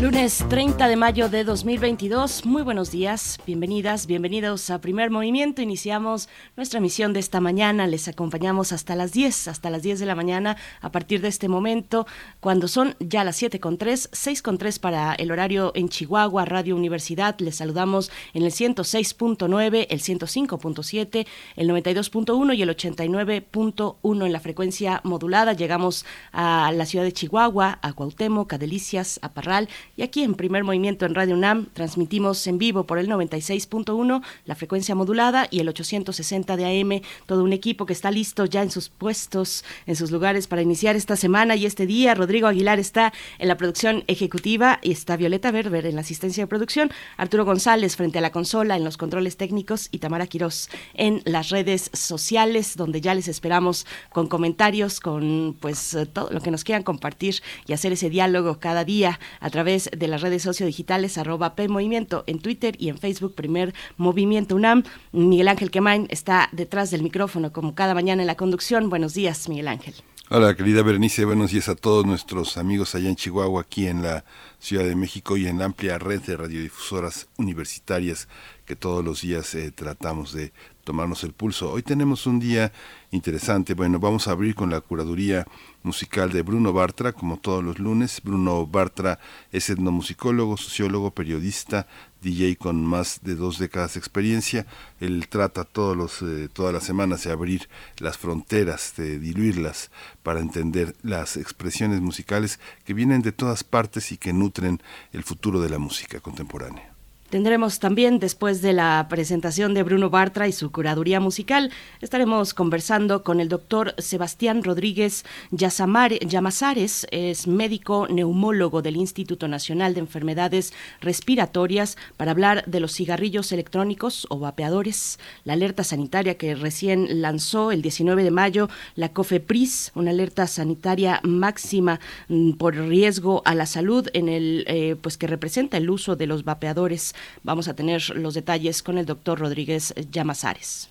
[0.00, 2.46] Lunes 30 de mayo de 2022.
[2.46, 5.60] Muy buenos días, bienvenidas, bienvenidos a Primer Movimiento.
[5.60, 7.86] Iniciamos nuestra misión de esta mañana.
[7.86, 11.48] Les acompañamos hasta las 10, hasta las 10 de la mañana a partir de este
[11.48, 12.06] momento,
[12.40, 16.46] cuando son ya las 7 con 3, 6 con 3 para el horario en Chihuahua,
[16.46, 17.38] Radio Universidad.
[17.38, 25.02] Les saludamos en el 106.9, el 105.7, el 92.1 y el 89.1 en la frecuencia
[25.04, 25.52] modulada.
[25.52, 29.68] Llegamos a la ciudad de Chihuahua, a Cuauhtémoc, a Delicias, a Parral
[30.00, 34.54] y aquí en Primer Movimiento en Radio UNAM transmitimos en vivo por el 96.1, la
[34.54, 38.70] frecuencia modulada y el 860 de AM, todo un equipo que está listo ya en
[38.70, 42.14] sus puestos, en sus lugares para iniciar esta semana y este día.
[42.14, 46.48] Rodrigo Aguilar está en la producción ejecutiva y está Violeta Berber en la asistencia de
[46.48, 51.20] producción, Arturo González frente a la consola en los controles técnicos y Tamara Quirós en
[51.26, 56.64] las redes sociales, donde ya les esperamos con comentarios, con pues todo lo que nos
[56.64, 61.54] quieran compartir y hacer ese diálogo cada día a través de las redes sociodigitales arroba
[61.54, 64.84] P Movimiento en Twitter y en Facebook Primer Movimiento UNAM.
[65.12, 68.90] Miguel Ángel Quemain está detrás del micrófono como cada mañana en la conducción.
[68.90, 69.94] Buenos días, Miguel Ángel.
[70.32, 74.24] Hola, querida Berenice, buenos días a todos nuestros amigos allá en Chihuahua, aquí en la
[74.60, 78.28] Ciudad de México y en la amplia red de radiodifusoras universitarias
[78.64, 80.52] que todos los días eh, tratamos de
[80.84, 81.72] tomarnos el pulso.
[81.72, 82.70] Hoy tenemos un día
[83.10, 83.74] interesante.
[83.74, 85.46] Bueno, vamos a abrir con la curaduría
[85.82, 88.20] musical de Bruno Bartra, como todos los lunes.
[88.22, 89.18] Bruno Bartra
[89.52, 91.86] es etnomusicólogo, sociólogo, periodista,
[92.22, 94.66] DJ con más de dos décadas de experiencia.
[95.00, 99.90] Él trata todos los, eh, todas las semanas de abrir las fronteras, de diluirlas
[100.22, 104.82] para entender las expresiones musicales que vienen de todas partes y que nutren
[105.12, 106.89] el futuro de la música contemporánea.
[107.30, 111.70] Tendremos también, después de la presentación de Bruno Bartra y su curaduría musical,
[112.00, 120.00] estaremos conversando con el doctor Sebastián Rodríguez Llamazares, es médico neumólogo del Instituto Nacional de
[120.00, 127.22] Enfermedades Respiratorias, para hablar de los cigarrillos electrónicos o vapeadores, la alerta sanitaria que recién
[127.22, 133.54] lanzó el 19 de mayo la COFEPRIS, una alerta sanitaria máxima mm, por riesgo a
[133.54, 137.74] la salud en el eh, pues que representa el uso de los vapeadores Vamos a
[137.74, 140.90] tener los detalles con el doctor Rodríguez Llamazares.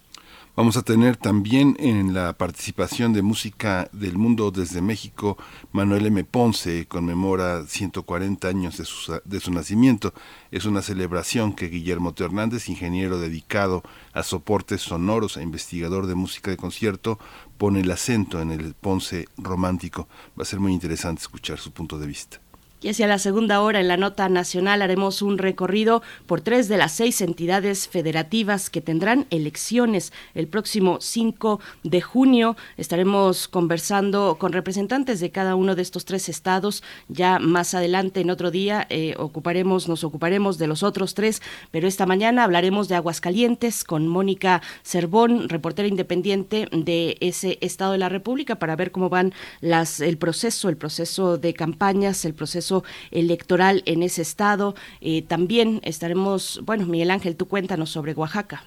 [0.59, 5.37] Vamos a tener también en la participación de música del mundo desde México,
[5.71, 6.21] Manuel M.
[6.25, 10.13] Ponce conmemora 140 años de su, de su nacimiento.
[10.51, 12.25] Es una celebración que Guillermo T.
[12.25, 17.19] Hernández, ingeniero dedicado a soportes sonoros e investigador de música de concierto,
[17.57, 20.09] pone el acento en el Ponce romántico.
[20.37, 22.41] Va a ser muy interesante escuchar su punto de vista.
[22.81, 26.77] Y hacia la segunda hora en la nota nacional haremos un recorrido por tres de
[26.77, 32.55] las seis entidades federativas que tendrán elecciones el próximo 5 de junio.
[32.77, 36.81] Estaremos conversando con representantes de cada uno de estos tres estados.
[37.09, 41.41] Ya más adelante, en otro día, eh, ocuparemos, nos ocuparemos de los otros tres,
[41.71, 47.97] pero esta mañana hablaremos de Aguascalientes con Mónica Cervón, reportera independiente de ese estado de
[47.97, 52.68] la República, para ver cómo van las, el proceso, el proceso de campañas, el proceso
[53.11, 54.75] electoral en ese estado.
[55.01, 58.63] Eh, también estaremos, bueno, Miguel Ángel, tú cuéntanos sobre Oaxaca.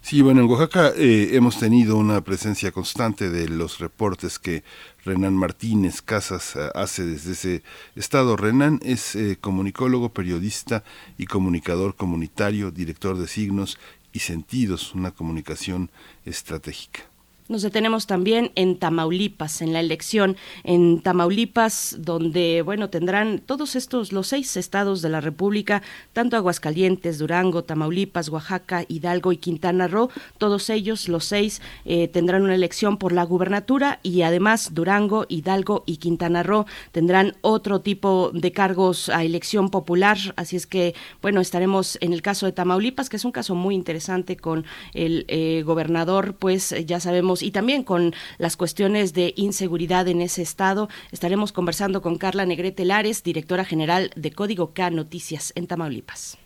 [0.00, 4.64] Sí, bueno, en Oaxaca eh, hemos tenido una presencia constante de los reportes que
[5.04, 7.62] Renan Martínez Casas eh, hace desde ese
[7.94, 8.36] estado.
[8.36, 10.82] Renan es comunicólogo, periodista
[11.18, 13.78] y comunicador comunitario, director de signos
[14.12, 15.90] y sentidos, una comunicación
[16.24, 17.11] estratégica.
[17.48, 24.12] Nos detenemos también en Tamaulipas, en la elección en Tamaulipas, donde, bueno, tendrán todos estos,
[24.12, 25.82] los seis estados de la República,
[26.12, 30.08] tanto Aguascalientes, Durango, Tamaulipas, Oaxaca, Hidalgo y Quintana Roo,
[30.38, 35.82] todos ellos, los seis, eh, tendrán una elección por la gubernatura y además Durango, Hidalgo
[35.84, 40.16] y Quintana Roo tendrán otro tipo de cargos a elección popular.
[40.36, 43.74] Así es que, bueno, estaremos en el caso de Tamaulipas, que es un caso muy
[43.74, 50.08] interesante con el eh, gobernador, pues ya sabemos y también con las cuestiones de inseguridad
[50.08, 50.90] en ese estado.
[51.12, 56.36] Estaremos conversando con Carla Negrete Lares, directora general de Código K Noticias en Tamaulipas.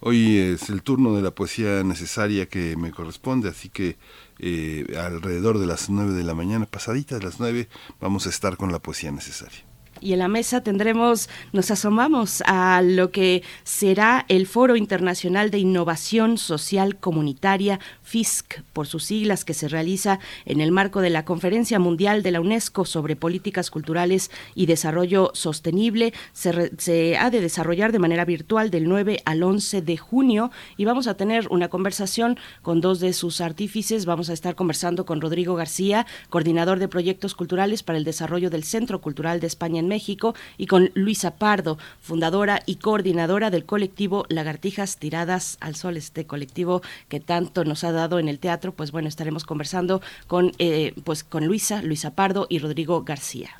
[0.00, 3.96] Hoy es el turno de la poesía necesaria que me corresponde, así que
[4.38, 7.68] eh, alrededor de las nueve de la mañana, pasadita de las nueve,
[8.00, 9.64] vamos a estar con la poesía necesaria.
[10.00, 15.58] Y en la mesa tendremos, nos asomamos a lo que será el Foro Internacional de
[15.58, 21.24] Innovación Social Comunitaria, FISC, por sus siglas, que se realiza en el marco de la
[21.24, 26.12] Conferencia Mundial de la UNESCO sobre Políticas Culturales y Desarrollo Sostenible.
[26.32, 31.06] Se, ha de desarrollar de manera virtual del 9 al 11 de junio y vamos
[31.06, 34.06] a tener una conversación con dos de sus artífices.
[34.06, 38.64] Vamos a estar conversando con Rodrigo García, coordinador de proyectos culturales para el desarrollo del
[38.64, 44.98] Centro Cultural de España México, y con Luisa Pardo, fundadora y coordinadora del colectivo Lagartijas
[44.98, 48.72] Tiradas al Sol, este colectivo que tanto nos ha dado en el teatro.
[48.72, 53.50] Pues bueno, estaremos conversando con, eh, pues con Luisa, Luisa Pardo y Rodrigo García.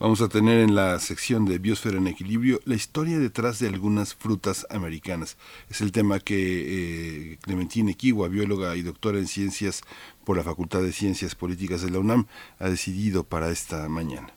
[0.00, 4.14] Vamos a tener en la sección de Biosfera en Equilibrio la historia detrás de algunas
[4.14, 5.36] frutas americanas.
[5.68, 9.82] Es el tema que eh, Clementine Kiwa, bióloga y doctora en ciencias
[10.24, 14.32] por la Facultad de Ciencias Políticas de la UNAM, ha decidido para esta mañana.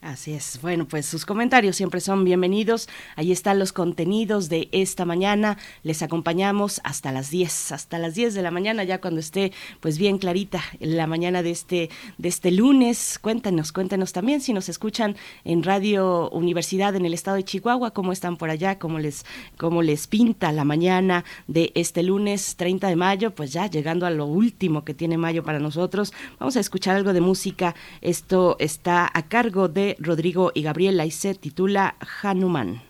[0.00, 0.60] Así es.
[0.62, 2.88] Bueno, pues sus comentarios siempre son bienvenidos.
[3.16, 5.58] Ahí están los contenidos de esta mañana.
[5.82, 9.50] Les acompañamos hasta las 10, hasta las 10 de la mañana, ya cuando esté
[9.80, 13.18] pues bien clarita la mañana de este de este lunes.
[13.20, 18.12] Cuéntanos, cuéntanos también si nos escuchan en Radio Universidad en el estado de Chihuahua, cómo
[18.12, 22.96] están por allá, cómo les cómo les pinta la mañana de este lunes 30 de
[22.96, 26.12] mayo, pues ya llegando a lo último que tiene mayo para nosotros.
[26.38, 27.74] Vamos a escuchar algo de música.
[28.00, 32.87] Esto está a cargo de Rodrigo y Gabriela y titula Hanuman.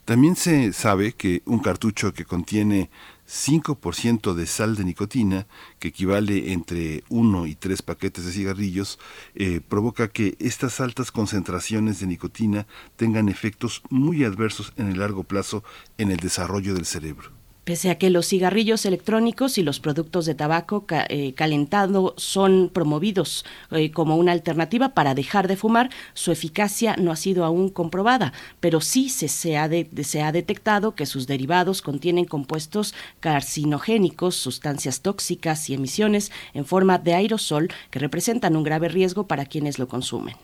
[0.04, 2.90] También se sabe que un cartucho que contiene
[3.28, 5.46] 5% de sal de nicotina,
[5.78, 8.98] que equivale entre 1 y 3 paquetes de cigarrillos,
[9.34, 12.66] eh, provoca que estas altas concentraciones de nicotina
[12.96, 15.62] tengan efectos muy adversos en el largo plazo
[15.98, 17.37] en el desarrollo del cerebro.
[17.68, 23.44] Pese a que los cigarrillos electrónicos y los productos de tabaco eh, calentado son promovidos
[23.72, 28.32] eh, como una alternativa para dejar de fumar, su eficacia no ha sido aún comprobada,
[28.60, 29.68] pero sí se, ha
[30.02, 36.96] se ha detectado que sus derivados contienen compuestos carcinogénicos, sustancias tóxicas y emisiones en forma
[36.96, 40.36] de aerosol que representan un grave riesgo para quienes lo consumen.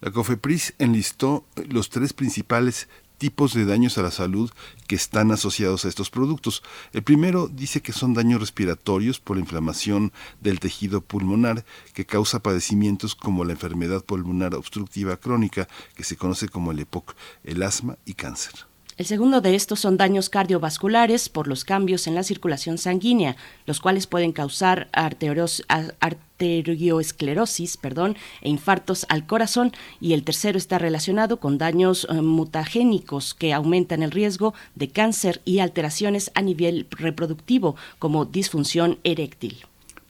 [0.00, 2.86] La COFEPRIS enlistó los tres principales
[3.18, 4.50] tipos de daños a la salud
[4.86, 6.62] que están asociados a estos productos.
[6.92, 12.42] El primero dice que son daños respiratorios por la inflamación del tejido pulmonar que causa
[12.42, 17.98] padecimientos como la enfermedad pulmonar obstructiva crónica, que se conoce como el EPOC, el asma
[18.04, 18.67] y cáncer.
[18.98, 23.78] El segundo de estos son daños cardiovasculares por los cambios en la circulación sanguínea, los
[23.78, 29.70] cuales pueden causar arterioesclerosis perdón, e infartos al corazón.
[30.00, 35.42] Y el tercero está relacionado con daños eh, mutagénicos que aumentan el riesgo de cáncer
[35.44, 39.64] y alteraciones a nivel reproductivo, como disfunción eréctil.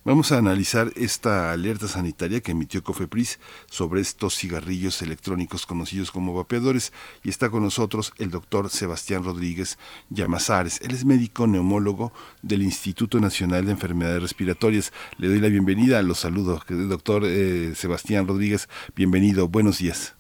[0.05, 6.35] Vamos a analizar esta alerta sanitaria que emitió Cofepris sobre estos cigarrillos electrónicos conocidos como
[6.35, 6.93] vapeadores
[7.25, 9.77] y está con nosotros el doctor Sebastián Rodríguez
[10.09, 10.81] Llamazares.
[10.83, 12.13] Él es médico neumólogo
[12.43, 14.93] del Instituto Nacional de Enfermedades Respiratorias.
[15.19, 16.63] Le doy la bienvenida, los saludo.
[16.69, 20.17] Doctor eh, Sebastián Rodríguez, bienvenido, buenos días.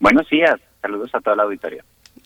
[0.00, 1.84] Buenos días, saludos a toda la auditoría.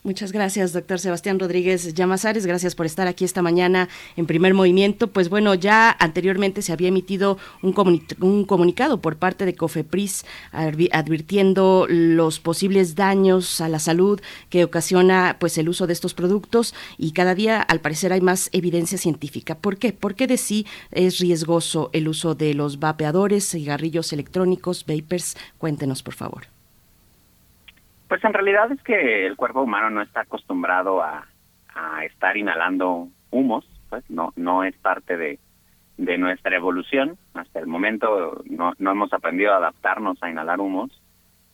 [0.08, 2.46] Muchas gracias, doctor Sebastián Rodríguez Llamazares.
[2.46, 5.08] Gracias por estar aquí esta mañana en primer movimiento.
[5.08, 7.74] Pues bueno, ya anteriormente se había emitido un,
[8.22, 15.36] un comunicado por parte de COFEPRIS advirtiendo los posibles daños a la salud que ocasiona
[15.38, 19.58] pues el uso de estos productos y cada día al parecer hay más evidencia científica.
[19.58, 19.92] ¿Por qué?
[19.92, 25.36] ¿Por qué de sí es riesgoso el uso de los vapeadores, cigarrillos electrónicos, vapers?
[25.58, 26.57] Cuéntenos, por favor.
[28.08, 31.26] Pues en realidad es que el cuerpo humano no está acostumbrado a,
[32.04, 35.38] estar inhalando humos, pues no, no es parte de,
[35.96, 37.16] nuestra evolución.
[37.34, 40.90] Hasta el momento no, no hemos aprendido a adaptarnos a inhalar humos,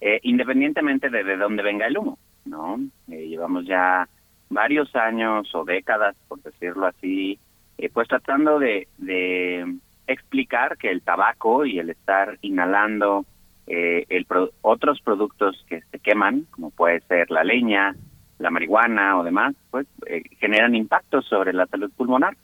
[0.01, 2.79] eh, independientemente de, de dónde venga el humo, ¿no?
[3.09, 4.09] Eh, llevamos ya
[4.49, 7.39] varios años o décadas, por decirlo así,
[7.77, 13.27] eh, pues tratando de, de explicar que el tabaco y el estar inhalando
[13.67, 14.27] eh, el
[14.63, 17.95] otros productos que se queman, como puede ser la leña,
[18.39, 22.37] la marihuana o demás, pues eh, generan impactos sobre la salud pulmonar.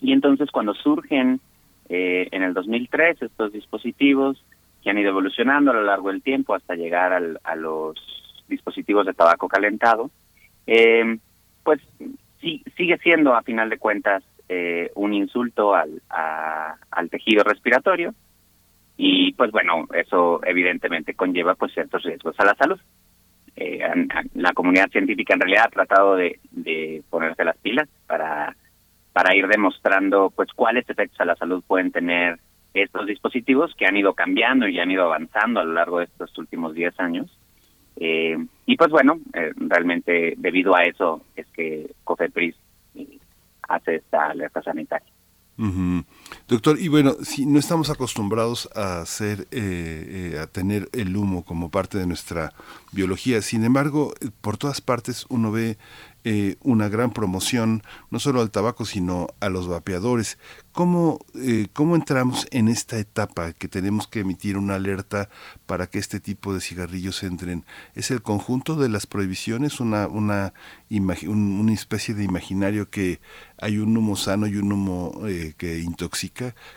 [0.00, 1.40] Y entonces cuando surgen
[1.88, 4.42] eh, en el 2003 estos dispositivos
[4.82, 7.96] que han ido evolucionando a lo largo del tiempo hasta llegar al, a los
[8.48, 10.10] dispositivos de tabaco calentado,
[10.66, 11.18] eh,
[11.62, 11.80] pues
[12.40, 18.14] sí, sigue siendo a final de cuentas eh, un insulto al, al tejido respiratorio
[19.02, 22.78] y pues bueno, eso evidentemente conlleva pues ciertos riesgos a la salud.
[23.56, 23.80] Eh,
[24.34, 28.54] la comunidad científica en realidad ha tratado de, de ponerse las pilas para,
[29.14, 32.40] para ir demostrando pues cuáles efectos a la salud pueden tener
[32.74, 36.36] estos dispositivos que han ido cambiando y han ido avanzando a lo largo de estos
[36.36, 37.38] últimos 10 años.
[37.96, 42.54] Eh, y pues bueno, eh, realmente debido a eso es que COFEPRIS
[42.96, 43.18] eh,
[43.66, 45.08] hace esta alerta sanitaria.
[46.48, 51.44] Doctor, y bueno, si no estamos acostumbrados a hacer, eh, eh, a tener el humo
[51.44, 52.52] como parte de nuestra
[52.92, 53.40] biología.
[53.42, 55.78] Sin embargo, por todas partes uno ve
[56.22, 60.36] eh, una gran promoción, no solo al tabaco, sino a los vapeadores.
[60.72, 65.30] ¿Cómo, eh, ¿Cómo entramos en esta etapa que tenemos que emitir una alerta
[65.64, 67.64] para que este tipo de cigarrillos entren?
[67.94, 70.52] ¿Es el conjunto de las prohibiciones, una, una,
[70.90, 73.20] una especie de imaginario que
[73.58, 75.22] hay un humo sano y un humo
[75.56, 76.19] que intoxica?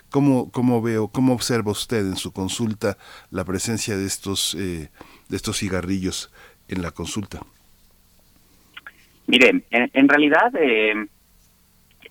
[0.09, 2.97] ¿Cómo, ¿Cómo veo, cómo observa usted en su consulta
[3.31, 4.89] la presencia de estos, de
[5.29, 6.31] estos cigarrillos
[6.67, 7.39] en la consulta?
[9.27, 10.93] Mire, en, realidad eh,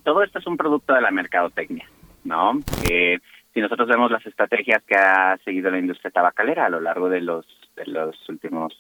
[0.03, 1.87] todo esto es un producto de la mercadotecnia,
[2.25, 2.61] ¿no?
[2.91, 3.19] Eh,
[3.53, 7.21] si nosotros vemos las estrategias que ha seguido la industria tabacalera a lo largo de
[7.21, 7.47] los
[7.77, 8.75] de los últimos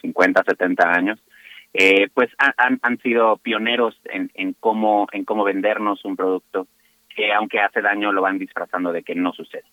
[0.00, 1.18] 50, 70 años,
[1.72, 6.66] eh, pues han, han sido pioneros en cómo en cómo vendernos un producto
[7.18, 9.64] que aunque hace daño lo van disfrazando de que no sucede.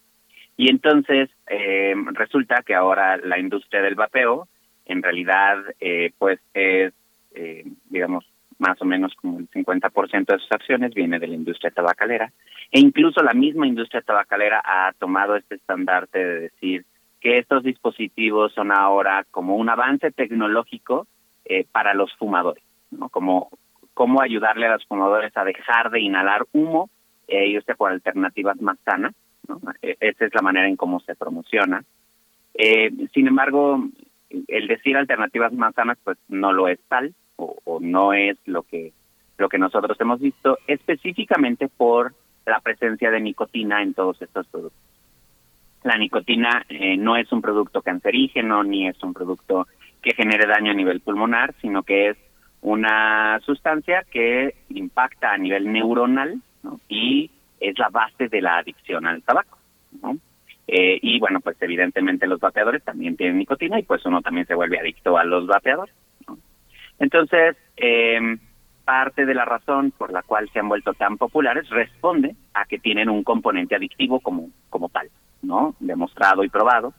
[0.58, 4.48] Y entonces eh, resulta que ahora la industria del vapeo
[4.88, 6.92] en realidad eh, pues es
[7.36, 8.26] eh, digamos,
[8.58, 12.32] más o menos como el 50% de sus acciones viene de la industria tabacalera.
[12.72, 16.86] E incluso la misma industria tabacalera ha tomado este estandarte de decir
[17.22, 21.06] que estos dispositivos son ahora como un avance tecnológico
[21.44, 23.10] eh, para los fumadores, ¿no?
[23.10, 23.50] Como
[23.94, 26.90] cómo ayudarle a los fumadores a dejar de inhalar humo
[27.28, 29.14] e irse por alternativas más sanas.
[29.48, 29.60] ¿no?
[29.82, 31.84] E, esa es la manera en cómo se promociona.
[32.54, 33.84] Eh, sin embargo,
[34.48, 38.94] el decir alternativas más sanas, pues no lo es tal o, no es lo que
[39.38, 42.14] lo que nosotros hemos visto específicamente por
[42.46, 44.80] la presencia de nicotina en todos estos productos.
[45.84, 49.68] La nicotina eh, no es un producto cancerígeno ni es un producto
[50.02, 52.18] que genere daño a nivel pulmonar, sino que es
[52.62, 56.42] una sustancia que impacta a nivel neuronal
[56.90, 57.30] y
[57.60, 59.58] es la base de la adicción al tabaco.
[60.68, 64.56] Eh, y bueno, pues evidentemente los vapeadores también tienen nicotina y pues uno también se
[64.56, 65.94] vuelve adicto a los vapeadores.
[66.98, 68.38] Entonces, eh,
[68.84, 72.80] parte de la razón por la cual se han vuelto tan populares responde a que
[72.80, 75.10] tienen un componente adictivo como, como tal,
[75.42, 75.76] ¿no?
[75.80, 76.94] Demostrado y probado.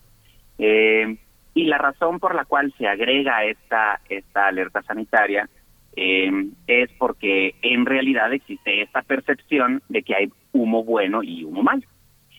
[0.58, 1.16] Eh,
[1.54, 5.48] y la razón por la cual se agrega esta, esta alerta sanitaria
[5.96, 6.30] eh,
[6.66, 11.82] es porque en realidad existe esta percepción de que hay humo bueno y humo malo.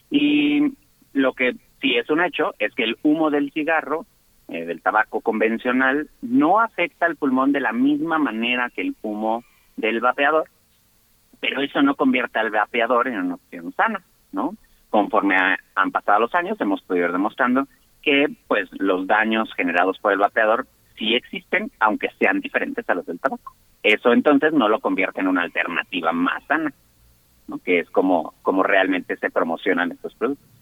[0.10, 0.74] Y
[1.14, 4.06] lo que sí es un hecho es que el humo del cigarro
[4.48, 9.44] eh, del tabaco convencional no afecta al pulmón de la misma manera que el humo
[9.76, 10.50] del vapeador,
[11.40, 14.56] pero eso no convierte al vapeador en una opción sana, ¿no?
[14.90, 15.36] Conforme
[15.76, 17.68] han pasado los años, hemos podido ir demostrando
[18.02, 20.66] que pues los daños generados por el vapeador
[20.98, 23.56] sí existen, aunque sean diferentes a los del tabaco.
[23.84, 26.74] Eso entonces no lo convierte en una alternativa más sana,
[27.48, 27.60] ¿no?
[27.60, 30.57] que es como, como realmente se promocionan estos productos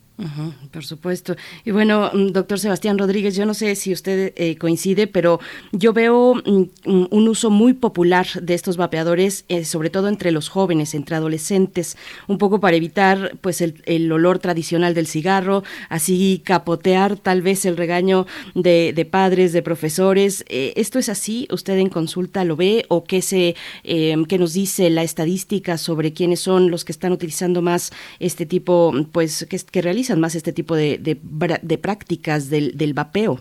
[0.72, 1.36] por supuesto.
[1.66, 5.40] Y bueno, mm, doctor Sebastián Rodríguez, yo no sé si usted eh, coincide, pero
[5.74, 10.32] yo veo mm, mm, un uso muy popular de estos vapeadores, eh, sobre todo entre
[10.32, 11.98] los jóvenes, entre adolescentes,
[12.28, 17.76] un poco para evitar pues el, olor tradicional del cigarro, así capotear tal vez el
[17.76, 20.46] regaño de, padres, de profesores.
[20.48, 21.48] Eh, ¿Esto es así?
[21.52, 26.14] ¿Usted en consulta lo ve o qué, se, em, qué nos dice la estadística sobre
[26.14, 29.82] quiénes son los que están utilizando más este tipo, pues que, que
[30.14, 33.40] más este tipo de, de, prácticas del, del vapeo?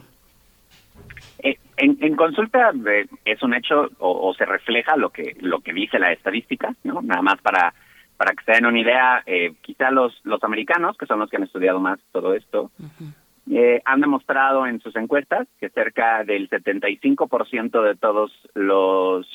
[1.38, 5.98] Eh, en, consulta eh, es un hecho o, se refleja lo que lo que dice
[5.98, 7.03] la estadística, ¿no?
[7.03, 7.74] Nada más para
[8.16, 11.37] para que se den una idea, eh, quizá los los americanos, que son los que
[11.37, 12.70] han estudiado más todo esto,
[13.85, 19.27] han demostrado en sus encuestas que cerca del 75% de todos los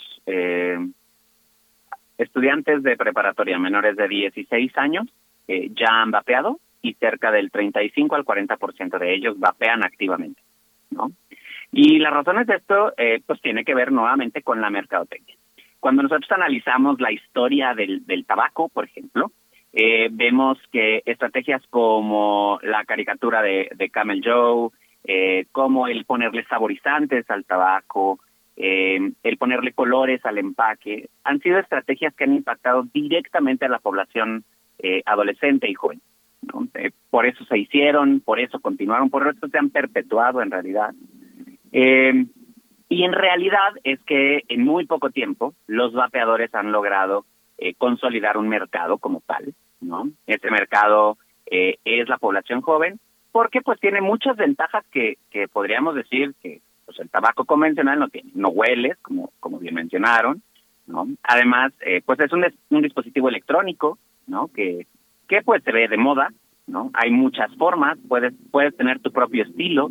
[2.17, 5.07] estudiantes de preparatoria menores de 16 años
[5.47, 10.41] ya han vapeado y cerca del 35 al 40% de ellos vapean activamente,
[10.91, 11.11] ¿no?
[11.71, 15.35] Y las razones de esto, eh, pues tiene que ver nuevamente con la mercadotecnia.
[15.79, 19.31] Cuando nosotros analizamos la historia del, tabaco, por ejemplo,
[19.71, 24.71] eh, vemos que estrategias como la caricatura de, de Camel Joe,
[25.03, 28.19] eh, como el ponerle saborizantes al tabaco,
[28.57, 33.79] eh, el ponerle colores al empaque, han sido estrategias que han impactado directamente a la
[33.79, 34.43] población
[34.79, 36.01] eh, adolescente y joven.
[36.75, 40.93] Eh, por eso se hicieron, por eso continuaron, por eso se han perpetuado en realidad.
[41.71, 42.25] Eh,
[42.87, 47.25] y en realidad es que en muy poco tiempo los vapeadores han logrado
[47.57, 50.09] eh, consolidar un mercado como tal, ¿no?
[50.25, 51.17] Este mercado
[51.51, 52.99] es la población joven,
[53.31, 58.07] porque pues tiene muchas ventajas que, que podríamos decir que pues el tabaco convencional no
[58.07, 60.43] tiene, no huele, como, como bien mencionaron,
[60.85, 61.07] ¿no?
[61.23, 61.73] Además,
[62.05, 63.97] pues es un, un dispositivo electrónico,
[64.27, 64.49] ¿no?
[64.49, 64.85] Que
[65.29, 66.33] que pues se ve de moda,
[66.67, 66.89] ¿no?
[66.93, 69.89] Hay muchas formas, puedes, puedes tener tu propio estilo,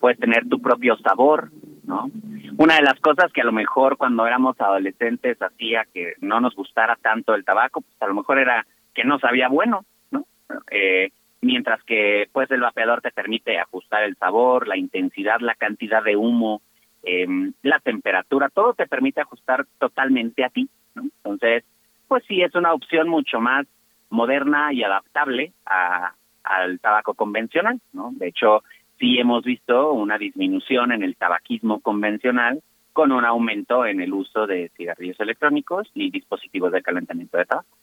[0.00, 1.50] puedes tener tu propio sabor,
[1.84, 2.10] ¿no?
[2.56, 6.56] Una de las cosas que a lo mejor cuando éramos adolescentes hacía que no nos
[6.56, 10.24] gustara tanto el tabaco, pues a lo mejor era que no sabía bueno, ¿no?
[10.70, 11.10] Eh,
[11.42, 16.16] mientras que pues el vapeador te permite ajustar el sabor, la intensidad, la cantidad de
[16.16, 16.62] humo,
[17.02, 17.26] eh,
[17.62, 21.02] la temperatura, todo te permite ajustar totalmente a ti, ¿no?
[21.02, 21.64] Entonces,
[22.08, 23.66] pues sí es una opción mucho más
[24.10, 28.12] moderna y adaptable a, al tabaco convencional, ¿no?
[28.14, 28.62] De hecho,
[28.98, 34.46] sí hemos visto una disminución en el tabaquismo convencional con un aumento en el uso
[34.46, 37.78] de cigarrillos electrónicos y dispositivos de calentamiento de tabaco.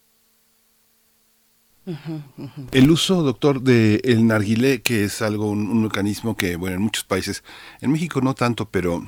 [2.71, 7.03] El uso, doctor, de el narguilé, que es algo, un, mecanismo que, bueno, en muchos
[7.03, 7.43] países,
[7.79, 9.03] en México no tanto, pero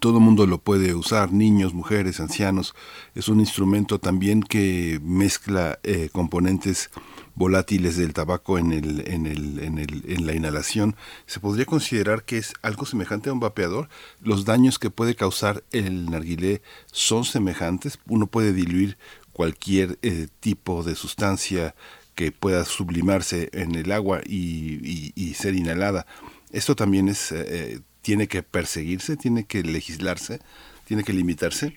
[0.00, 2.74] todo mundo lo puede usar, niños, mujeres, ancianos.
[3.14, 6.90] Es un instrumento también que mezcla eh, componentes
[7.36, 10.96] volátiles del tabaco en, la inhalación.
[11.26, 13.88] ¿Se podría considerar que es algo semejante a un vapeador?
[14.20, 17.98] ¿Los daños que puede causar el narguilé son semejantes?
[18.08, 18.98] ¿Uno puede diluir
[19.32, 21.74] cualquier eh, tipo de sustancia
[22.14, 26.06] que pueda sublimarse en el agua y, y, ser inhalada?
[26.50, 30.38] ¿Esto también es, eh, tiene que perseguirse, tiene que legislarse,
[30.84, 31.76] tiene que limitarse?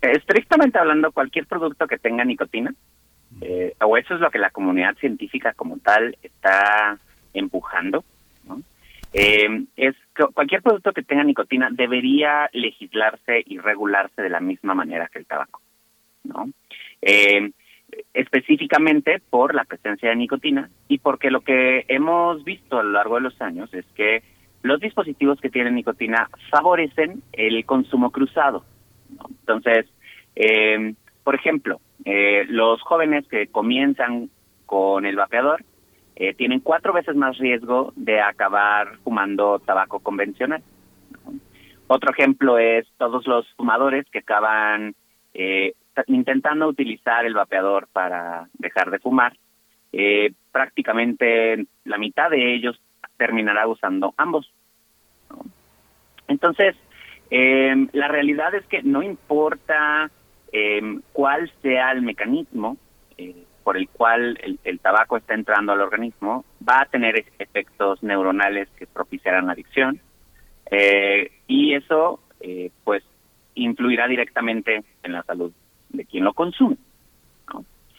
[0.00, 2.72] Estrictamente hablando, cualquier producto que tenga nicotina
[3.40, 7.00] eh, o eso es lo que la comunidad científica como tal está
[7.34, 8.04] empujando,
[9.12, 14.74] eh, es que cualquier producto que tenga nicotina debería legislarse y regularse de la misma
[14.74, 15.60] manera que el tabaco,
[16.22, 16.48] ¿no?
[17.02, 17.50] Eh,
[18.14, 23.16] específicamente por la presencia de nicotina y porque lo que hemos visto a lo largo
[23.16, 24.22] de los años es que
[24.66, 28.64] los dispositivos que tienen nicotina favorecen el consumo cruzado.
[29.40, 29.86] Entonces,
[30.34, 30.94] eh,
[31.26, 34.30] por ejemplo, eh, los jóvenes que comienzan
[34.64, 35.64] con el vapeador
[36.14, 40.62] eh, tienen cuatro veces más riesgo de acabar fumando tabaco convencional.
[41.88, 44.94] Otro ejemplo es todos los fumadores que acaban
[45.34, 45.74] eh,
[46.06, 49.36] intentando utilizar el vapeador para dejar de fumar.
[50.52, 52.80] prácticamente la mitad de ellos
[53.16, 54.52] terminará usando ambos.
[56.28, 56.76] Entonces,
[57.30, 60.10] la realidad es que no importa
[60.52, 62.76] eh, cuál sea el mecanismo
[63.18, 68.68] eh, por el cual el, tabaco está entrando al organismo, va a tener efectos neuronales
[68.78, 70.00] que propiciarán la adicción
[70.70, 73.02] eh, y eso eh, pues
[73.56, 75.52] influirá directamente en la salud
[75.88, 76.76] de quien lo consume.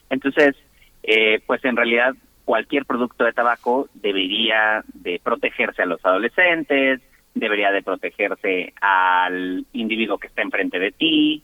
[0.09, 0.55] Entonces,
[1.45, 2.15] pues en realidad
[2.47, 7.01] cualquier producto de tabaco debería de protegerse a los adolescentes,
[7.35, 11.43] debería de protegerse al individuo que está enfrente de ti,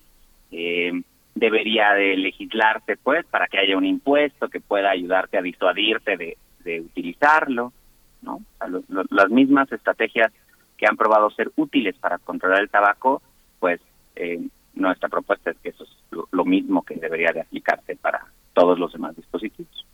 [0.49, 0.93] eh,
[1.35, 6.79] debería de legislarse pues para que haya un impuesto que pueda ayudarte a disuadirte de,
[6.79, 7.73] utilizarlo,
[8.21, 8.39] ¿no?
[9.09, 10.31] las mismas estrategias
[10.77, 13.21] que han probado ser útiles para controlar el tabaco,
[13.59, 13.81] pues
[14.15, 14.39] eh,
[14.73, 15.89] nuestra propuesta es que eso es
[16.31, 19.85] lo mismo que debería de aplicarse para todos los demás dispositivos.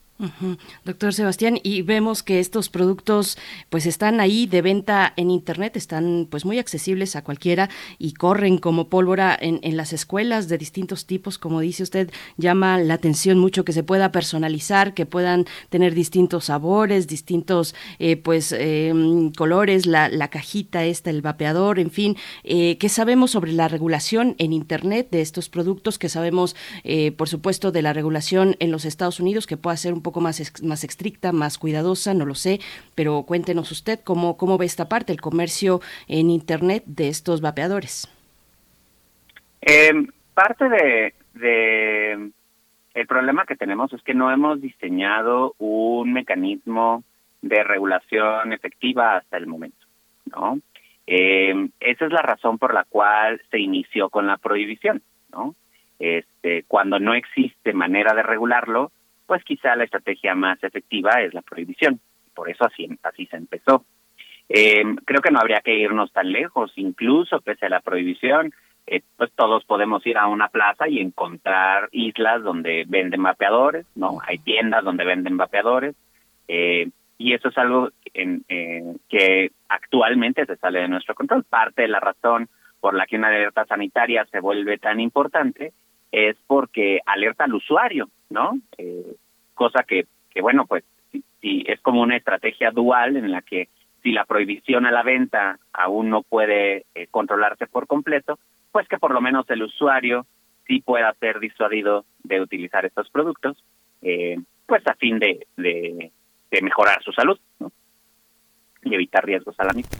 [0.86, 3.38] Doctor Sebastián, y vemos que estos productos
[3.70, 8.58] pues están ahí de venta en internet, están pues muy accesibles a cualquiera y corren
[8.58, 13.40] como pólvora en, en, las escuelas de distintos tipos, como dice usted, llama la atención
[13.40, 18.94] mucho que se pueda personalizar, que puedan tener distintos sabores, distintos eh, pues eh,
[19.38, 24.36] colores, la, la, cajita esta, el vapeador, en fin, eh, ¿qué sabemos sobre la regulación
[24.38, 25.70] en internet de estos productos?
[25.98, 29.94] que sabemos eh, por supuesto de la regulación en los Estados Unidos que pueda ser
[29.94, 32.60] un más, más estricta, más cuidadosa, no lo sé,
[32.96, 38.08] pero cuéntenos usted cómo, cómo ve esta parte, el comercio en Internet de estos vapeadores.
[39.62, 39.94] Eh,
[40.34, 42.32] parte de, de
[42.94, 47.04] el problema que tenemos es que no hemos diseñado un mecanismo
[47.42, 49.86] de regulación efectiva hasta el momento,
[50.26, 50.60] ¿no?
[51.08, 55.56] Eh, esa es la razón por la cual se inició con la prohibición, ¿no?
[55.98, 58.92] Este, cuando no existe manera de regularlo,
[59.30, 62.00] pues quizá la estrategia más efectiva es la prohibición.
[62.34, 63.86] Por eso así, así se empezó.
[64.50, 68.52] Eh, creo que no habría que irnos tan lejos, incluso pese a la prohibición,
[68.88, 74.18] eh, pues todos podemos ir a una plaza y encontrar islas donde venden vapeadores, ¿no?
[74.26, 75.96] Hay tiendas donde venden vapeadores,
[76.48, 76.90] eh,
[77.20, 78.44] y eso es algo en,
[79.10, 81.44] que actualmente se sale de nuestro control.
[81.44, 85.72] Parte de la razón por la que una alerta sanitaria se vuelve tan importante
[86.12, 88.60] es porque alerta al usuario, ¿no?
[88.78, 89.16] Eh,
[89.54, 90.84] cosa que, que, bueno, pues
[91.42, 93.70] si, es como una estrategia dual en la que
[94.04, 98.40] si la prohibición a la venta aún no puede eh, controlarse por completo,
[98.72, 100.26] pues que por lo menos el usuario
[100.68, 103.58] sí pueda ser disuadido de utilizar estos productos,
[104.02, 106.12] eh, pues a fin de, de,
[106.62, 107.72] mejorar su salud, ¿no?
[108.84, 109.98] Y evitar riesgos a la misma.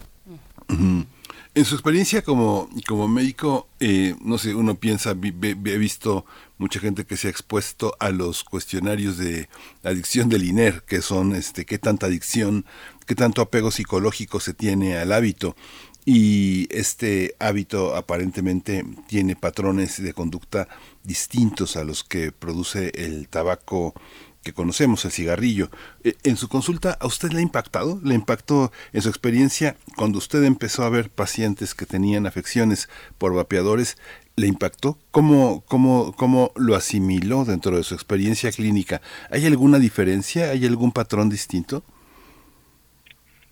[1.52, 6.24] En su experiencia como, como médico, eh, no sé, uno piensa, he visto
[6.60, 9.48] mucha gente que se ha expuesto a los cuestionarios de
[9.82, 12.66] adicción del INER, que son este, qué tanta adicción,
[13.06, 15.56] qué tanto apego psicológico se tiene al hábito.
[16.04, 20.68] Y este hábito aparentemente tiene patrones de conducta
[21.02, 23.94] distintos a los que produce el tabaco
[24.42, 25.70] que conocemos, el cigarrillo.
[26.04, 28.00] Eh, en su consulta, ¿a usted le ha impactado?
[28.02, 33.34] ¿Le impactó en su experiencia cuando usted empezó a ver pacientes que tenían afecciones por
[33.34, 33.96] vapeadores?
[34.40, 34.96] ¿Le impactó?
[35.10, 39.02] ¿Cómo, cómo, cómo lo asimiló dentro de su experiencia clínica?
[39.30, 40.50] ¿Hay alguna diferencia?
[40.50, 41.82] ¿Hay algún patrón distinto?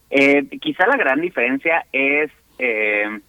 [0.08, 2.30] Eh, quizá la gran diferencia es...
[2.58, 3.20] Eh,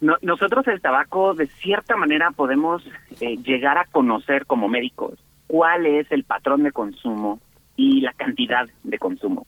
[0.00, 2.82] nosotros el tabaco de cierta manera podemos
[3.20, 7.38] llegar a conocer como médicos cuál es el patrón de consumo
[7.76, 9.46] y la cantidad de consumo.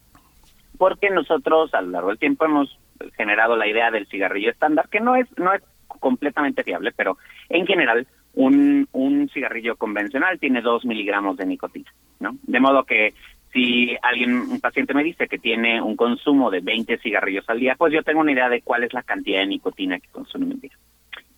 [0.76, 2.78] Porque nosotros a lo largo del tiempo hemos
[3.16, 5.62] generado la idea del cigarrillo estándar, que no es, no es
[6.04, 7.16] completamente fiable, pero
[7.48, 11.90] en general un, un cigarrillo convencional tiene dos miligramos de nicotina,
[12.20, 12.36] ¿no?
[12.42, 13.14] De modo que
[13.54, 17.74] si alguien, un paciente me dice que tiene un consumo de 20 cigarrillos al día,
[17.78, 20.60] pues yo tengo una idea de cuál es la cantidad de nicotina que consume en
[20.60, 20.76] día.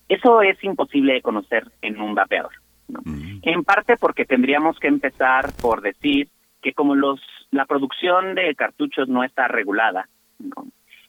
[0.09, 2.53] Eso es imposible de conocer en un vapeador.
[3.43, 6.27] En parte porque tendríamos que empezar por decir
[6.61, 7.21] que como los
[7.53, 10.09] la producción de cartuchos no está regulada,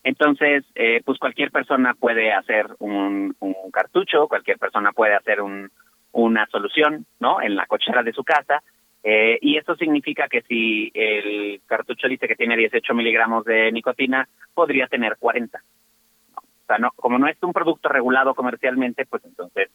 [0.08, 3.36] entonces eh, pues cualquier persona puede hacer un,
[3.74, 5.70] cartucho, cualquier persona puede hacer un,
[6.13, 7.41] una solución, ¿no?
[7.41, 8.63] En la cochera de su casa.
[9.04, 14.30] Eh, y eso significa que si el cartucho dice que tiene 18 miligramos de nicotina,
[14.54, 15.62] podría tener 40.
[16.38, 19.70] O sea, no, como no es un producto regulado comercialmente, pues entonces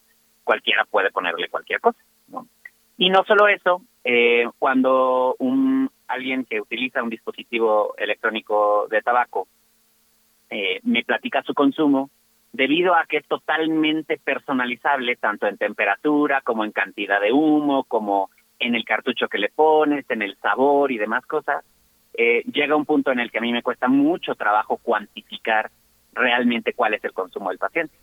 [0.45, 1.99] cualquiera puede ponerle cualquier cosa.
[2.29, 2.47] ¿no?
[2.97, 9.47] Y no solo eso, eh, cuando un alguien que utiliza un dispositivo electrónico de tabaco
[10.53, 12.11] eh, me platica su consumo,
[12.53, 18.31] debido a que es totalmente personalizable, tanto en temperatura como en cantidad de humo, como
[18.59, 21.65] en el cartucho que le pones, en el sabor y demás cosas,
[22.15, 25.71] eh, llega un punto en el que a mí me cuesta mucho trabajo cuantificar
[26.12, 27.97] realmente cuál es el consumo del paciente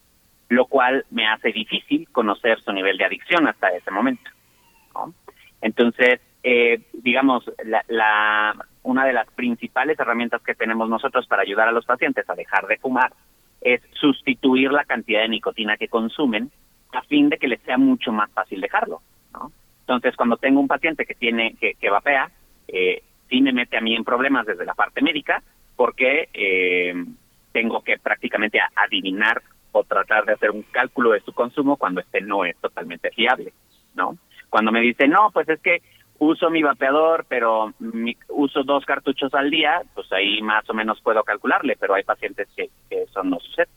[0.50, 4.30] lo cual me hace difícil conocer su nivel de adicción hasta ese momento.
[5.62, 11.74] Entonces, eh, digamos, la, una de las principales herramientas que tenemos nosotros para ayudar a
[11.74, 13.12] los pacientes a dejar de fumar
[13.62, 16.50] es sustituir la cantidad de nicotina que consumen
[16.94, 19.02] a fin de que les sea mucho más fácil dejarlo.
[19.82, 22.30] Entonces, cuando tengo un paciente que tiene que, que vapea,
[22.68, 25.42] eh, sí me mete a mí en problemas desde la parte médica
[25.76, 26.94] porque eh,
[27.52, 32.22] tengo que prácticamente adivinar o tratar de hacer un cálculo de su consumo cuando este
[32.22, 33.54] no es totalmente fiable,
[33.96, 34.18] ¿no?
[34.50, 35.82] Cuando me dice, no, pues es que
[36.20, 37.74] uso mi vapeador, pero
[38.30, 42.48] uso dos cartuchos al día, pues ahí más o menos puedo calcularle, pero hay pacientes
[42.56, 43.70] que, eso no sucede.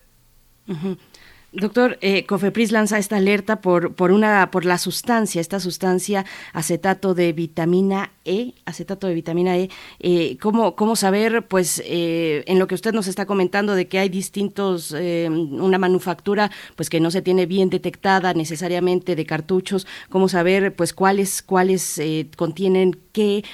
[1.53, 6.25] Doctor, eh, Cofepris lanza esta alerta por, por, una, por la sustancia, esta sustancia
[6.55, 9.71] acetato de vitamina E, acetato de vitamina E.
[10.01, 13.99] Eh, ¿cómo, ¿Cómo saber, pues, eh, en lo que usted nos está comentando de que
[13.99, 19.87] hay distintos, eh, una manufactura, pues, que no se tiene bien detectada necesariamente de cartuchos,
[20.09, 22.01] cómo saber, pues, cuáles, cuáles
[22.37, 23.45] contienen qué,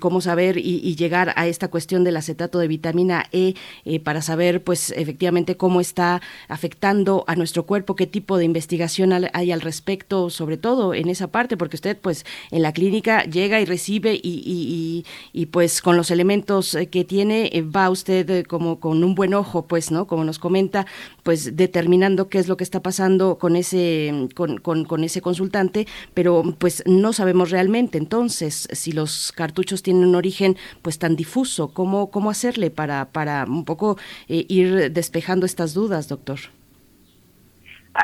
[0.00, 3.54] cómo saber y, y, llegar a esta cuestión del acetato de vitamina E
[4.02, 9.52] para saber, pues, efectivamente cómo está afectando a nuestro cuerpo, qué tipo de investigación hay
[9.52, 13.63] al respecto, sobre todo en esa parte, porque usted pues en la clínica llega y
[13.64, 18.80] recibe y, y, pues con los elementos eh, que tiene eh, va usted eh, como
[18.80, 20.06] con un buen ojo, pues, ¿no?
[20.06, 20.86] Como nos comenta,
[21.22, 25.86] pues determinando qué es lo que está pasando con ese, con, con, con ese consultante,
[26.14, 27.98] pero pues no sabemos realmente.
[27.98, 33.44] Entonces, si los cartuchos tienen un origen pues tan difuso, ¿cómo, cómo hacerle para, para
[33.44, 33.98] un poco
[34.28, 36.38] ir despejando estas dudas, doctor?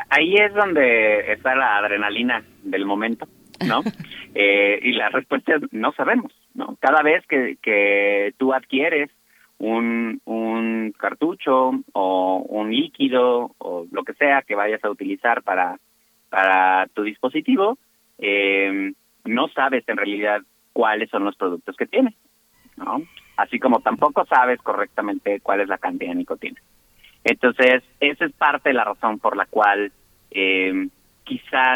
[0.09, 3.27] Ahí es donde está la adrenalina del momento,
[3.67, 3.81] ¿no?
[4.35, 6.77] eh, y la respuesta es no sabemos, ¿no?
[6.79, 9.09] Cada vez que, que tú adquieres
[9.57, 15.77] un, un cartucho o un líquido o lo que sea que vayas a utilizar para,
[16.29, 17.77] para tu dispositivo,
[18.17, 18.93] eh,
[19.25, 20.41] no sabes en realidad
[20.73, 22.15] cuáles son los productos que tiene,
[22.77, 23.03] ¿no?
[23.37, 26.59] Así como tampoco sabes correctamente cuál es la cantidad de nicotina.
[27.23, 29.91] Entonces, esa es parte de la razón por la cual
[30.31, 30.87] eh,
[31.23, 31.75] quizá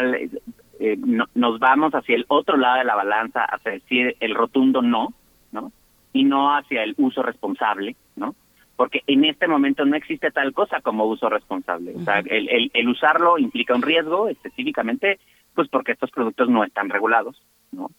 [0.78, 0.96] eh,
[1.34, 5.12] nos vamos hacia el otro lado de la balanza, hacia decir el rotundo no,
[5.52, 5.72] ¿no?
[6.12, 8.34] Y no hacia el uso responsable, ¿no?
[8.76, 11.94] Porque en este momento no existe tal cosa como uso responsable.
[11.96, 15.18] O sea, el, el, usarlo implica un riesgo específicamente,
[15.54, 17.40] pues porque estos productos no están regulados,
[17.72, 17.90] ¿no?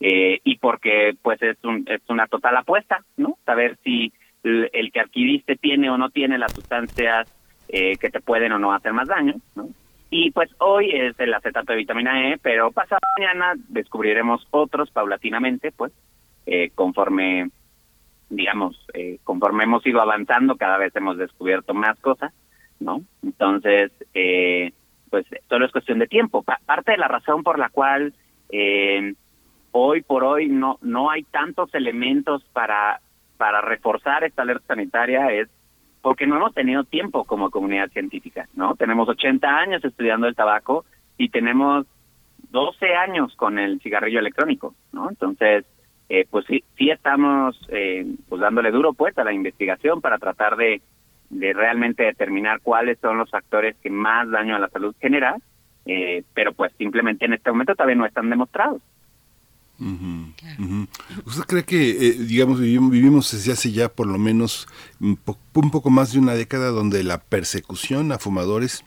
[0.00, 3.36] Eh, y porque pues es, un, es una total apuesta, ¿no?
[3.44, 7.32] Saber si el que adquiriste tiene o no tiene las sustancias
[7.68, 9.68] eh, que te pueden o no hacer más daño, ¿no?
[10.14, 15.72] Y pues hoy es el acetato de vitamina E, pero pasado mañana descubriremos otros paulatinamente,
[15.72, 15.90] pues,
[16.44, 17.48] eh, conforme,
[18.28, 22.30] digamos, eh, conforme hemos ido avanzando, cada vez hemos descubierto más cosas,
[22.78, 23.00] ¿no?
[23.22, 24.72] Entonces, eh,
[25.08, 26.42] pues, solo es cuestión de tiempo.
[26.42, 28.12] parte de la razón por la cual
[28.50, 29.14] eh,
[29.70, 33.00] hoy por hoy no no hay tantos elementos para
[33.38, 35.48] para reforzar esta alerta sanitaria es
[36.02, 38.74] porque no hemos tenido tiempo como comunidad científica, ¿no?
[38.74, 40.84] Tenemos 80 años estudiando el tabaco
[41.16, 41.86] y tenemos
[42.50, 45.08] 12 años con el cigarrillo electrónico, ¿no?
[45.08, 45.64] Entonces,
[46.08, 50.56] eh, pues sí, sí estamos eh, pues dándole duro pues a la investigación para tratar
[50.56, 50.82] de,
[51.30, 55.40] realmente determinar cuáles son los factores que más daño a la salud generan,
[55.86, 58.82] eh, pero pues simplemente en este momento todavía no están demostrados.
[61.24, 64.66] ¿Usted cree que, eh, digamos, vivimos desde hace ya por lo menos
[65.00, 68.84] un, poco más de una década donde la persecución a fumadores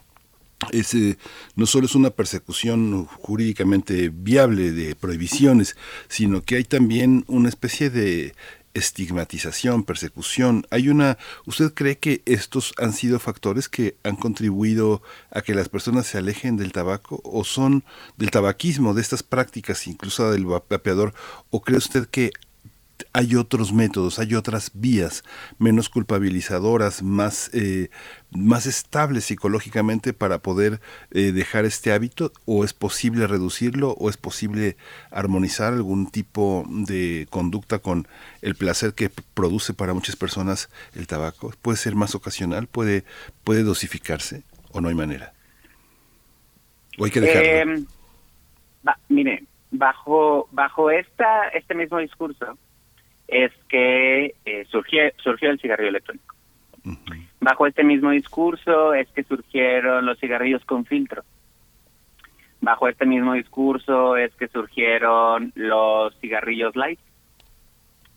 [0.72, 1.18] es, eh,
[1.56, 5.76] no solo es una persecución jurídicamente viable de prohibiciones,
[6.08, 8.34] sino que hay también una especie de
[8.76, 10.68] estigmatización, persecución.
[10.70, 15.70] Hay una, ¿usted cree que estos han sido factores que han contribuido a que las
[15.70, 17.84] personas se alejen del tabaco o son
[18.18, 21.14] del tabaquismo, de estas prácticas, incluso del vapeador,
[21.50, 22.32] o cree usted que
[23.14, 25.24] hay otros métodos, hay otras vías
[25.58, 27.90] menos culpabilizadoras, más, eh,
[28.32, 30.80] más estables psicológicamente para poder
[31.12, 32.32] eh, dejar este hábito?
[32.46, 33.92] ¿O es posible reducirlo?
[33.92, 34.78] ¿O es posible
[35.12, 38.08] armonizar algún tipo de conducta con
[38.42, 41.54] el placer que produce para muchas personas el tabaco?
[41.62, 42.68] ¿Puede ser más ocasional?
[42.68, 43.04] ¿Puede,
[43.44, 44.44] puede dosificarse?
[44.72, 45.34] ¿O no hay manera?
[46.98, 47.74] ¿O hay que dejarlo?
[47.74, 47.86] Em,
[49.10, 52.58] mire, bajo, bajo esta, este mismo discurso,
[53.28, 56.36] es que eh, surgió, surgió el cigarrillo electrónico.
[57.40, 61.24] Bajo este mismo discurso es que surgieron los cigarrillos con filtro.
[62.62, 67.00] Bajo este mismo discurso es que surgieron los cigarrillos light,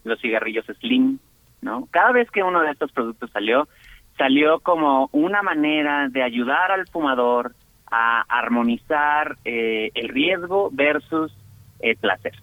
[0.05, 1.19] los cigarrillos slim,
[1.61, 1.89] ¿no?
[1.91, 3.69] Cada vez que uno de estos productos salió,
[4.17, 7.55] salió como una manera de ayudar al fumador
[7.91, 11.33] a armonizar eh, el riesgo versus
[11.81, 12.35] el placer,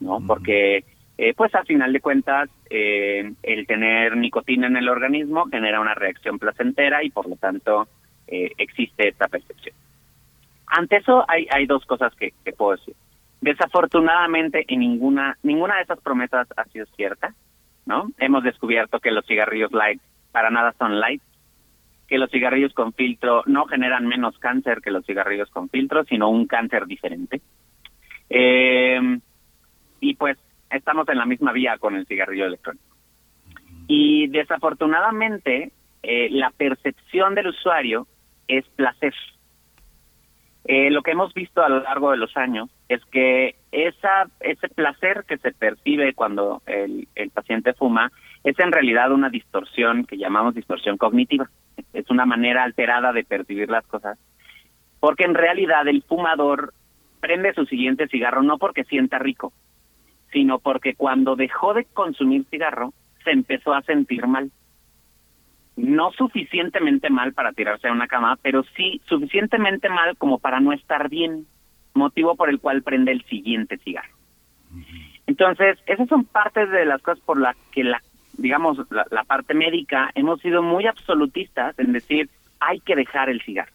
[0.00, 0.20] ¿no?
[0.26, 0.84] Porque
[1.22, 5.92] eh, pues al final de cuentas eh, el tener nicotina en el organismo genera una
[5.92, 7.88] reacción placentera y por lo tanto
[8.26, 9.76] eh, existe esta percepción.
[10.66, 12.94] Ante eso hay, hay dos cosas que, puedo decir.
[13.42, 17.34] Desafortunadamente en ninguna ninguna de esas promesas ha sido cierta,
[17.84, 18.10] ¿no?
[18.16, 20.00] Hemos descubierto que los cigarrillos light
[20.32, 21.20] para nada son light,
[22.08, 26.30] que los cigarrillos con filtro no generan menos cáncer que los cigarrillos con filtro, sino
[26.30, 27.42] un cáncer diferente.
[30.00, 30.38] y pues
[30.70, 32.84] estamos en la misma vía con el cigarrillo electrónico.
[33.86, 38.06] Y desafortunadamente, eh, la percepción del usuario
[38.48, 39.14] es placer.
[40.64, 44.68] Eh, lo que hemos visto a lo largo de los años es que esa, ese
[44.68, 48.12] placer que se percibe cuando el, el paciente fuma
[48.44, 51.50] es en realidad una distorsión que llamamos distorsión cognitiva.
[51.92, 54.18] Es una manera alterada de percibir las cosas.
[55.00, 56.74] Porque en realidad el fumador
[57.20, 59.52] prende su siguiente cigarro no porque sienta rico,
[60.32, 62.92] sino porque cuando dejó de consumir cigarro,
[63.24, 64.50] se empezó a sentir mal.
[65.76, 70.72] No suficientemente mal para tirarse a una cama, pero sí suficientemente mal como para no
[70.72, 71.46] estar bien,
[71.94, 74.14] motivo por el cual prende el siguiente cigarro.
[75.26, 78.02] Entonces, esas son partes de las cosas por las que la,
[78.34, 82.28] digamos, la, la parte médica hemos sido muy absolutistas en decir
[82.60, 83.72] hay que dejar el cigarro,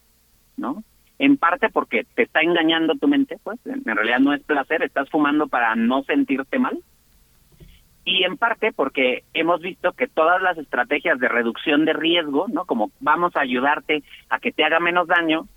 [0.56, 0.84] ¿no?
[1.18, 5.08] En parte porque te está engañando tu mente, pues en realidad no es placer, estás
[5.10, 6.78] fumando para no sentirte mal.
[8.04, 12.64] Y en parte porque hemos visto que todas las estrategias de reducción de riesgo, ¿no?
[12.64, 15.48] Como vamos a ayudarte a que te haga menos daño,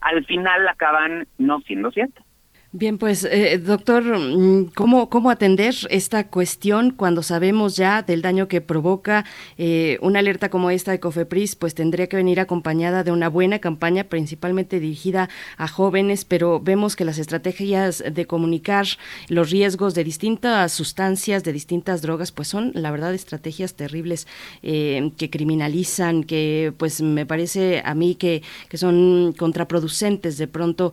[0.00, 2.24] al final acaban no siendo ciertas.
[2.70, 8.46] Bien, pues eh, doctor, mm, ¿cómo, ¿cómo atender esta cuestión cuando sabemos ya del daño
[8.46, 9.24] que provoca
[9.56, 11.56] eh, una alerta como esta de COFEPRIS?
[11.56, 16.94] Pues tendría que venir acompañada de una buena campaña, principalmente dirigida a jóvenes, pero vemos
[16.94, 18.86] que las estrategias de comunicar
[19.28, 24.26] los riesgos de distintas sustancias, de distintas drogas, pues son, la verdad, estrategias terribles
[24.62, 30.92] eh, que criminalizan, que pues me parece a mí que, que son contraproducentes de pronto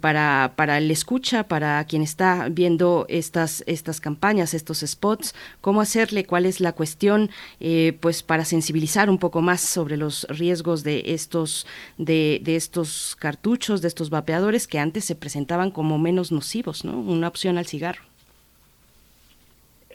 [0.00, 1.15] para, para el escudo
[1.48, 7.30] para quien está viendo estas, estas campañas, estos spots, cómo hacerle, cuál es la cuestión,
[7.60, 11.66] eh, pues para sensibilizar un poco más sobre los riesgos de estos,
[11.98, 16.98] de, de estos cartuchos, de estos vapeadores que antes se presentaban como menos nocivos, ¿no?
[16.98, 18.02] Una opción al cigarro.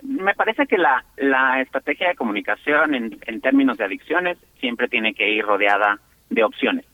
[0.03, 5.13] me parece que la, la estrategia de comunicación en, en términos de adicciones siempre tiene
[5.13, 5.99] que ir rodeada
[6.29, 6.85] de opciones,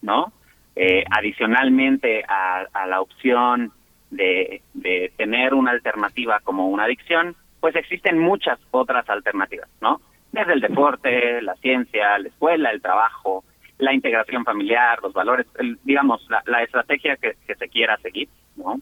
[0.00, 0.32] ¿no?
[0.74, 3.72] Eh, adicionalmente a, a, la opción
[4.10, 10.00] de, de tener una alternativa como una adicción, pues existen muchas otras alternativas, ¿no?
[10.32, 13.44] Desde el deporte, la ciencia, la escuela, el trabajo,
[13.76, 15.46] la integración familiar, los valores,
[15.84, 18.80] digamos, la, la estrategia que, se quiera seguir, ¿no?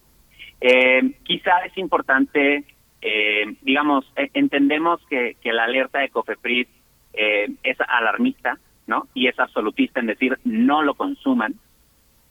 [0.60, 2.64] Eh, quizá es importante
[3.02, 6.68] eh, digamos, eh, entendemos que, que, la alerta de COFEPRIS
[7.14, 9.08] eh, es alarmista, ¿no?
[9.14, 11.54] Y es absolutista en decir no lo consuman,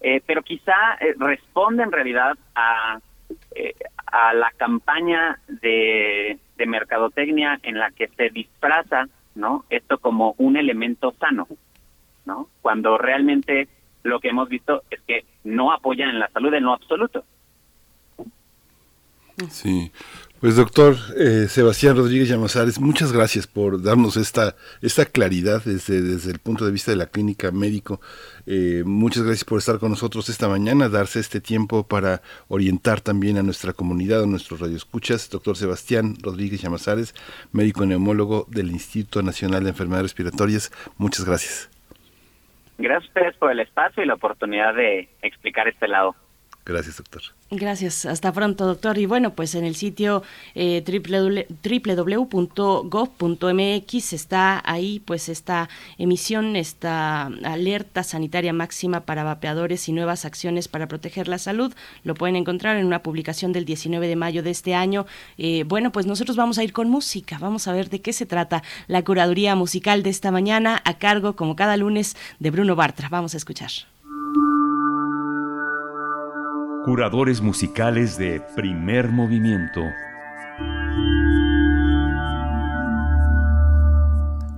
[0.02, 3.00] eh, pero quizá eh, responde en realidad a,
[3.56, 3.74] eh,
[4.08, 9.66] a la campaña de, de mercadotecnia en la que se disfraza, ¿no?
[9.70, 11.48] Esto como un elemento sano,
[12.26, 12.50] ¿no?
[12.62, 13.68] Cuando realmente
[14.04, 17.24] lo que hemos visto es que no apoyan en la salud en lo absoluto.
[19.50, 19.92] Sí,
[20.40, 26.32] pues doctor eh, Sebastián Rodríguez Llamazares, muchas gracias por darnos esta, esta claridad desde, desde
[26.32, 28.00] el punto de vista de la clínica médico.
[28.46, 33.38] Eh, muchas gracias por estar con nosotros esta mañana, darse este tiempo para orientar también
[33.38, 35.30] a nuestra comunidad, a nuestros radioescuchas.
[35.30, 37.14] Doctor Sebastián Rodríguez Llamazares,
[37.52, 41.70] médico neumólogo del Instituto Nacional de Enfermedades Respiratorias, muchas gracias.
[42.78, 46.16] Gracias a ustedes por el espacio y la oportunidad de explicar este lado.
[46.70, 47.24] Gracias, doctor.
[47.50, 49.00] Gracias, hasta pronto, doctor.
[49.00, 50.22] Y bueno, pues en el sitio
[50.54, 52.54] eh, www.gov.mx
[54.14, 55.68] está ahí pues esta
[55.98, 61.74] emisión, esta alerta sanitaria máxima para vapeadores y nuevas acciones para proteger la salud.
[62.04, 65.08] Lo pueden encontrar en una publicación del 19 de mayo de este año.
[65.40, 68.28] Eh, bueno, pues nosotros vamos a ir con música, vamos a ver de qué se
[68.28, 73.10] trata la curaduría musical de esta mañana a cargo, como cada lunes, de Bruno Bartra.
[73.10, 73.89] Vamos a escuchar.
[76.86, 79.84] Curadores musicales de primer movimiento.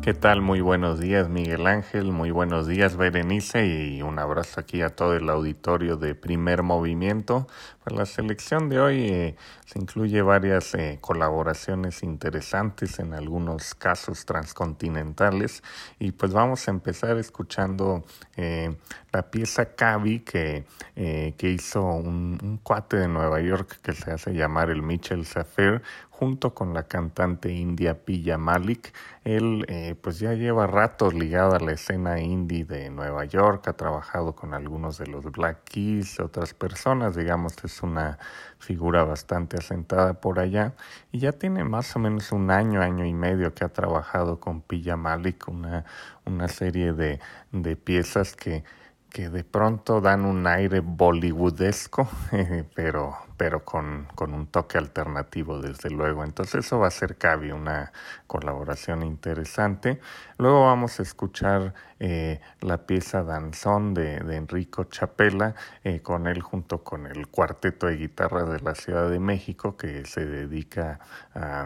[0.01, 0.41] ¿Qué tal?
[0.41, 5.15] Muy buenos días Miguel Ángel, muy buenos días Berenice y un abrazo aquí a todo
[5.15, 7.47] el auditorio de primer movimiento.
[7.83, 9.35] Pues la selección de hoy eh,
[9.67, 15.61] se incluye varias eh, colaboraciones interesantes en algunos casos transcontinentales
[15.99, 18.03] y pues vamos a empezar escuchando
[18.37, 18.75] eh,
[19.11, 24.71] la pieza Cavi que, que hizo un, cuate de Nueva York que se hace llamar
[24.71, 25.83] el Mitchell Safir
[26.21, 28.93] junto con la cantante india Pilla Malik.
[29.23, 33.73] Él eh, pues ya lleva ratos ligado a la escena indie de Nueva York, ha
[33.73, 38.19] trabajado con algunos de los Black Keys, otras personas, digamos, es una
[38.59, 40.75] figura bastante asentada por allá
[41.11, 44.61] y ya tiene más o menos un año, año y medio que ha trabajado con
[44.61, 45.85] Pilla Malik, una,
[46.27, 47.19] una serie de,
[47.51, 48.63] de piezas que
[49.11, 52.07] que de pronto dan un aire bollywoodesco,
[52.75, 56.23] pero, pero con, con, un toque alternativo, desde luego.
[56.23, 57.91] Entonces eso va a ser Cavi, una
[58.27, 59.99] colaboración interesante.
[60.37, 66.83] Luego vamos a escuchar eh, la pieza Danzón de, Enrico Chapela, eh, con él junto
[66.83, 70.99] con el cuarteto de guitarra de la Ciudad de México, que se dedica
[71.33, 71.65] a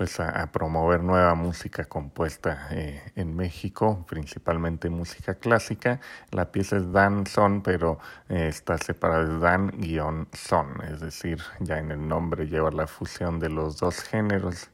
[0.00, 6.00] pues a, promover nueva música compuesta eh, en México, principalmente música clásica.
[6.30, 7.98] La pieza es Dan Son, pero
[8.30, 13.50] eh, está separada de Dan-Son, es decir, ya en el nombre lleva la fusión de
[13.50, 14.70] los dos géneros.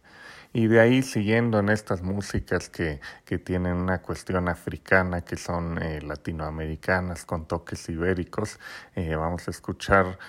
[0.53, 5.83] Y de ahí siguiendo en estas músicas que, que tienen una cuestión africana, que son
[5.83, 8.61] eh, latinoamericanas con toques ibéricos,
[8.95, 10.20] vamos a escuchar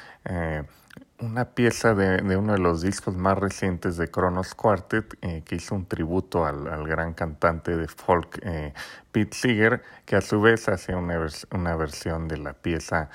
[1.20, 5.55] una pieza de, de, uno de los discos más recientes de Kronos Quartet, eh, que
[5.55, 8.74] hizo un tributo al, al, gran cantante de folk eh,
[9.11, 11.20] Pete Seeger, que a su vez hace una,
[11.51, 13.09] una versión de la pieza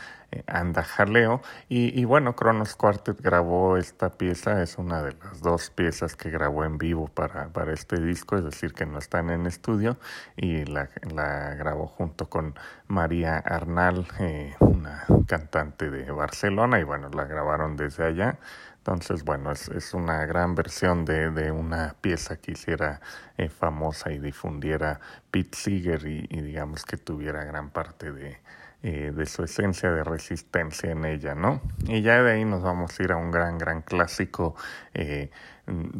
[0.46, 1.42] Anda Jaleo.
[1.68, 6.64] Y, bueno, Kronos Quartet grabó esta pieza, es una de las dos piezas que grabó
[6.64, 9.98] en vivo para, para este disco, es decir, que no están en estudio,
[10.36, 12.54] y la, la grabó junto con
[12.88, 18.38] María Arnal, eh, una cantante de Barcelona, y bueno, la grabaron desde allá.
[18.84, 23.00] Entonces, bueno, es, es una gran versión de, de, una pieza que hiciera
[23.38, 24.98] eh, famosa y difundiera
[25.30, 28.38] Pete Seeger y, digamos que tuviera gran parte de,
[28.82, 31.60] eh, de su esencia de resistencia en ella, ¿no?
[31.86, 34.56] Y ya de ahí nos vamos a ir a un gran, gran clásico,
[34.92, 35.30] eh,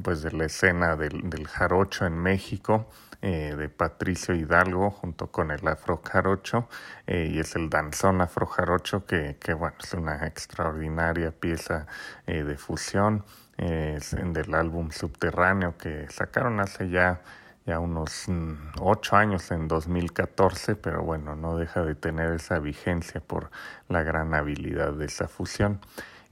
[0.02, 2.88] pues de la escena del, del jarocho en México,
[3.24, 6.68] eh, de Patricio Hidalgo junto con el Afro Jarocho
[7.06, 11.86] eh, y es el danzón Afro Jarocho que, que bueno es una extraordinaria pieza
[12.26, 13.24] de fusión
[13.56, 17.20] es del álbum Subterráneo que sacaron hace ya
[17.66, 23.20] ya unos mm, ocho años en 2014, pero bueno, no deja de tener esa vigencia
[23.20, 23.50] por
[23.88, 25.80] la gran habilidad de esa fusión.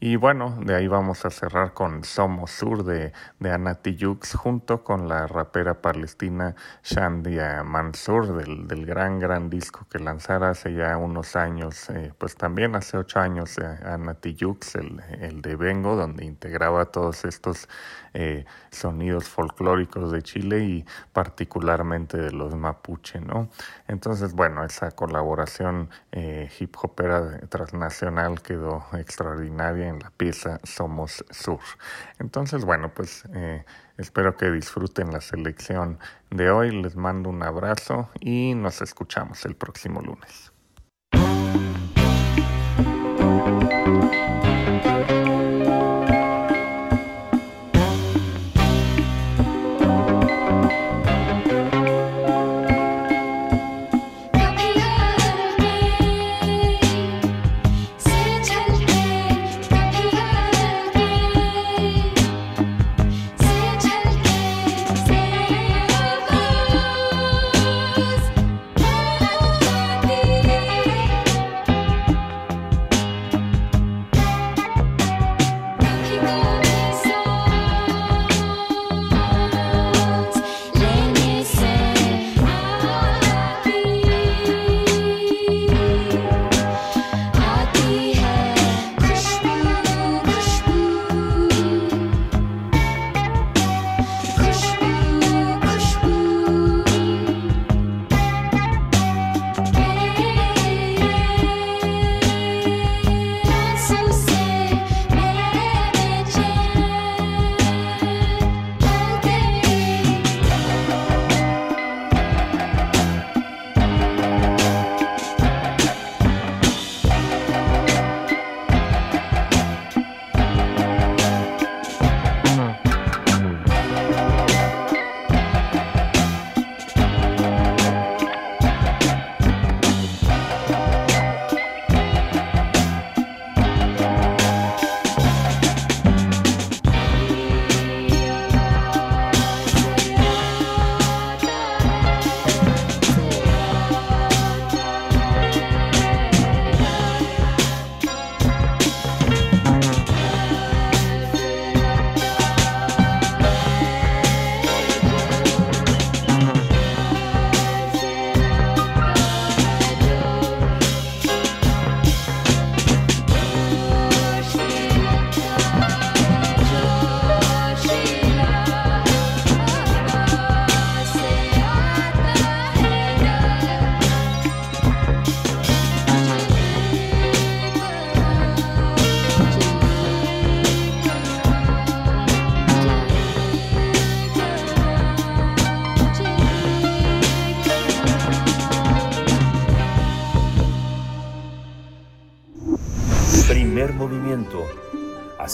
[0.03, 3.79] Y bueno, de ahí vamos a cerrar con Somos Sur de, de Ana
[4.35, 10.73] junto con la rapera palestina Shandia Mansur del, del gran, gran disco que lanzara hace
[10.73, 15.97] ya unos años, eh, pues también hace ocho años, eh, Ana el, el de Vengo,
[15.97, 17.69] donde integraba todos estos
[18.15, 23.49] eh, sonidos folclóricos de Chile y particularmente de los mapuche, ¿no?
[23.89, 31.61] Entonces, bueno, esa colaboración eh, hip hopera transnacional quedó extraordinaria en la pieza Somos Sur.
[32.19, 33.65] Entonces, bueno, pues eh,
[33.97, 35.99] espero que disfruten la selección
[36.31, 40.53] de hoy, les mando un abrazo y nos escuchamos el próximo lunes.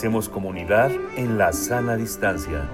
[0.06, 2.70] Hacemos comunidad en la sana distancia.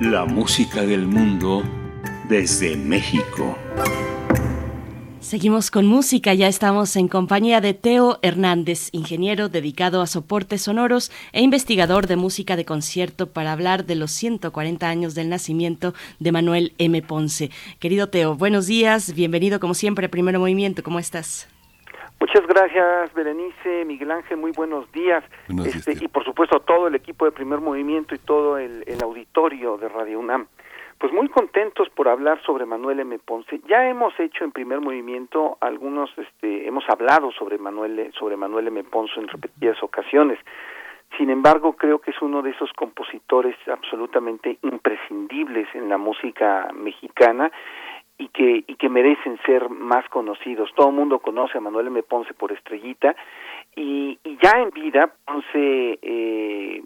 [0.00, 1.62] La música del mundo
[2.28, 3.56] desde México.
[5.20, 11.10] Seguimos con música, ya estamos en compañía de Teo Hernández, ingeniero dedicado a soportes sonoros
[11.32, 16.32] e investigador de música de concierto para hablar de los 140 años del nacimiento de
[16.32, 17.00] Manuel M.
[17.00, 17.50] Ponce.
[17.78, 21.48] Querido Teo, buenos días, bienvenido como siempre a Primero Movimiento, ¿cómo estás?
[22.22, 25.24] Muchas gracias, Berenice, Miguel Ángel, muy buenos días.
[25.66, 29.88] este, y por supuesto todo el equipo de Primer Movimiento y todo el, auditorio de
[29.88, 30.46] Radio UNAM.
[30.98, 33.18] Pues muy contentos por hablar sobre Manuel M.
[33.18, 33.60] Ponce.
[33.66, 38.84] Ya hemos hecho en Primer Movimiento algunos, este, hemos hablado sobre Manuel, sobre Manuel M.
[38.84, 40.38] Ponce en repetidas ocasiones.
[41.18, 47.50] Sin embargo, creo que es uno de esos compositores absolutamente imprescindibles en la música mexicana
[48.22, 50.70] y que, y que merecen ser más conocidos.
[50.76, 52.04] Todo el mundo conoce a Manuel M.
[52.04, 53.16] Ponce por Estrellita
[53.74, 56.82] y, ya en vida Ponce, eh,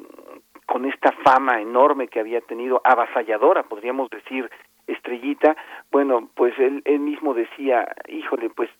[0.64, 4.50] con esta fama enorme que había tenido, avasalladora, podríamos decir,
[4.86, 5.56] Estrellita,
[5.92, 8.70] bueno, pues él, él mismo decía, híjole, pues,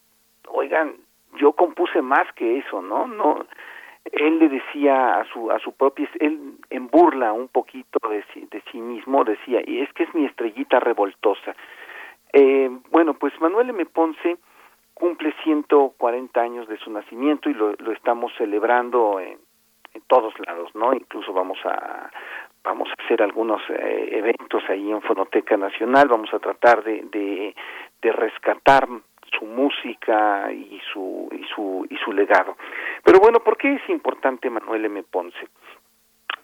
[0.47, 0.95] oigan,
[1.35, 3.05] yo compuse más que eso, ¿no?
[3.07, 3.45] No,
[4.11, 8.63] él le decía a su a su propia él en burla un poquito de de
[8.71, 11.55] sí mismo decía y es que es mi estrellita revoltosa
[12.37, 13.83] eh, bueno, pues Manuel M.
[13.87, 14.37] Ponce
[14.93, 19.39] cumple 140 años de su nacimiento y lo, lo estamos celebrando en,
[20.05, 20.93] todos lados, ¿no?
[20.93, 22.11] Incluso vamos a
[22.63, 27.55] vamos a hacer algunos eh, eventos ahí en Fonoteca Nacional, vamos a tratar de, de,
[28.03, 28.87] de rescatar
[29.37, 32.55] su música y su, y su, y su legado.
[33.03, 35.01] Pero bueno, ¿por qué es importante Manuel M.
[35.01, 35.47] Ponce?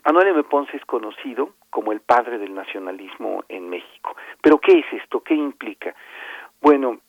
[0.06, 0.44] Manuel M.
[0.44, 4.16] Ponce es conocido como el padre del nacionalismo en México.
[4.42, 5.22] Pero ¿qué es esto?
[5.22, 5.96] ¿Qué implica?
[6.62, 7.00] Bueno,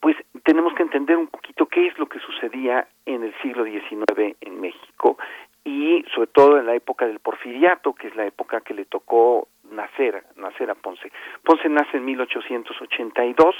[0.00, 4.36] pues tenemos que entender un poquito qué es lo que sucedía en el siglo XIX
[4.40, 5.18] en México
[5.64, 9.48] y sobre todo en la época del porfiriato, que es la época que le tocó
[9.70, 11.12] nacer, nacer a Ponce.
[11.44, 13.54] Ponce nace en 1882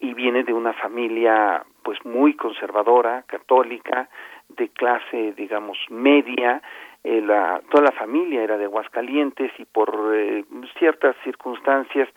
[0.00, 4.08] y viene de una familia pues muy conservadora, católica,
[4.48, 6.62] de clase digamos media,
[7.08, 10.44] eh, la, toda la familia era de Aguascalientes y por eh,
[10.76, 12.08] ciertas circunstancias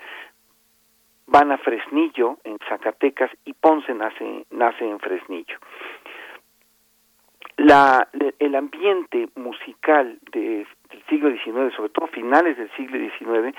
[1.27, 5.59] van a Fresnillo en Zacatecas y Ponce nace nace en Fresnillo.
[7.57, 8.07] La,
[8.39, 13.55] el ambiente musical de, del siglo XIX, sobre todo finales del siglo XIX,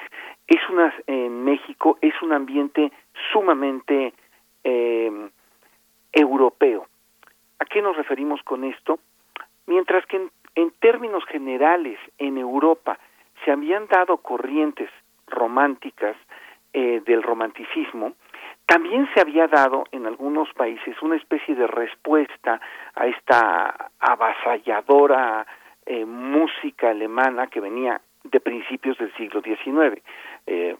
[0.48, 2.90] es una, en México es un ambiente
[3.32, 4.14] sumamente
[4.64, 5.30] eh,
[6.12, 6.88] europeo.
[7.60, 8.98] ¿A qué nos referimos con esto?
[9.66, 12.98] Mientras que en, en términos generales en Europa
[13.44, 14.90] se habían dado corrientes
[15.26, 16.16] románticas
[16.72, 18.12] eh, del romanticismo,
[18.66, 22.60] también se había dado en algunos países una especie de respuesta
[22.94, 25.46] a esta avasalladora
[25.86, 30.00] eh, música alemana que venía de principios del siglo XIX.
[30.46, 30.76] Eh,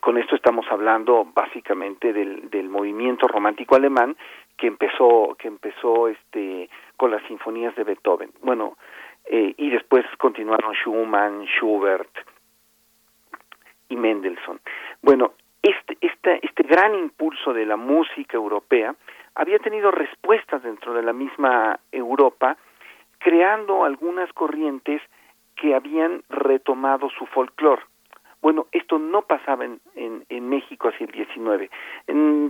[0.00, 4.16] con esto estamos hablando básicamente del, del movimiento romántico alemán
[4.56, 8.30] que empezó que empezó este con las sinfonías de Beethoven.
[8.42, 8.76] Bueno,
[9.26, 12.10] eh, y después continuaron Schumann, Schubert
[13.88, 14.60] y Mendelssohn.
[15.02, 15.32] Bueno,
[15.62, 18.94] este, este, este gran impulso de la música europea
[19.34, 22.56] había tenido respuestas dentro de la misma Europa,
[23.18, 25.00] creando algunas corrientes
[25.56, 27.82] que habían retomado su folclore.
[28.42, 31.70] Bueno, esto no pasaba en, en, México hacia el 19.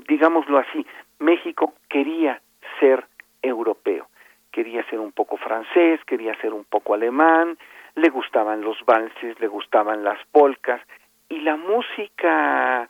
[0.09, 0.85] digámoslo así,
[1.21, 2.41] México quería
[2.81, 3.07] ser
[3.43, 4.09] europeo,
[4.55, 7.59] quería ser un poco francés, quería ser un poco alemán,
[7.97, 10.81] le gustaban los valses, le gustaban las polcas,
[11.29, 12.89] y la música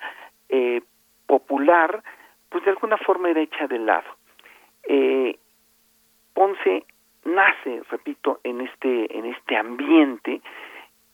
[0.51, 0.83] eh,
[1.27, 2.03] popular,
[2.51, 4.11] pues de alguna forma era hecha de lado.
[4.83, 5.39] Eh,
[6.35, 6.85] Ponce
[7.25, 10.43] nace, repito, en este, en este ambiente,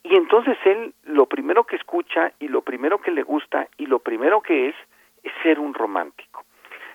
[0.03, 4.01] y entonces él lo primero que escucha y lo primero que le gusta y lo
[4.01, 4.75] primero que es
[5.23, 6.43] es ser un romántico.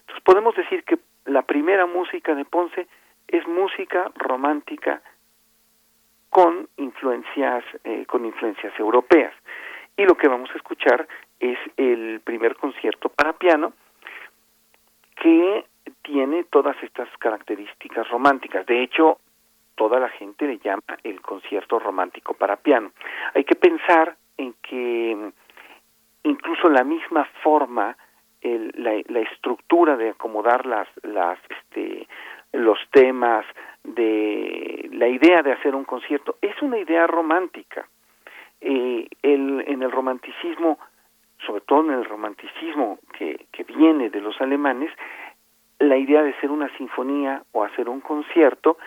[0.01, 2.87] Entonces podemos decir que la primera música de Ponce
[3.27, 5.01] es música romántica
[6.29, 9.33] con influencias eh, con influencias europeas
[9.97, 11.07] y lo que vamos a escuchar
[11.39, 13.73] es el primer concierto para piano
[15.15, 15.65] que
[16.01, 18.65] tiene todas estas características románticas.
[18.65, 19.19] De hecho,
[19.75, 22.91] toda la gente le llama el concierto romántico para piano.
[23.33, 25.31] Hay que pensar en que
[26.23, 27.95] incluso la misma forma,
[28.41, 32.07] la, la, estructura de acomodar las, las, este,
[32.57, 33.45] los temas,
[33.83, 37.87] de la idea de hacer un concierto, es una idea romántica.
[38.61, 40.79] Eh, el, en el romanticismo,
[41.45, 44.91] sobre todo en el romanticismo que, que viene de los alemanes,
[45.79, 48.77] la idea de hacer una sinfonía o hacer un concierto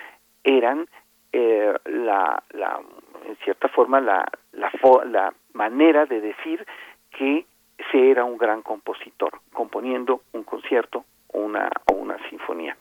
[0.42, 0.88] eran
[1.32, 2.80] eh, la, la,
[3.26, 4.70] en cierta forma la, la,
[5.04, 6.66] la manera de decir
[7.10, 7.44] que
[7.92, 12.76] se era un gran compositor, componiendo un concierto o una, o una sinfonía.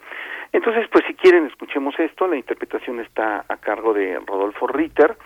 [0.51, 2.27] Entonces, pues si quieren, escuchemos esto.
[2.27, 5.17] La interpretación está a cargo de Rodolfo Ritter,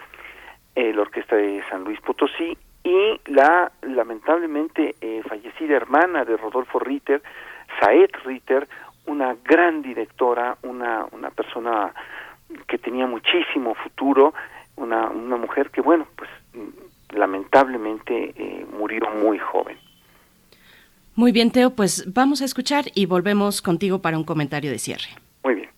[0.76, 6.80] eh, la Orquesta de San Luis Potosí, y la lamentablemente eh, fallecida hermana de Rodolfo
[6.80, 7.22] Ritter,
[7.80, 8.68] Saed Ritter,
[9.06, 11.94] una gran directora, una, una persona
[12.68, 14.34] que tenía muchísimo futuro,
[14.76, 16.30] una, una mujer que, bueno, pues
[17.12, 19.78] lamentablemente eh, murió muy joven.
[21.22, 25.10] Muy bien, Teo, pues vamos a escuchar y volvemos contigo para un comentario de cierre.
[25.44, 25.70] Muy bien.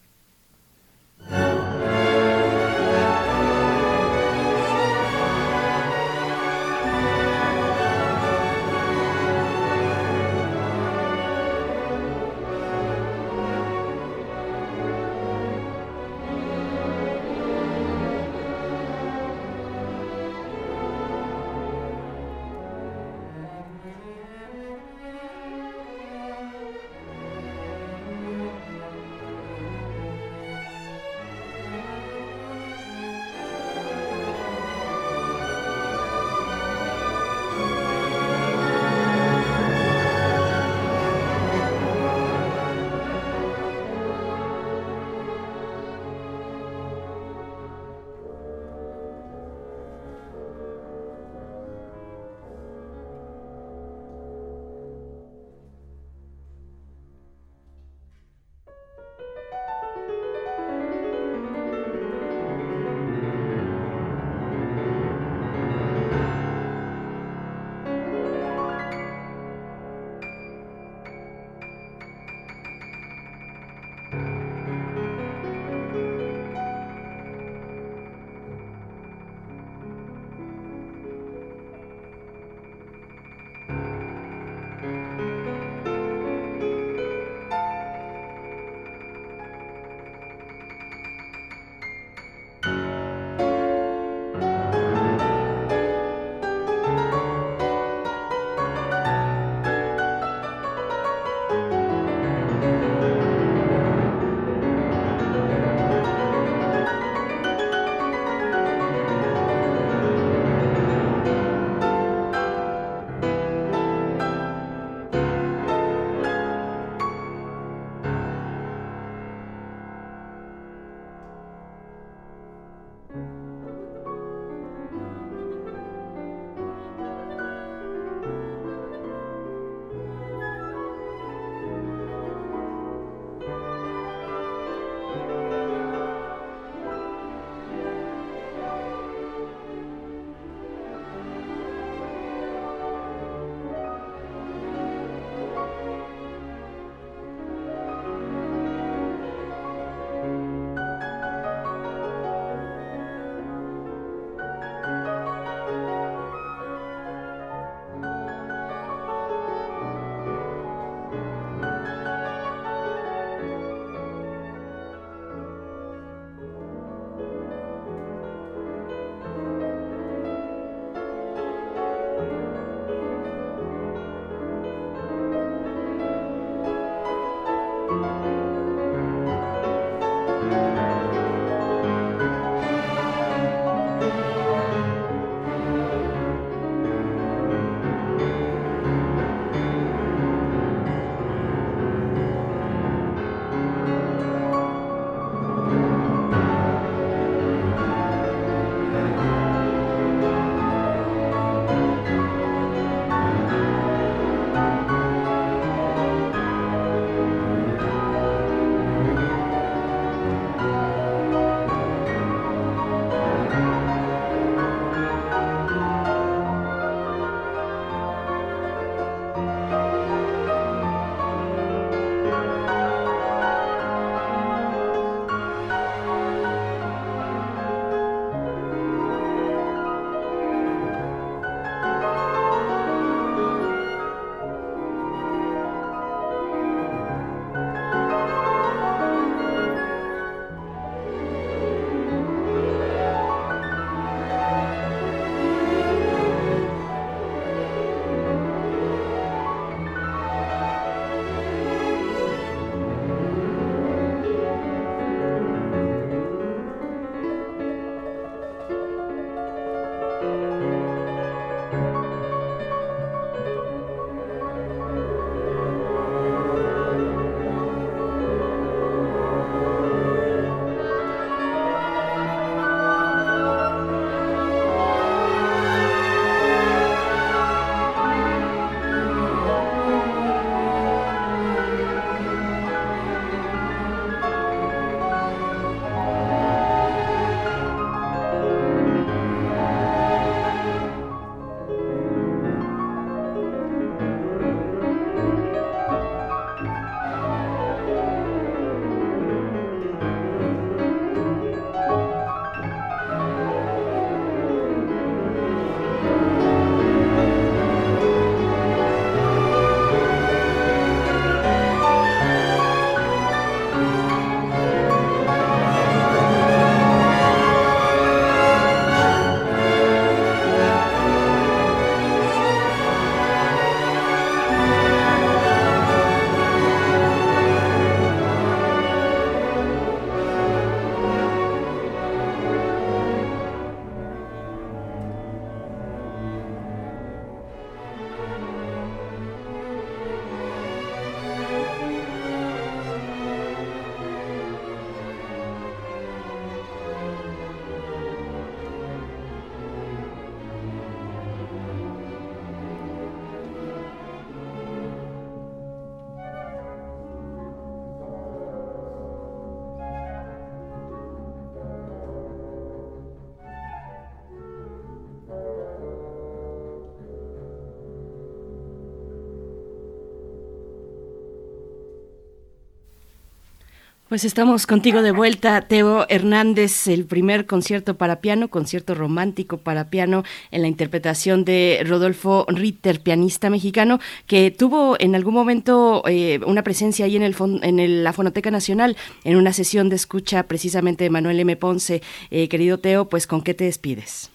[374.14, 379.90] Pues estamos contigo de vuelta, Teo Hernández, el primer concierto para piano, concierto romántico para
[379.90, 386.40] piano en la interpretación de Rodolfo Ritter, pianista mexicano, que tuvo en algún momento eh,
[386.46, 391.06] una presencia ahí en, el, en la Fonoteca Nacional, en una sesión de escucha precisamente
[391.06, 391.56] de Manuel M.
[391.56, 392.04] Ponce.
[392.30, 394.30] Eh, querido Teo, pues ¿con qué te despides?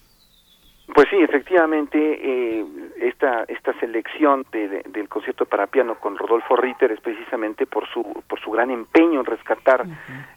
[0.93, 2.65] Pues sí, efectivamente, eh,
[3.01, 8.39] esta esta selección del concierto para piano con Rodolfo Ritter es precisamente por su por
[8.39, 9.85] su gran empeño en rescatar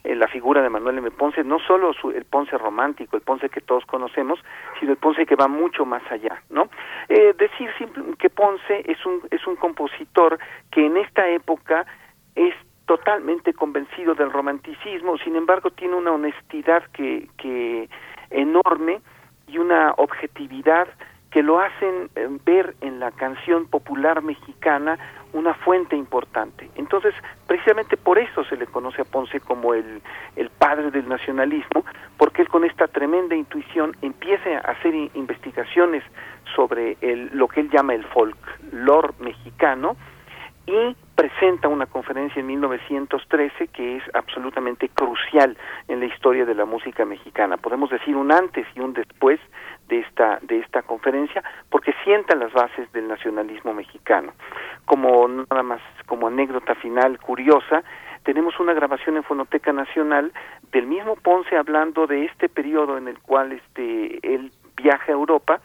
[0.05, 1.11] eh, la figura de Manuel M.
[1.11, 4.41] Ponce, no solo el Ponce romántico, el Ponce que todos conocemos,
[4.79, 6.69] sino el Ponce que va mucho más allá, ¿no?
[7.09, 7.71] Eh, decir
[8.19, 10.39] que Ponce es un es un compositor
[10.71, 11.87] que en esta época
[12.35, 17.89] es totalmente convencido del romanticismo, sin embargo tiene una honestidad que que
[18.31, 19.01] enorme
[19.53, 20.89] y una objetividad
[21.31, 24.99] que lo hacen eh, ver en la canción popular mexicana
[25.33, 26.71] una fuente importante.
[26.75, 27.15] Entonces,
[27.47, 30.03] precisamente por eso se le conoce a Ponce como el,
[30.37, 31.85] el padre del nacionalismo,
[32.19, 36.05] porque él con esta tremenda intuición empieza a hacer investigaciones
[36.55, 39.97] sobre el, lo que él llama el folklore mexicano
[40.67, 45.57] y presenta una conferencia en 1913 que es absolutamente crucial
[45.87, 47.59] en la historia de la música mexicana.
[47.59, 49.39] Podemos decir un antes y un después
[49.89, 54.33] de esta de esta conferencia porque sienta las bases del nacionalismo mexicano.
[54.85, 57.85] Como nada más como anécdota final curiosa,
[58.25, 60.33] tenemos una grabación en Fonoteca Nacional
[60.73, 65.61] del mismo Ponce hablando de este periodo en el cual este él viaja a Europa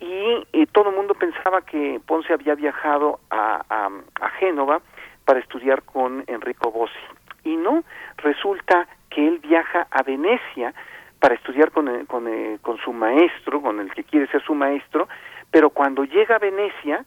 [0.00, 3.90] y, todo el mundo pensaba que Ponce había viajado a,
[4.20, 4.80] a, Génova
[5.24, 6.94] para estudiar con Enrico Bossi.
[7.42, 7.82] Y no,
[8.18, 10.72] resulta que él viaja a Venecia
[11.18, 12.28] para estudiar con, con,
[12.58, 15.08] con su maestro, con el que quiere ser su maestro,
[15.50, 17.04] pero cuando llega a Venecia,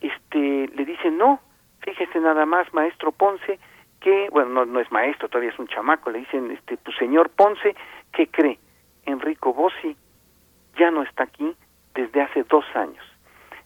[0.00, 1.40] este, le dice, no,
[1.80, 3.60] fíjese nada más, maestro Ponce,
[4.00, 7.30] que, bueno, no, no es maestro, todavía es un chamaco, le dicen, este, pues señor
[7.30, 7.76] Ponce,
[8.12, 8.58] ¿qué cree?
[9.06, 9.96] Enrico Bossi
[10.76, 11.54] ya no está aquí,
[11.94, 13.04] desde hace dos años.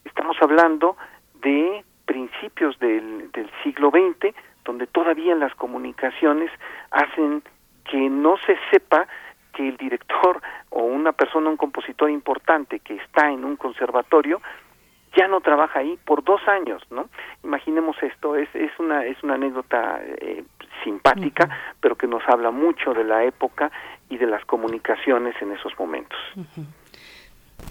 [0.04, 0.96] Estamos hablando
[1.40, 6.50] de principios del, del siglo XX, donde todavía las comunicaciones
[6.90, 7.42] hacen
[7.84, 9.06] que no se sepa
[9.52, 14.40] que el director o una persona, un compositor importante que está en un conservatorio,
[15.16, 17.08] ya no trabaja ahí por dos años, ¿no?
[17.42, 20.44] Imaginemos esto, es, es una es una anécdota eh,
[20.84, 21.48] simpática,
[21.80, 23.72] pero que nos habla mucho de la época
[24.10, 26.18] y de las comunicaciones en esos momentos.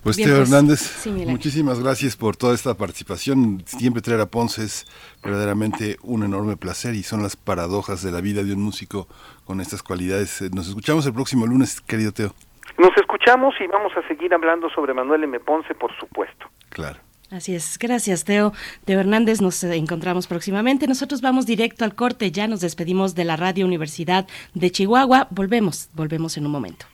[0.03, 3.63] Pues Teo pues, Hernández, muchísimas gracias por toda esta participación.
[3.65, 4.86] Siempre traer a Ponce es
[5.23, 9.07] verdaderamente un enorme placer y son las paradojas de la vida de un músico
[9.45, 10.43] con estas cualidades.
[10.53, 12.33] Nos escuchamos el próximo lunes, querido Teo.
[12.77, 15.39] Nos escuchamos y vamos a seguir hablando sobre Manuel M.
[15.39, 16.47] Ponce, por supuesto.
[16.69, 16.99] Claro.
[17.31, 18.53] Así es, gracias Teo.
[18.86, 20.88] Teo Hernández, nos encontramos próximamente.
[20.88, 25.27] Nosotros vamos directo al corte, ya nos despedimos de la Radio Universidad de Chihuahua.
[25.31, 26.86] Volvemos, volvemos en un momento.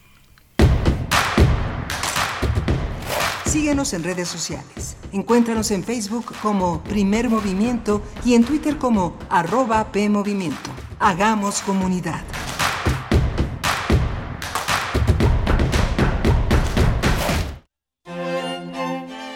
[3.51, 4.95] Síguenos en redes sociales.
[5.11, 10.69] Encuéntranos en Facebook como Primer Movimiento y en Twitter como arroba PMovimiento.
[10.99, 12.23] Hagamos comunidad.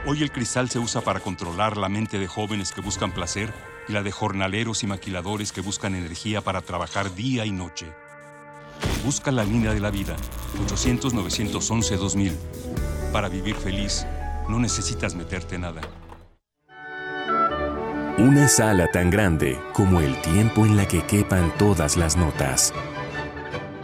[0.06, 3.54] Hoy el cristal se usa para controlar la mente de jóvenes que buscan placer
[3.88, 7.88] y la de jornaleros y maquiladores que buscan energía para trabajar día y noche.
[9.04, 10.16] Busca la línea de la vida,
[10.68, 12.34] 800-911-2000.
[13.12, 14.06] Para vivir feliz,
[14.50, 15.82] no necesitas meterte nada.
[18.18, 22.74] Una sala tan grande como el tiempo en la que quepan todas las notas.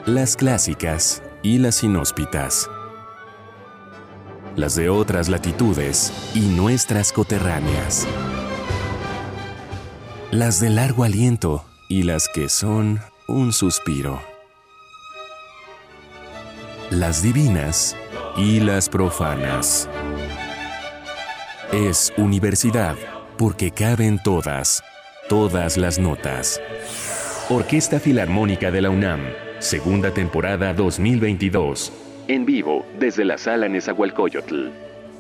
[0.10, 2.68] Las clásicas y las inhóspitas.
[4.56, 8.08] Las de otras latitudes y nuestras coterráneas.
[10.32, 14.20] Las de largo aliento y las que son un suspiro.
[16.90, 17.96] Las divinas
[18.36, 19.88] y las profanas.
[21.72, 22.96] Es universidad
[23.38, 24.84] porque caben todas,
[25.30, 26.60] todas las notas.
[27.48, 29.22] Orquesta Filarmónica de la UNAM,
[29.60, 31.92] segunda temporada 2022.
[32.28, 34.68] En vivo desde la sala Nezahualcóyotl.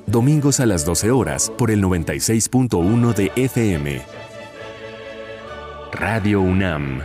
[0.05, 4.01] Domingos a las 12 horas por el 96.1 de FM.
[5.91, 7.01] Radio UNAM,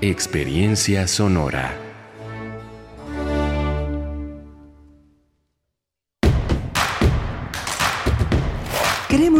[0.00, 1.81] Experiencia Sonora.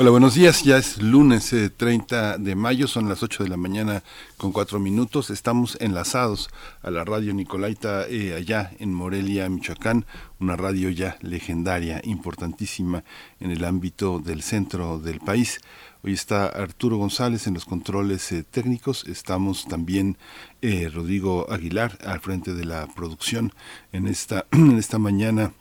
[0.00, 0.64] Hola, buenos días.
[0.64, 4.02] Ya es lunes 30 eh, de mayo, son las 8 de la mañana
[4.38, 5.28] con 4 minutos.
[5.28, 6.48] Estamos enlazados
[6.80, 10.06] a la radio Nicolaita eh, allá en Morelia, Michoacán,
[10.38, 13.04] una radio ya legendaria, importantísima
[13.40, 15.60] en el ámbito del centro del país.
[16.02, 19.04] Hoy está Arturo González en los controles eh, técnicos.
[19.06, 20.16] Estamos también
[20.62, 23.52] Rodrigo Aguilar al frente de la producción
[23.92, 25.52] en esta, en esta mañana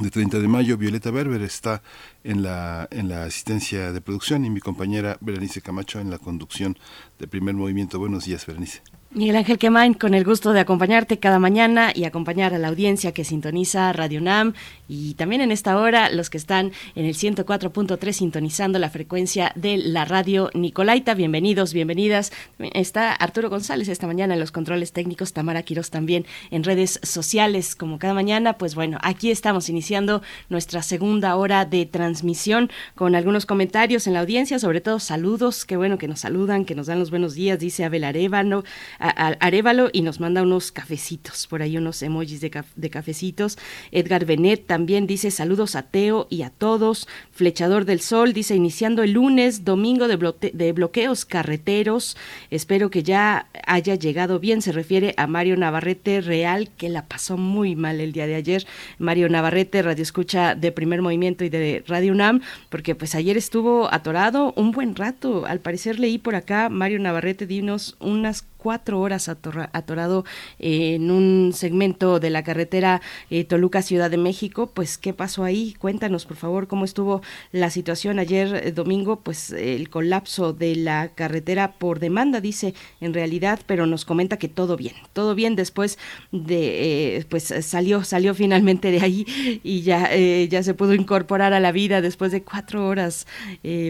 [0.00, 0.76] de 30 de mayo.
[0.76, 1.82] Violeta Berber está
[2.24, 6.78] en la, en la asistencia de producción y mi compañera Berenice Camacho en la conducción
[7.18, 7.98] de primer movimiento.
[7.98, 8.82] Buenos días, Berenice.
[9.10, 13.12] Miguel Ángel Quemain, con el gusto de acompañarte cada mañana y acompañar a la audiencia
[13.12, 14.52] que sintoniza Radio UNAM
[14.86, 19.78] y también en esta hora los que están en el 104.3 sintonizando la frecuencia de
[19.78, 21.14] la radio Nicolaita.
[21.14, 22.32] Bienvenidos, bienvenidas.
[22.74, 27.76] Está Arturo González esta mañana en los controles técnicos, Tamara Quiroz también en redes sociales
[27.76, 28.58] como cada mañana.
[28.58, 34.20] Pues bueno, aquí estamos iniciando nuestra segunda hora de transmisión con algunos comentarios en la
[34.20, 37.58] audiencia, sobre todo saludos, qué bueno que nos saludan, que nos dan los buenos días,
[37.58, 38.64] dice Abel Arevalo
[38.98, 43.58] a, Arevalo y nos manda unos cafecitos, por ahí unos emojis de, cafecitos.
[43.92, 47.08] Edgar Benet también dice saludos a Teo y a todos.
[47.30, 52.16] Flechador del Sol dice iniciando el lunes, domingo de, de bloqueos carreteros.
[52.50, 54.62] Espero que ya haya llegado bien.
[54.62, 58.66] Se refiere a Mario Navarrete Real, que la pasó muy mal el día de ayer.
[58.98, 63.92] Mario Navarrete, radio escucha de primer movimiento y de Radio UNAM, porque pues ayer estuvo
[63.92, 65.46] atorado un buen rato.
[65.46, 70.24] Al parecer leí por acá, Mario Navarrete, dinos unas cuatro horas atorado
[70.58, 73.00] en un segmento de la carretera
[73.30, 74.70] eh, Toluca Ciudad de México.
[74.74, 75.74] Pues, ¿qué pasó ahí?
[75.78, 79.20] Cuéntanos, por favor, cómo estuvo la situación ayer eh, domingo.
[79.20, 84.48] Pues el colapso de la carretera por demanda, dice en realidad, pero nos comenta que
[84.48, 85.98] todo bien, todo bien después
[86.32, 91.60] de, eh, pues salió, salió finalmente de ahí y ya, ya se pudo incorporar a
[91.60, 93.26] la vida después de cuatro horas,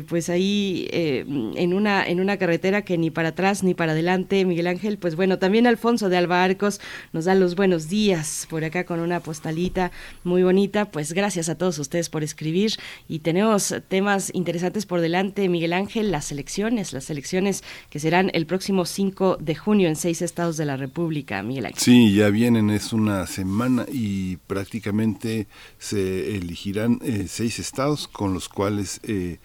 [0.08, 4.44] pues ahí en una en una carretera que ni para atrás ni para adelante.
[4.58, 6.80] Miguel Ángel, pues bueno, también Alfonso de Alba Arcos
[7.12, 9.92] nos da los buenos días por acá con una postalita
[10.24, 10.90] muy bonita.
[10.90, 12.72] Pues gracias a todos ustedes por escribir
[13.08, 18.46] y tenemos temas interesantes por delante, Miguel Ángel, las elecciones, las elecciones que serán el
[18.46, 21.80] próximo 5 de junio en seis estados de la República, Miguel Ángel.
[21.80, 25.46] Sí, ya vienen, es una semana y prácticamente
[25.78, 29.38] se elegirán eh, seis estados con los cuales eh,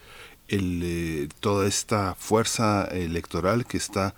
[0.48, 4.14] el, eh, toda esta fuerza electoral que está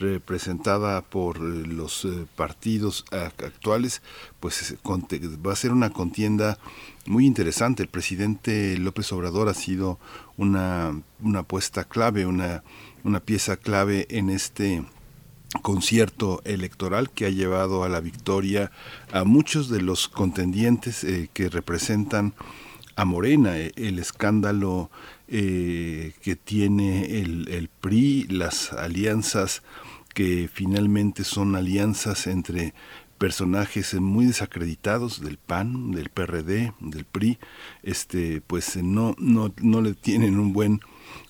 [0.00, 4.02] representada por eh, los eh, partidos actuales,
[4.40, 6.58] pues va a ser una contienda
[7.06, 7.82] muy interesante.
[7.82, 9.98] El presidente López Obrador ha sido
[10.36, 12.64] una, una apuesta clave, una,
[13.04, 14.82] una pieza clave en este
[15.62, 18.70] concierto electoral que ha llevado a la victoria
[19.12, 22.34] a muchos de los contendientes eh, que representan
[22.96, 24.90] a Morena, el escándalo
[25.26, 29.62] que tiene el, PRI, las alianzas
[30.14, 32.74] que finalmente son alianzas entre
[33.20, 37.38] personajes muy desacreditados del PAN, del PRD, del PRI,
[37.82, 40.80] este, pues no, no, no le tienen un buen,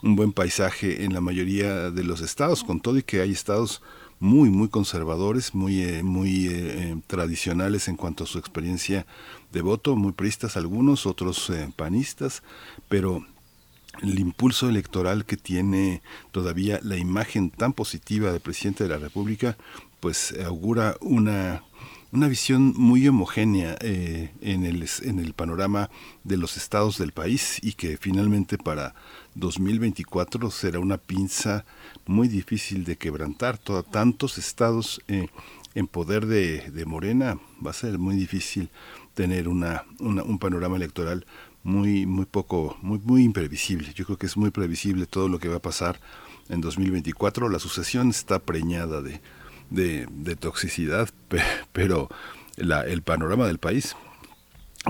[0.05, 3.83] un buen paisaje en la mayoría de los estados, con todo y que hay estados
[4.21, 9.05] muy, muy conservadores, muy, eh, muy eh, tradicionales en cuanto a su experiencia
[9.51, 12.45] de voto, muy pristas algunos, otros panistas,
[12.89, 13.27] pero
[14.03, 19.57] el impulso electoral que tiene todavía la imagen tan positiva del presidente de la República,
[20.01, 21.63] pues augura una
[22.13, 25.91] una visión muy homogénea eh, en, el, en el panorama
[26.25, 28.95] de los estados del país y que finalmente para
[29.37, 31.65] 2024 será una pinza
[32.07, 33.59] muy difícil de quebrantar.
[33.59, 35.29] Todo, tantos estados eh,
[35.75, 38.71] en poder de, de, Morena va a ser muy difícil
[39.15, 41.27] tener una, un panorama electoral
[41.63, 43.93] muy muy poco muy muy imprevisible.
[43.95, 46.01] Yo creo que es muy previsible todo lo que va a pasar
[46.49, 47.49] en 2024.
[47.49, 49.21] La sucesión está preñada de
[49.71, 51.09] de, toxicidad,
[51.73, 52.09] pero
[52.57, 53.97] la, el panorama del país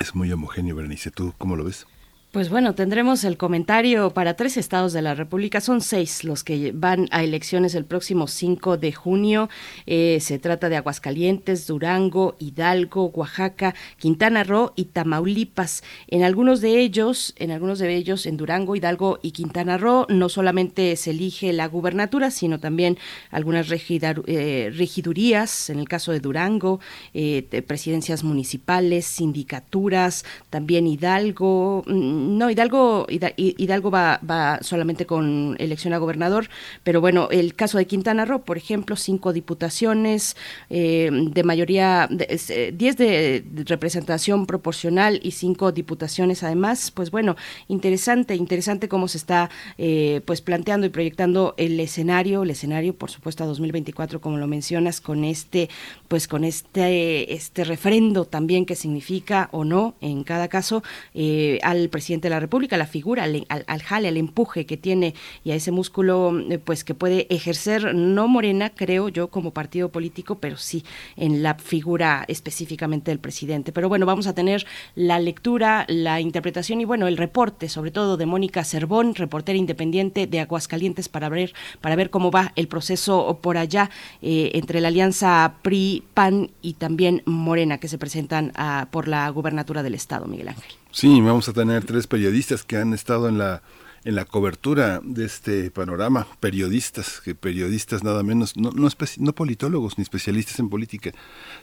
[0.01, 1.11] es muy homogéneo, Berenice.
[1.11, 1.87] ¿Tú cómo lo ves?
[2.33, 5.61] Pues bueno, tendremos el comentario para tres estados de la República.
[5.61, 9.49] Son seis los que van a elecciones el próximo 5 de junio.
[9.87, 15.83] Eh, se trata de Aguascalientes, Durango, Hidalgo, Oaxaca, Quintana Roo y Tamaulipas.
[16.07, 20.29] En algunos de ellos, en algunos de ellos, en Durango, Hidalgo y Quintana Roo, no
[20.29, 22.97] solamente se elige la gubernatura, sino también
[23.33, 25.69] algunas eh, regidurías.
[25.69, 26.79] En el caso de Durango,
[27.13, 35.93] eh, presidencias municipales, sindicaturas, también Hidalgo mm, no, Hidalgo, Hidalgo va, va solamente con elección
[35.93, 36.49] a gobernador,
[36.83, 40.37] pero bueno, el caso de Quintana Roo, por ejemplo, cinco diputaciones
[40.69, 47.37] eh, de mayoría, eh, diez de representación proporcional y cinco diputaciones además, pues bueno,
[47.69, 53.11] interesante, interesante cómo se está eh, pues planteando y proyectando el escenario, el escenario, por
[53.11, 55.69] supuesto, a 2024, como lo mencionas, con este,
[56.09, 60.83] pues con este, este referendo también que significa o no, en cada caso,
[61.63, 65.53] al presidente de la República, la figura, al, al, jale, al empuje que tiene y
[65.53, 70.39] a ese músculo eh, pues que puede ejercer no Morena, creo yo, como partido político,
[70.39, 70.85] pero sí
[71.17, 73.73] en la figura específicamente del presidente.
[73.73, 78.17] Pero bueno, vamos a tener la lectura, la interpretación y bueno, el reporte, sobre todo
[78.17, 83.39] de Mónica Cervón, reportera independiente de Aguascalientes, para ver, para ver cómo va el proceso
[83.41, 83.91] por allá
[84.23, 89.29] eh, entre la alianza PRI, PAN y también Morena, que se presentan a, por la
[89.29, 90.80] gubernatura del Estado, Miguel Ángel.
[90.93, 93.63] Sí, vamos a tener tres periodistas que han estado en la
[94.05, 98.89] en la cobertura de este panorama, periodistas, que periodistas nada menos, no, no,
[99.19, 101.13] no, politólogos ni especialistas en política,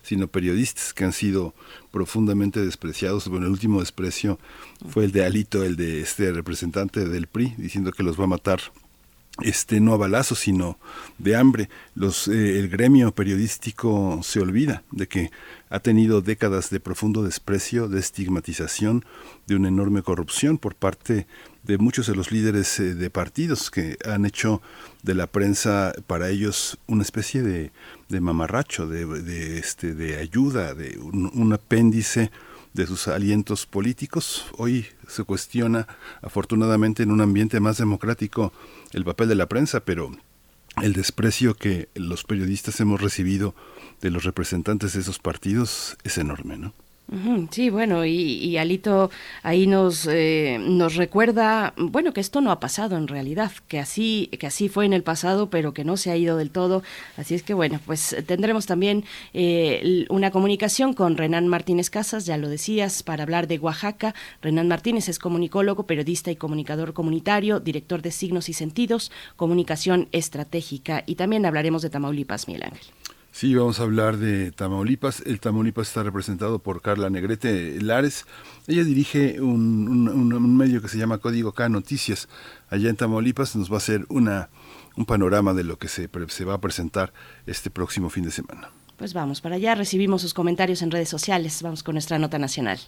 [0.04, 1.56] sino periodistas que han sido
[1.92, 3.28] profundamente despreciados.
[3.28, 4.40] Bueno, el último desprecio
[4.88, 8.28] fue el de Alito, el de este representante del PRI, diciendo que los va a
[8.28, 8.60] matar
[9.42, 10.80] este no a balazos sino
[11.18, 11.70] de hambre.
[11.96, 15.32] Los eh, el gremio periodístico se olvida de que
[15.70, 19.06] ha tenido décadas de profundo desprecio de estigmatización
[19.48, 21.28] de una enorme corrupción por parte
[21.64, 24.62] de muchos de los líderes eh, de partidos que han hecho
[25.04, 27.72] de la prensa para ellos una especie de,
[28.10, 32.32] mamarracho este de ayuda de un apéndice
[32.74, 34.46] de sus alientos políticos.
[34.58, 35.88] Hoy se cuestiona,
[36.22, 38.54] afortunadamente, en un ambiente más democrático,
[38.94, 40.12] el papel de la prensa, pero
[40.82, 43.56] el desprecio que los periodistas hemos recibido
[44.02, 46.74] de los representantes de esos partidos es enorme, ¿no?
[47.52, 49.10] Sí, bueno, y, Alito
[49.42, 54.30] ahí nos eh, nos recuerda, bueno, que esto no ha pasado en realidad, que así
[54.38, 56.84] que así fue en el pasado, pero que no se ha ido del todo.
[57.16, 62.36] Así es que bueno, pues tendremos también eh, una comunicación con Renan Martínez Casas, ya
[62.36, 64.14] lo decías, para hablar de Oaxaca.
[64.42, 71.04] Renan Martínez es comunicólogo, periodista y comunicador comunitario, director de Signos y Sentidos, Comunicación Estratégica,
[71.06, 73.07] y también hablaremos de Tamaulipas, Miguel Ángel.
[73.38, 75.22] Sí, vamos a hablar de Tamaulipas.
[75.24, 78.26] El Tamaulipas está representado por Carla Negrete Lares.
[78.66, 82.30] Ella dirige un, medio que se llama Código K Noticias.
[82.68, 84.50] Allá en Tamaulipas nos va a hacer una,
[84.96, 87.14] un panorama de lo que se, se va a presentar
[87.46, 88.72] este próximo fin de semana.
[88.98, 91.62] Pues vamos para allá, recibimos sus comentarios en redes sociales.
[91.62, 92.80] Vamos con nuestra nota nacional.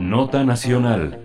[0.00, 1.18] Nota nacional.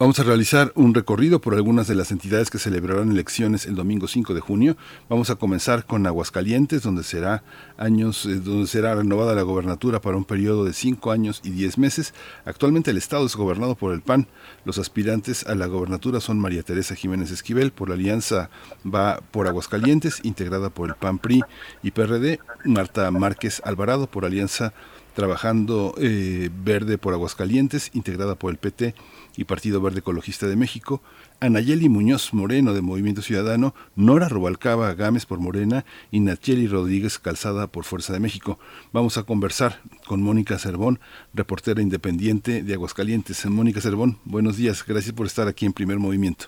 [0.00, 4.06] Vamos a realizar un recorrido por algunas de las entidades que celebrarán elecciones el domingo
[4.06, 4.76] 5 de junio.
[5.08, 7.42] Vamos a comenzar con Aguascalientes, donde será
[7.76, 11.78] años, eh, donde será renovada la gobernatura para un periodo de cinco años y diez
[11.78, 12.14] meses.
[12.44, 14.28] Actualmente el estado es gobernado por el PAN.
[14.64, 18.50] Los aspirantes a la gobernatura son María Teresa Jiménez Esquivel por la alianza
[18.86, 21.42] va por Aguascalientes, integrada por el PAN PRI
[21.82, 22.38] y PRD.
[22.66, 24.72] Marta Márquez Alvarado por alianza
[25.18, 28.94] trabajando eh, verde por Aguascalientes, integrada por el PT
[29.38, 31.00] y Partido Verde Ecologista de México,
[31.38, 37.68] Anayeli Muñoz Moreno de Movimiento Ciudadano, Nora Robalcaba Gámez por Morena y Nacheli Rodríguez Calzada
[37.68, 38.58] por Fuerza de México.
[38.92, 40.98] Vamos a conversar con Mónica Cervón,
[41.34, 43.46] reportera independiente de Aguascalientes.
[43.46, 46.46] Mónica Cervón, buenos días, gracias por estar aquí en Primer Movimiento.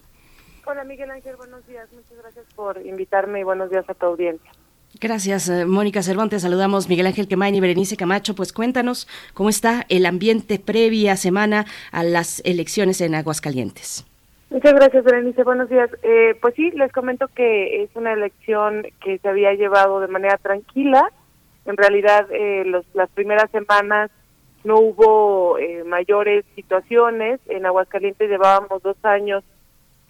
[0.67, 1.89] Hola Miguel Ángel, buenos días.
[1.93, 4.51] Muchas gracias por invitarme y buenos días a tu audiencia.
[5.01, 6.43] Gracias, eh, Mónica Cervantes.
[6.43, 8.35] Saludamos Miguel Ángel Quemain y Berenice Camacho.
[8.35, 14.07] Pues cuéntanos cómo está el ambiente previa semana a las elecciones en Aguascalientes.
[14.51, 15.43] Muchas gracias, Berenice.
[15.43, 15.89] Buenos días.
[16.03, 20.37] Eh, pues sí, les comento que es una elección que se había llevado de manera
[20.37, 21.11] tranquila.
[21.65, 24.11] En realidad, eh, los, las primeras semanas
[24.65, 27.41] no hubo eh, mayores situaciones.
[27.47, 29.45] En Aguascalientes llevábamos dos años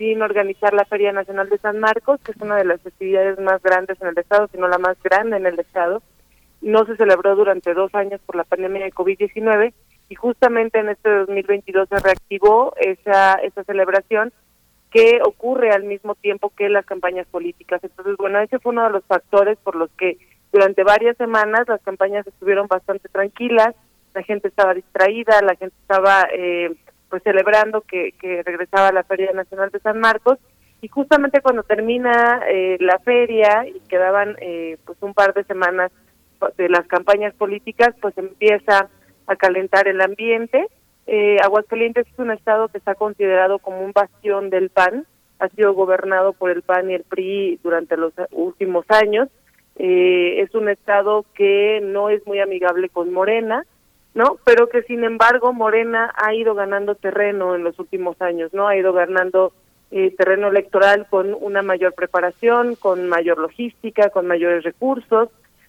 [0.00, 3.62] sin organizar la Feria Nacional de San Marcos, que es una de las festividades más
[3.62, 6.02] grandes en el estado, sino la más grande en el estado.
[6.62, 9.74] No se celebró durante dos años por la pandemia de COVID-19
[10.08, 14.32] y justamente en este 2022 se reactivó esa, esa celebración
[14.90, 17.84] que ocurre al mismo tiempo que las campañas políticas.
[17.84, 20.16] Entonces, bueno, ese fue uno de los factores por los que
[20.50, 23.74] durante varias semanas las campañas estuvieron bastante tranquilas,
[24.14, 26.74] la gente estaba distraída, la gente estaba eh,
[27.10, 30.38] pues celebrando que, que regresaba la Feria Nacional de San Marcos
[30.80, 35.92] y justamente cuando termina eh, la feria y quedaban eh, pues un par de semanas
[36.56, 38.88] de las campañas políticas, pues empieza
[39.26, 40.68] a calentar el ambiente.
[41.06, 45.06] Eh, Aguascalientes es un estado que está considerado como un bastión del PAN,
[45.38, 49.28] ha sido gobernado por el PAN y el PRI durante los últimos años.
[49.76, 53.64] Eh, es un estado que no es muy amigable con Morena,
[54.14, 54.38] ¿no?
[54.44, 58.68] Pero que sin embargo Morena ha ido ganando terreno en los últimos años, ¿no?
[58.68, 59.52] Ha ido ganando
[59.90, 65.28] eh, terreno electoral con una mayor preparación, con mayor logística, con mayores recursos.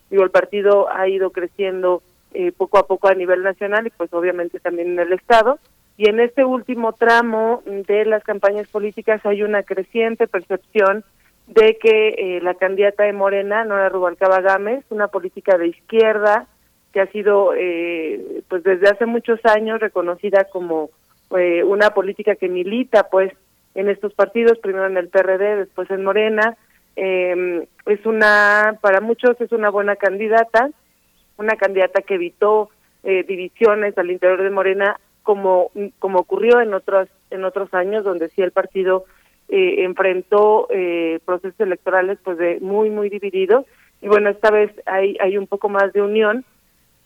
[0.09, 2.03] Digo, el partido ha ido creciendo
[2.34, 5.59] eh, poco a poco a nivel nacional y pues obviamente también en el Estado.
[5.97, 11.03] Y en este último tramo de las campañas políticas hay una creciente percepción
[11.47, 16.47] de que eh, la candidata de Morena, Nora Rubalcaba Gámez, una política de izquierda
[16.93, 20.89] que ha sido eh, pues desde hace muchos años reconocida como
[21.65, 23.31] una política que milita pues
[23.73, 26.57] en estos partidos, primero en el PRD, después en Morena,
[26.97, 30.69] es una, para muchos es una buena candidata,
[31.38, 32.69] una candidata que evitó
[33.03, 38.30] eh, divisiones al interior de Morena como como ocurrió en otros en otros años donde
[38.30, 39.05] sí el partido
[39.49, 43.65] eh, enfrentó eh, procesos electorales pues de muy muy divididos.
[44.03, 46.45] Y bueno esta vez hay hay un poco más de unión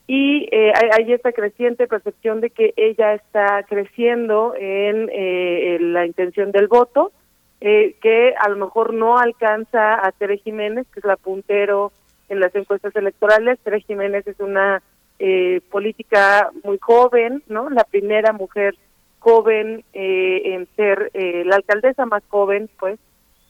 [0.08, 6.52] y hay, hay, esta creciente percepción de que ella está creciendo en, en la intención
[6.52, 7.12] del voto
[7.60, 11.92] que a lo mejor no alcanza a Tere Jiménez que es la puntero
[12.30, 13.60] en las encuestas electorales.
[13.60, 14.82] Tere Jiménez es una
[15.20, 17.70] eh, política muy joven, ¿no?
[17.70, 18.76] La primera mujer
[19.20, 23.00] joven eh, en ser eh, la alcaldesa más joven, pues.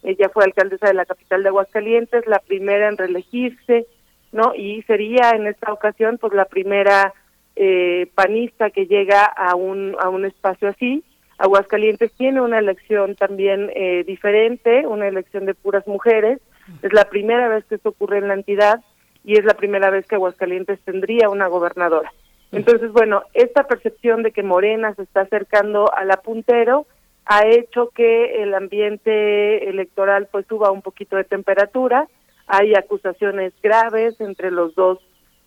[0.03, 3.87] Ella fue alcaldesa de la capital de Aguascalientes, la primera en reelegirse,
[4.35, 4.53] ¿no?
[4.53, 7.13] Y sería en esta ocasión, pues, la primera
[7.55, 11.03] eh, panista que llega a un, a un espacio así.
[11.37, 16.39] Aguascalientes tiene una elección también eh, diferente, una elección de puras mujeres,
[16.81, 18.81] es la primera vez que esto ocurre en la entidad
[19.23, 22.11] y es la primera vez que Aguascalientes tendría una gobernadora.
[22.51, 26.87] Entonces, bueno, esta percepción de que Morena se está acercando a la puntero
[27.25, 32.07] ha hecho que el ambiente electoral pues suba un poquito de temperatura.
[32.47, 34.99] Hay acusaciones graves entre los dos,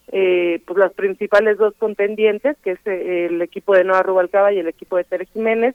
[0.08, 4.58] eh, pues las principales dos contendientes, que es eh, el equipo de Noa Rubalcaba y
[4.58, 5.74] el equipo de Tere Jiménez,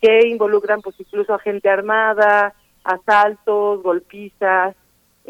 [0.00, 2.54] que involucran pues incluso a gente armada,
[2.84, 4.76] asaltos, golpizas,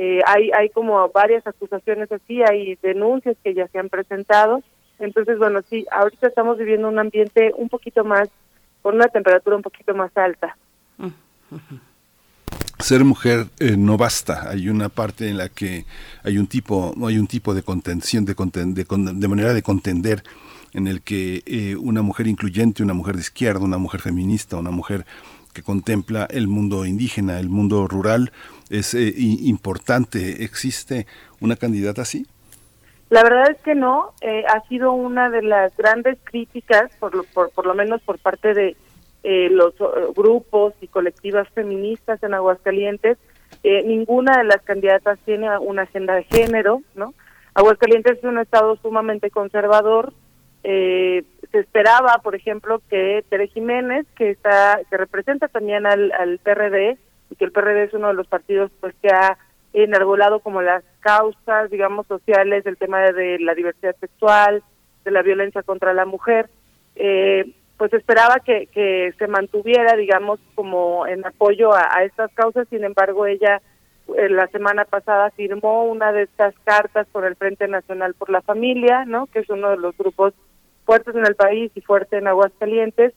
[0.00, 4.62] eh, hay, hay como varias acusaciones así, hay denuncias que ya se han presentado.
[5.00, 8.28] Entonces, bueno, sí, ahorita estamos viviendo un ambiente un poquito más,
[8.80, 10.56] con una temperatura un poquito más alta.
[12.80, 14.48] Ser mujer eh, no basta.
[14.48, 15.84] Hay una parte en la que
[16.22, 20.22] hay un tipo, hay un tipo de contención, de, de, manera de contender
[20.74, 24.70] en el que eh, una mujer incluyente, una mujer de izquierda, una mujer feminista, una
[24.70, 25.06] mujer
[25.52, 28.30] que contempla el mundo indígena, el mundo rural,
[28.70, 30.44] es eh, importante.
[30.44, 31.06] ¿Existe
[31.40, 32.26] una candidata así?
[33.10, 34.12] La verdad es que no.
[34.20, 38.18] Eh, ha sido una de las grandes críticas, por lo, por, por lo menos por
[38.18, 38.76] parte de
[39.22, 39.74] eh, los
[40.14, 43.18] grupos y colectivas feministas en Aguascalientes.
[43.62, 47.14] ninguna de las candidatas tiene una agenda de género, ¿no?
[47.54, 50.12] Aguascalientes es un estado sumamente conservador,
[50.64, 56.38] eh, se esperaba, por ejemplo, que Tere Jiménez, que está que representa también al, al
[56.38, 56.98] PRD
[57.30, 59.38] y que el PRD es uno de los partidos pues que ha
[59.72, 64.62] enarbolado como las causas, digamos, sociales del tema de, la diversidad sexual,
[65.04, 66.48] de la violencia contra la mujer,
[66.96, 72.66] eh, pues esperaba que, que se mantuviera, digamos, como en apoyo a, estas causas.
[72.68, 73.62] Sin embargo, ella
[74.16, 78.42] eh, la semana pasada firmó una de estas cartas por el Frente Nacional por la
[78.42, 79.26] Familia, ¿no?
[79.28, 80.34] Que es uno de los grupos
[80.84, 83.14] fuertes en el país y fuerte en Aguascalientes,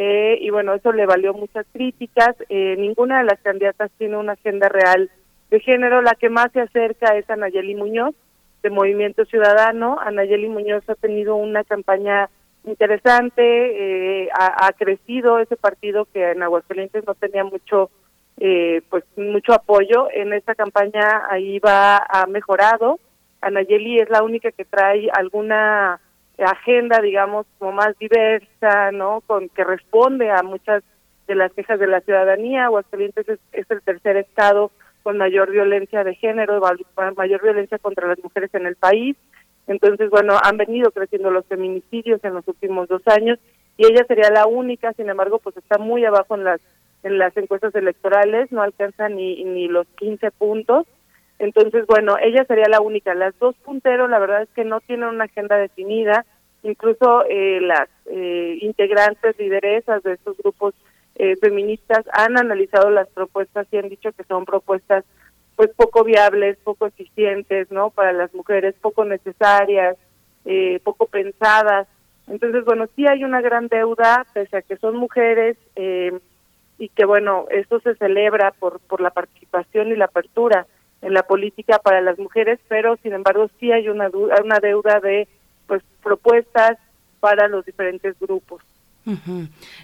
[0.00, 2.36] eh, y bueno, eso le valió muchas críticas.
[2.48, 5.10] Eh, ninguna de las candidatas tiene una agenda real
[5.50, 6.02] de género.
[6.02, 8.14] La que más se acerca es Anayeli Muñoz,
[8.62, 9.98] de Movimiento Ciudadano.
[10.00, 12.30] Anayeli Muñoz ha tenido una campaña
[12.64, 17.90] interesante, eh, ha, crecido ese partido que en Aguascalientes no tenía mucho
[18.38, 20.08] eh, pues mucho apoyo.
[20.12, 22.98] En esta campaña ahí va ha mejorado.
[23.40, 26.00] Anayeli es la única que trae alguna
[26.38, 30.84] agenda digamos como más diversa no con que responde a muchas
[31.26, 32.66] de las quejas de la ciudadanía.
[32.66, 34.70] Aguascalientes es, es el tercer estado
[35.02, 36.60] con mayor violencia de género
[37.16, 39.16] mayor violencia contra las mujeres en el país
[39.68, 43.38] entonces, bueno, han venido creciendo los feminicidios en los últimos dos años
[43.76, 46.60] y ella sería la única, sin embargo, pues está muy abajo en las
[47.02, 50.86] en las encuestas electorales, no alcanza ni, ni los 15 puntos.
[51.38, 53.14] Entonces, bueno, ella sería la única.
[53.14, 56.24] Las dos punteros, la verdad es que no tienen una agenda definida.
[56.64, 60.74] Incluso eh, las eh, integrantes, lideresas de estos grupos
[61.14, 65.04] eh, feministas han analizado las propuestas y han dicho que son propuestas
[65.58, 67.90] pues poco viables, poco eficientes, ¿no?
[67.90, 69.96] Para las mujeres, poco necesarias,
[70.44, 71.88] eh, poco pensadas.
[72.28, 76.16] Entonces, bueno, sí hay una gran deuda, pese a que son mujeres, eh,
[76.78, 80.68] y que, bueno, esto se celebra por, por la participación y la apertura
[81.02, 85.26] en la política para las mujeres, pero, sin embargo, sí hay una, una deuda de,
[85.66, 86.78] pues, propuestas
[87.18, 88.62] para los diferentes grupos.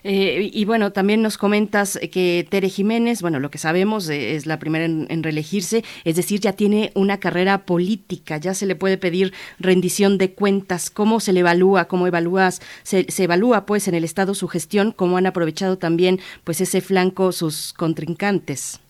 [0.02, 4.46] Eh, y bueno, también nos comentas que Tere Jiménez, bueno, lo que sabemos eh, es
[4.46, 8.98] la primera en, reelegirse, es decir, ya tiene una carrera política, ya se le puede
[8.98, 10.90] pedir rendición de cuentas.
[10.90, 11.86] ¿Cómo se le evalúa?
[11.86, 12.60] ¿Cómo evalúas?
[12.82, 17.32] Se, evalúa pues en el Estado su gestión, cómo han aprovechado también pues ese flanco
[17.32, 18.80] sus contrincantes.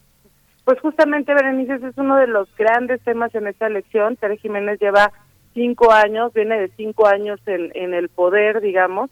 [0.64, 4.16] Pues justamente, Berenice, es uno de los grandes temas en esta elección.
[4.16, 5.12] Tere Jiménez lleva
[5.52, 9.10] cinco años, viene de cinco años en el poder, digamos,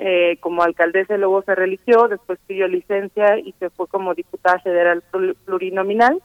[0.00, 5.02] eh, como alcaldesa luego se religió, después pidió licencia y se fue como diputada federal
[5.44, 6.22] plurinominal.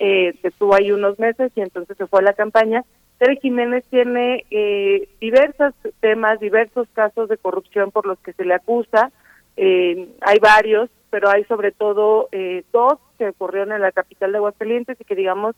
[0.00, 2.84] Eh, se estuvo ahí unos meses y entonces se fue a la campaña.
[3.18, 8.54] Tere Jiménez tiene eh, diversos temas, diversos casos de corrupción por los que se le
[8.54, 9.12] acusa.
[9.56, 14.38] Eh, hay varios, pero hay sobre todo eh, dos que ocurrieron en la capital de
[14.38, 15.54] Aguascalientes y que digamos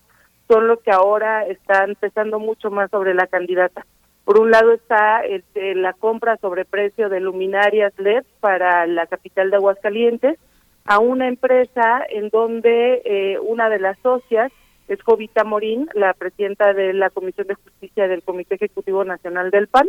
[0.47, 3.87] son los que ahora están pesando mucho más sobre la candidata.
[4.25, 9.51] Por un lado está este, la compra sobre precio de luminarias LED para la capital
[9.51, 10.39] de Aguascalientes
[10.87, 14.53] a una empresa en donde eh, una de las socias
[14.89, 19.69] es Jovita Morín, la presidenta de la Comisión de Justicia del Comité Ejecutivo Nacional del
[19.69, 19.89] PAN.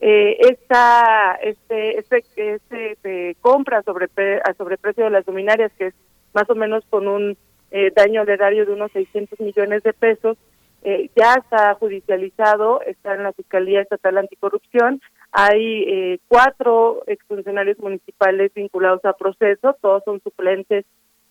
[0.00, 2.24] Eh, esta este, este,
[2.54, 4.08] este, este compra sobre,
[4.44, 5.94] a sobreprecio de las luminarias, que es
[6.34, 7.36] más o menos con un
[7.70, 10.36] eh, daño de erario de unos 600 millones de pesos,
[10.84, 15.00] eh, ya está judicializado, está en la Fiscalía Estatal Anticorrupción.
[15.30, 20.84] Hay eh, cuatro exfuncionarios municipales vinculados a proceso, todos son suplentes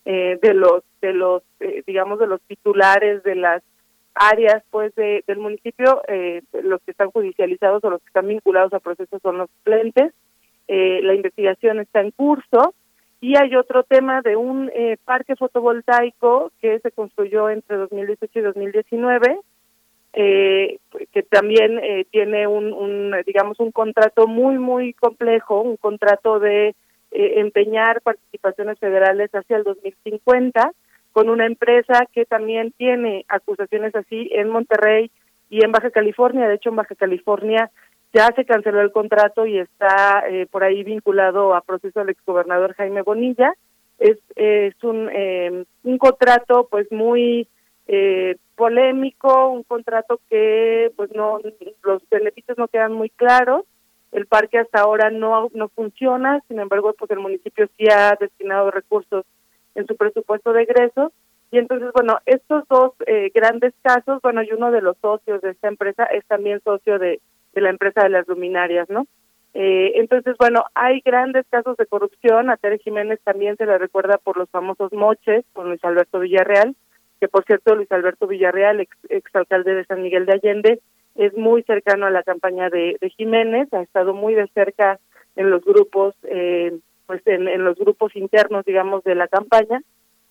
[0.06, 3.62] eh, de los, de los, eh, digamos, de los titulares de las
[4.16, 6.02] áreas, pues, de, del municipio.
[6.64, 10.14] los que están judicializados o los que están vinculados a proceso son los suplentes.
[10.68, 12.74] la investigación está en curso.
[13.22, 18.42] Y hay otro tema de un eh, parque fotovoltaico que se construyó entre 2018 y
[18.42, 19.40] 2019,
[20.14, 20.80] eh,
[21.14, 26.76] que también eh, tiene un, un, digamos, un contrato muy, muy complejo, un contrato de
[27.12, 30.72] eh, empeñar participaciones federales hacia el 2050,
[31.12, 35.12] con una empresa que también tiene acusaciones así en Monterrey
[35.50, 36.48] y en Baja California.
[36.48, 37.70] De hecho, en Baja California
[38.14, 42.74] ya se canceló el contrato y está eh, por ahí vinculado a proceso del exgobernador
[42.76, 43.54] Jaime Bonilla.
[44.00, 47.48] Es, es un, eh, un contrato pues muy
[47.88, 51.40] eh, polémico, un contrato que pues no
[51.84, 53.66] los beneficios no quedan muy claros.
[54.12, 58.70] El parque hasta ahora no no funciona, sin embargo, pues el municipio sí ha destinado
[58.72, 59.26] recursos
[59.76, 61.14] en su presupuesto de egresos
[61.52, 65.52] y entonces, bueno, estos dos eh, grandes casos, bueno, y uno de los socios de
[65.52, 67.20] esta empresa es también socio de
[67.54, 69.08] de la empresa de las luminarias, ¿no?
[69.54, 72.50] Eh, entonces, bueno, hay grandes casos de corrupción.
[72.50, 76.76] A Tere Jiménez también se le recuerda por los famosos moches con Luis Alberto Villarreal,
[77.20, 80.80] que por cierto, Luis Alberto Villarreal, ex, exalcalde de San Miguel de Allende,
[81.16, 85.00] es muy cercano a la campaña de, Jiménez, ha estado muy de cerca
[85.36, 89.82] en los grupos, eh, pues en, en, los grupos internos, digamos, de la campaña,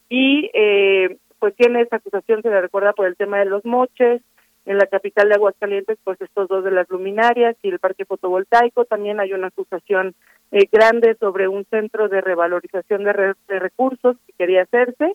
[0.09, 4.23] y eh, pues tiene esa acusación, se le recuerda por el tema de los moches,
[4.67, 8.85] en la capital de Aguascalientes, pues estos dos de las luminarias y el parque fotovoltaico.
[8.85, 10.15] También hay una acusación
[10.53, 15.15] eh, grande sobre un centro de revalorización de, recursos que quería hacerse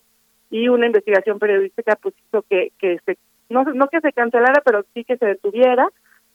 [0.49, 3.17] y una investigación periodística pues hizo que, que se,
[3.49, 5.87] no, no que se cancelara, pero sí que se detuviera.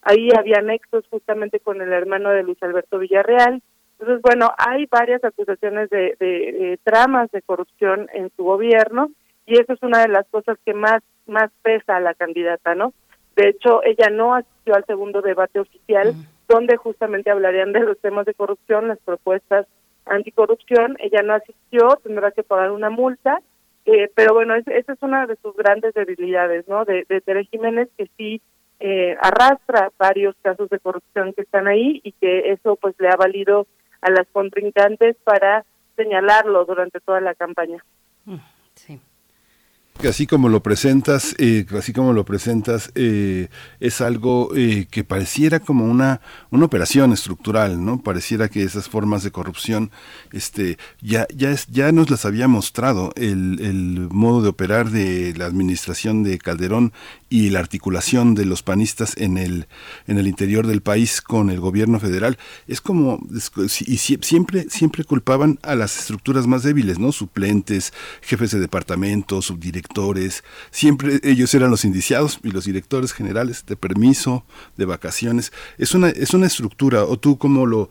[0.02, 3.60] Ahí había nexos justamente con el hermano de Luis Alberto Villarreal
[3.98, 9.10] Entonces, bueno, hay varias acusaciones de, de, tramas de corrupción en su gobierno
[9.46, 12.92] y eso es una de las cosas que más más pesa a la candidata, ¿no?
[13.36, 16.14] De hecho, ella no asistió al segundo debate oficial,
[16.48, 19.66] donde justamente hablarían de los temas de corrupción, las propuestas
[20.06, 20.96] anticorrupción.
[20.98, 23.40] Ella no asistió, tendrá que pagar una multa,
[23.86, 26.84] eh, pero bueno, esa es una de sus grandes debilidades, ¿no?
[26.84, 28.42] De, de Tere Jiménez, que sí
[28.78, 33.16] eh, arrastra varios casos de corrupción que están ahí y que eso pues le ha
[33.16, 33.66] valido
[34.00, 35.64] a las contrincantes para
[35.96, 37.84] señalarlo durante toda la campaña.
[38.24, 38.36] Mm,
[38.74, 39.00] sí.
[40.08, 43.48] Así como lo presentas, eh, así como lo presentas, eh,
[43.80, 48.02] es algo eh, que pareciera como una, una operación estructural, ¿no?
[48.02, 49.90] Pareciera que esas formas de corrupción,
[50.32, 55.34] este, ya, ya es, ya nos las había mostrado el, el modo de operar de
[55.36, 56.92] la administración de Calderón
[57.30, 59.68] y la articulación de los panistas en el,
[60.08, 62.36] en el interior del país con el gobierno federal.
[62.66, 63.20] Es como,
[63.86, 67.12] y siempre, siempre culpaban a las estructuras más débiles, ¿no?
[67.12, 70.42] Suplentes, jefes de departamento, subdirectores,
[70.72, 74.44] siempre ellos eran los indiciados y los directores generales de permiso,
[74.76, 75.52] de vacaciones.
[75.78, 77.90] Es una, es una estructura, o tú como lo,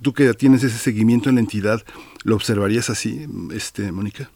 [0.00, 1.82] tú que tienes ese seguimiento en la entidad,
[2.24, 4.30] ¿lo observarías así, este, Mónica?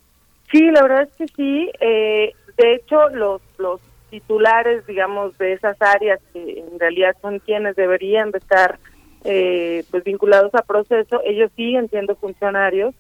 [0.50, 1.70] Sí, la verdad es que sí.
[1.80, 3.80] Eh, de hecho, los, los
[4.12, 8.78] titulares, digamos, de esas áreas que en realidad son quienes deberían de estar
[9.24, 12.94] eh, pues vinculados a proceso, ellos siguen siendo funcionarios,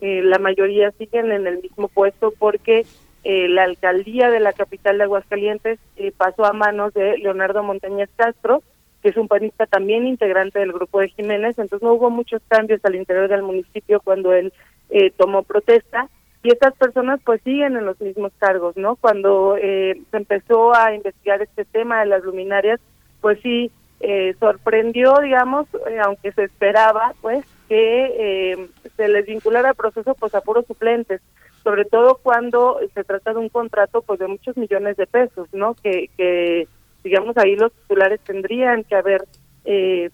[0.00, 2.84] eh, la mayoría siguen en el mismo puesto porque
[3.22, 5.78] eh, la alcaldía de la capital de Aguascalientes
[6.16, 8.64] pasó a manos de Leonardo Montañez Castro,
[9.04, 12.84] que es un panista también integrante del grupo de Jiménez, entonces no hubo muchos cambios
[12.84, 14.52] al interior del municipio cuando él
[15.16, 16.08] tomó protesta
[16.46, 18.94] y estas personas pues siguen en los mismos cargos, ¿no?
[18.94, 22.78] Cuando eh, se empezó a investigar este tema de las luminarias,
[23.20, 29.74] pues sí, eh, sorprendió, digamos, eh, aunque se esperaba, pues, que se les vinculara al
[29.74, 31.20] proceso pues a puros suplentes,
[31.64, 35.74] sobre todo cuando se trata de un contrato pues de muchos millones de pesos, ¿no?
[35.74, 36.68] Que,
[37.02, 39.24] digamos, ahí los titulares tendrían que haber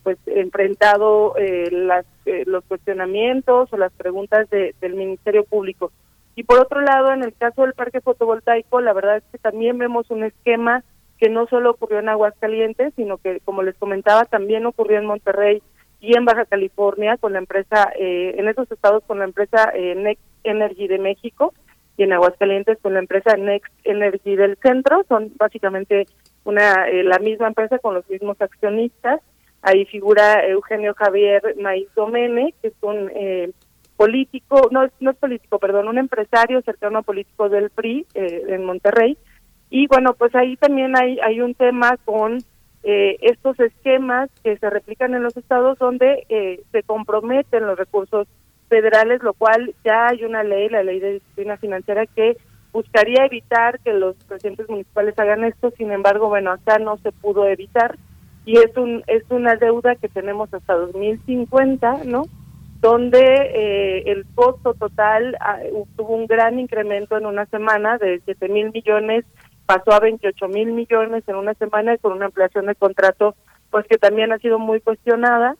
[0.03, 1.35] pues enfrentado
[1.71, 2.07] las,
[2.47, 5.93] los cuestionamientos o las preguntas del Ministerio Público.
[6.35, 9.79] Y por otro lado, en el caso del parque fotovoltaico, la verdad es que también
[9.79, 10.83] vemos un esquema
[11.19, 15.63] que no solo ocurrió en Aguascalientes, sino que, como les comentaba, también ocurrió en Monterrey
[16.01, 19.95] y en Baja California con la empresa, eh, en esos estados con la empresa eh,
[19.95, 21.55] Next Energy de México
[21.97, 25.05] y en Aguascalientes con la empresa Next Energy del centro.
[25.09, 26.07] Son básicamente
[26.45, 29.21] una eh, la misma empresa con los mismos accionistas.
[29.63, 33.53] Ahí figura Eugenio Javier Maiz Domene, que es un eh,
[34.03, 39.17] político, no, no es político, perdón, un empresario cercano político del PRI eh, en Monterrey.
[39.71, 42.39] Y bueno, pues ahí también hay, hay un tema con
[42.83, 48.27] eh, estos esquemas que se replican en los estados donde eh, se comprometen los recursos
[48.69, 52.37] federales, lo cual ya hay una ley, la ley de disciplina financiera, que
[52.73, 57.47] buscaría evitar que los presidentes municipales hagan esto, sin embargo, bueno, acá no se pudo
[57.47, 57.97] evitar
[58.45, 62.25] y es un es una deuda que tenemos hasta 2050, ¿no?
[62.83, 65.61] Donde eh, el costo total ah,
[65.97, 69.25] tuvo un gran incremento en una semana de 7 mil millones,
[69.67, 73.37] pasó a 28 mil millones en una semana con una ampliación de contrato
[73.71, 75.57] pues que también ha sido muy cuestionada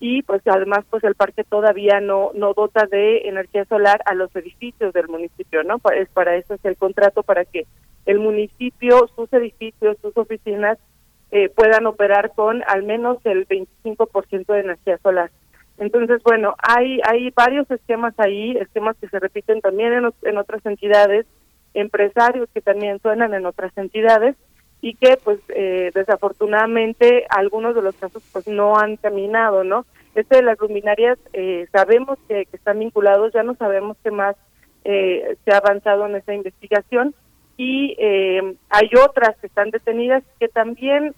[0.00, 4.34] y pues además pues el parque todavía no no dota de energía solar a los
[4.34, 5.76] edificios del municipio, ¿no?
[5.94, 7.66] Es para eso es el contrato para que
[8.06, 10.78] el municipio, sus edificios, sus oficinas
[11.30, 15.30] eh, puedan operar con al menos el 25% de energía solar.
[15.82, 20.64] Entonces, bueno, hay, hay varios esquemas ahí, esquemas que se repiten también en, en otras
[20.64, 21.26] entidades,
[21.74, 24.36] empresarios que también suenan en otras entidades
[24.80, 29.86] y que pues eh, desafortunadamente algunos de los casos pues no han caminado, ¿no?
[30.14, 34.36] Este de las luminarias eh, sabemos que, están vinculados, ya no sabemos qué más
[34.84, 37.12] eh, se ha avanzado en esa investigación
[37.56, 37.96] y
[38.70, 41.14] hay otras que están detenidas que también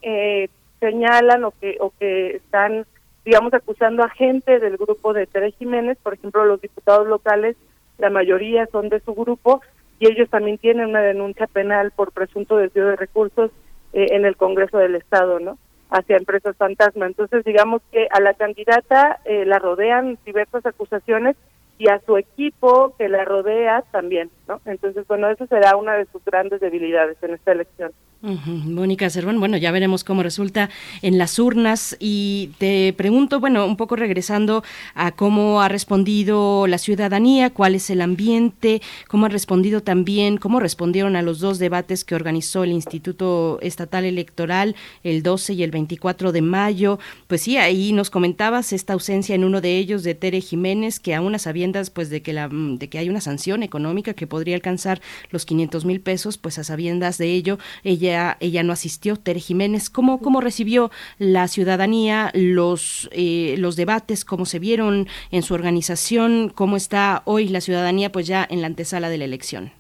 [0.80, 2.86] señalan o que o que están
[3.24, 7.56] digamos, acusando a gente del grupo de Tere Jiménez, por ejemplo, los diputados locales,
[7.98, 9.62] la mayoría son de su grupo
[9.98, 13.51] y ellos también tienen una denuncia penal por presunto desvío de recursos
[13.92, 15.59] eh, en el Congreso del Estado, ¿no?
[15.90, 17.06] Hacia empresas fantasma.
[17.06, 21.36] Entonces, digamos que a la candidata eh, la rodean diversas acusaciones
[21.78, 24.60] y a su equipo que la rodea también, ¿no?
[24.64, 27.92] Entonces, bueno, eso será una de sus grandes debilidades en esta elección.
[28.24, 30.70] Mónica Cervón, bueno, ya veremos cómo resulta
[31.02, 34.64] en las urnas y te pregunto, bueno, un poco regresando
[34.94, 40.59] a cómo ha respondido la ciudadanía, cuál es el ambiente, cómo ha respondido también, cómo
[40.59, 45.70] respondieron a los dos debates que organizó el Instituto Estatal Electoral el 12 y el
[45.70, 46.98] 24 de mayo.
[47.26, 51.14] Pues sí, ahí nos comentabas esta ausencia en uno de ellos de Tere Jiménez, que
[51.14, 54.56] aún a sabiendas pues de que la de que hay una sanción económica que podría
[54.56, 59.40] alcanzar los 500 mil pesos, pues a sabiendas de ello, ella ella, no asistió, Tere
[59.40, 59.90] Jiménez.
[59.90, 66.50] ¿Cómo, cómo recibió la ciudadanía los, eh, los debates, cómo se vieron en su organización,
[66.54, 69.72] cómo está hoy la ciudadanía pues ya en la antesala de la elección?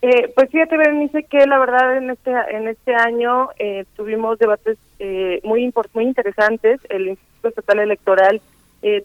[0.00, 4.78] Eh, pues fíjate, Berenice, que la verdad en este en este año eh, tuvimos debates
[5.00, 6.80] eh, muy muy interesantes.
[6.88, 8.40] El Instituto Estatal Electoral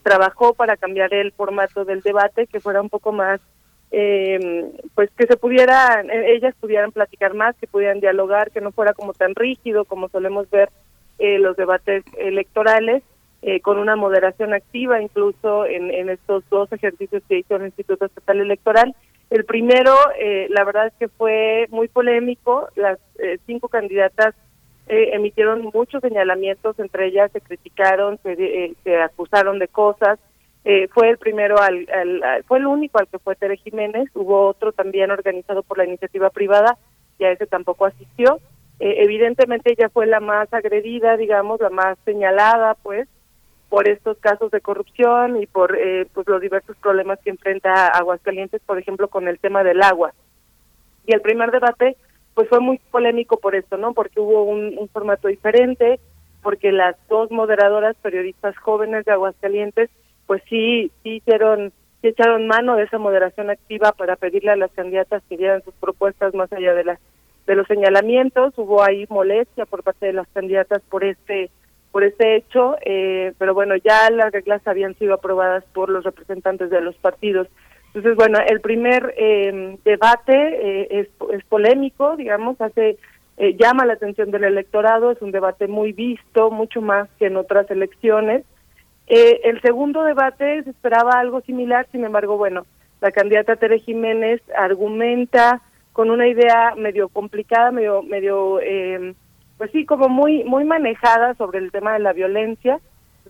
[0.04, 3.40] trabajó para cambiar el formato del debate, que fuera un poco más
[3.96, 8.72] eh, pues que se pudieran, eh, ellas pudieran platicar más, que pudieran dialogar, que no
[8.72, 10.68] fuera como tan rígido como solemos ver
[11.18, 13.04] eh, los debates electorales,
[13.42, 18.40] eh, con una moderación activa incluso en, estos dos ejercicios que hizo el Instituto Estatal
[18.40, 18.96] Electoral.
[19.30, 22.98] El primero, eh, la verdad es que fue muy polémico, las
[23.46, 24.34] cinco candidatas
[24.86, 30.18] emitieron muchos señalamientos, entre ellas se criticaron, se, se acusaron de cosas,
[30.64, 31.86] eh, fue el primero al,
[32.46, 36.30] fue el único al que fue Tere Jiménez hubo otro también organizado por la iniciativa
[36.30, 36.78] privada
[37.18, 38.40] y a ese tampoco asistió.
[38.80, 43.06] Eh, evidentemente ella fue la más agredida digamos la más señalada pues
[43.68, 48.62] por estos casos de corrupción y por eh, pues los diversos problemas que enfrenta Aguascalientes
[48.64, 50.14] por ejemplo con el tema del agua.
[51.06, 51.98] Y el primer debate
[52.32, 56.00] pues fue muy polémico por esto no porque hubo un, un formato diferente
[56.42, 59.90] porque las dos moderadoras periodistas jóvenes de Aguascalientes
[60.26, 64.70] pues sí, sí hicieron, sí echaron mano de esa moderación activa para pedirle a las
[64.72, 66.98] candidatas que dieran sus propuestas más allá de las
[67.46, 68.54] de los señalamientos.
[68.56, 71.50] Hubo ahí molestia por parte de las candidatas por este
[71.92, 76.68] por este hecho, eh, pero bueno, ya las reglas habían sido aprobadas por los representantes
[76.70, 77.46] de los partidos.
[77.88, 82.98] Entonces, bueno, el primer eh, debate es, es polémico, digamos, hace
[83.36, 87.36] eh, llama la atención del electorado, es un debate muy visto, mucho más que en
[87.36, 88.44] otras elecciones.
[89.06, 92.66] Eh, el segundo debate se esperaba algo similar, sin embargo, bueno,
[93.00, 95.60] la candidata Tere Jiménez argumenta
[95.92, 99.14] con una idea medio complicada, medio, medio, eh,
[99.58, 102.80] pues sí, como muy, muy manejada sobre el tema de la violencia.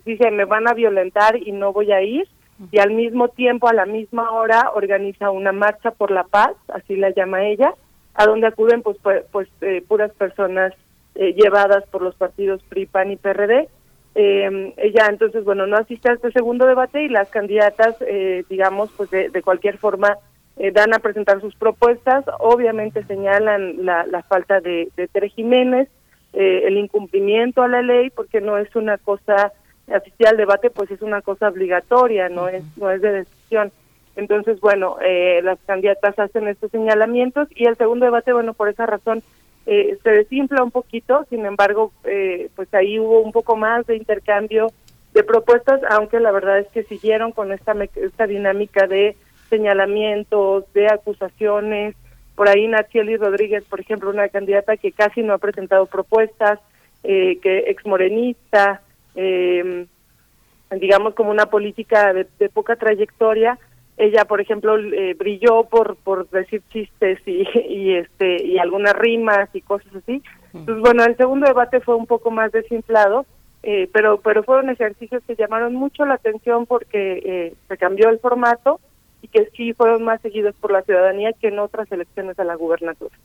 [0.05, 2.27] Dice, me van a violentar y no voy a ir.
[2.71, 6.95] Y al mismo tiempo, a la misma hora, organiza una marcha por la paz, así
[6.95, 7.73] la llama ella,
[8.13, 8.97] a donde acuden pues,
[9.31, 10.73] pues, eh, puras personas
[11.15, 13.67] eh, llevadas por los partidos PRI, PAN y PRD
[14.15, 18.89] eh, ella entonces, bueno, no asiste a este segundo debate y las candidatas, eh, digamos,
[18.97, 20.17] pues de, de cualquier forma
[20.57, 22.25] eh, dan a presentar sus propuestas.
[22.39, 25.89] Obviamente señalan la, la falta de, de Tere Jiménez,
[26.33, 29.51] eh, el incumplimiento a la ley, porque no es una cosa
[29.93, 33.71] asistir al debate, pues es una cosa obligatoria, no es no es de decisión.
[34.15, 38.85] Entonces, bueno, eh, las candidatas hacen estos señalamientos y el segundo debate, bueno, por esa
[38.85, 39.21] razón
[39.65, 43.97] eh, se desinfla un poquito, sin embargo, eh, pues ahí hubo un poco más de
[43.97, 44.71] intercambio
[45.13, 49.15] de propuestas, aunque la verdad es que siguieron con esta, esta dinámica de
[49.49, 51.95] señalamientos, de acusaciones.
[52.35, 56.59] Por ahí Nachieli Rodríguez, por ejemplo, una candidata que casi no ha presentado propuestas,
[57.03, 58.81] eh, que exmorenista,
[59.15, 59.85] eh,
[60.71, 63.57] digamos como una política de poca trayectoria,
[63.97, 69.49] ella por ejemplo eh, brilló por por decir chistes y, y este y algunas rimas
[69.53, 70.21] y cosas así.
[70.53, 73.25] Entonces bueno el segundo debate fue un poco más desinflado
[73.63, 78.19] eh, pero pero fueron ejercicios que llamaron mucho la atención porque eh, se cambió el
[78.19, 78.79] formato
[79.21, 82.55] y que sí fueron más seguidos por la ciudadanía que en otras elecciones a la
[82.55, 83.15] gubernatura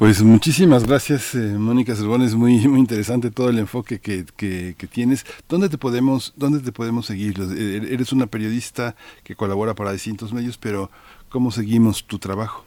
[0.00, 2.22] pues muchísimas gracias, eh, Mónica Cervón.
[2.22, 5.26] Es muy, muy interesante todo el enfoque que, que, tienes.
[5.46, 7.34] ¿Dónde te podemos, dónde te podemos seguir?
[7.38, 10.90] Eh, eres una periodista que colabora para distintos medios, pero
[11.28, 12.64] ¿cómo seguimos tu trabajo?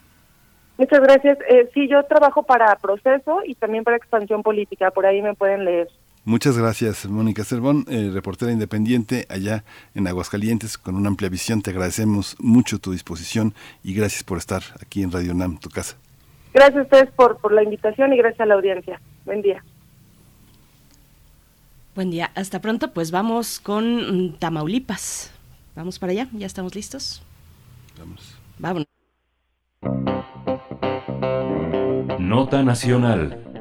[0.77, 1.39] Muchas gracias.
[1.49, 4.91] Eh, sí, yo trabajo para Proceso y también para Expansión Política.
[4.91, 5.87] Por ahí me pueden leer.
[6.25, 9.63] Muchas gracias, Mónica Cervón, eh, reportera independiente allá
[9.95, 11.63] en Aguascalientes, con una amplia visión.
[11.63, 15.97] Te agradecemos mucho tu disposición y gracias por estar aquí en Radio NAM, tu casa.
[16.53, 19.01] Gracias a ustedes por, por la invitación y gracias a la audiencia.
[19.25, 19.63] Buen día.
[21.95, 22.31] Buen día.
[22.35, 22.91] Hasta pronto.
[22.91, 25.31] Pues vamos con Tamaulipas.
[25.75, 26.27] Vamos para allá.
[26.33, 27.23] ¿Ya estamos listos?
[27.99, 28.37] Vamos.
[28.59, 28.87] Vámonos.
[32.19, 33.52] Nota Nacional.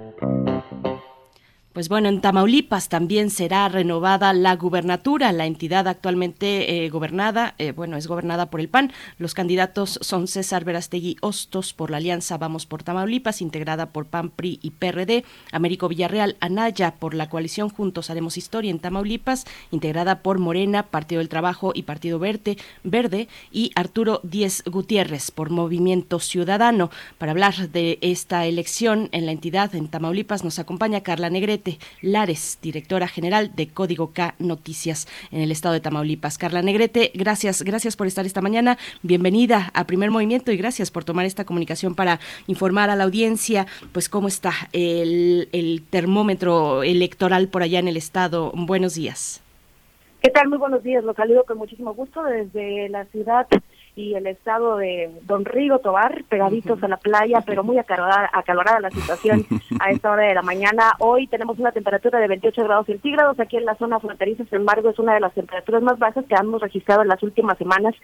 [1.73, 7.73] Pues bueno, en Tamaulipas también será renovada la gubernatura, la entidad actualmente eh, gobernada, eh,
[7.73, 8.93] bueno, es gobernada por el PAN.
[9.17, 14.29] Los candidatos son César Verastegui Hostos por la Alianza Vamos por Tamaulipas, integrada por PAN,
[14.29, 20.21] PRI y PRD, Américo Villarreal Anaya por la coalición Juntos Haremos Historia en Tamaulipas, integrada
[20.23, 26.21] por Morena, Partido del Trabajo y Partido Verde, Verde y Arturo Díez Gutiérrez por Movimiento
[26.21, 26.91] Ciudadano.
[27.17, 31.62] Para hablar de esta elección en la entidad en Tamaulipas nos acompaña Carla Negrete
[32.01, 36.39] Lares, directora general de Código K Noticias en el estado de Tamaulipas.
[36.39, 38.79] Carla Negrete, gracias, gracias por estar esta mañana.
[39.03, 43.67] Bienvenida a Primer Movimiento y gracias por tomar esta comunicación para informar a la audiencia,
[43.93, 45.49] pues cómo está el,
[45.91, 48.53] termómetro electoral por allá en el estado.
[48.55, 49.43] Buenos días.
[50.21, 50.49] ¿Qué tal?
[50.49, 51.03] Muy buenos días.
[51.05, 53.47] Los saludo con muchísimo gusto desde la ciudad
[53.95, 58.81] y el estado de Don Rigo Tobar, pegaditos a la playa, pero muy acalorada, acalorada
[58.81, 59.45] la situación
[59.81, 60.93] a esta hora de la mañana.
[60.99, 64.89] Hoy tenemos una temperatura de 28 grados centígrados aquí en la zona fronteriza, sin embargo
[64.89, 67.95] es una de las temperaturas más bajas que hemos registrado en las últimas semanas,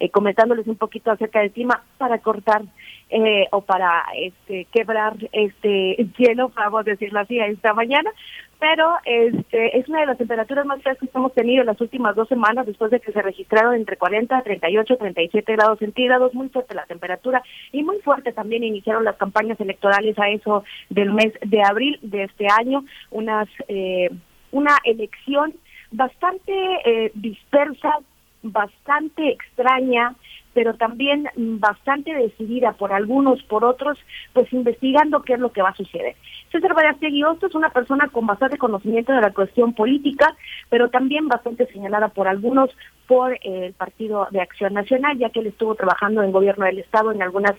[0.00, 2.62] eh, comentándoles un poquito acerca del clima para cortar
[3.10, 8.10] eh, o para este quebrar este cielo, vamos a decirlo así, esta mañana.
[8.58, 12.16] Pero este, es una de las temperaturas más frescas que hemos tenido en las últimas
[12.16, 16.74] dos semanas, después de que se registraron entre 40, 38, 37 grados centígrados, muy fuerte
[16.74, 21.62] la temperatura y muy fuerte también iniciaron las campañas electorales a eso del mes de
[21.62, 24.08] abril de este año, unas eh,
[24.50, 25.52] una elección
[25.90, 26.52] bastante
[26.84, 27.98] eh, dispersa,
[28.42, 30.14] bastante extraña,
[30.54, 33.98] pero también bastante decidida por algunos, por otros,
[34.32, 36.14] pues investigando qué es lo que va a suceder.
[36.50, 40.36] César Verástegui Osto es una persona con bastante conocimiento de la cuestión política,
[40.70, 42.70] pero también bastante señalada por algunos
[43.06, 47.12] por el Partido de Acción Nacional, ya que él estuvo trabajando en gobierno del Estado
[47.12, 47.54] en algunas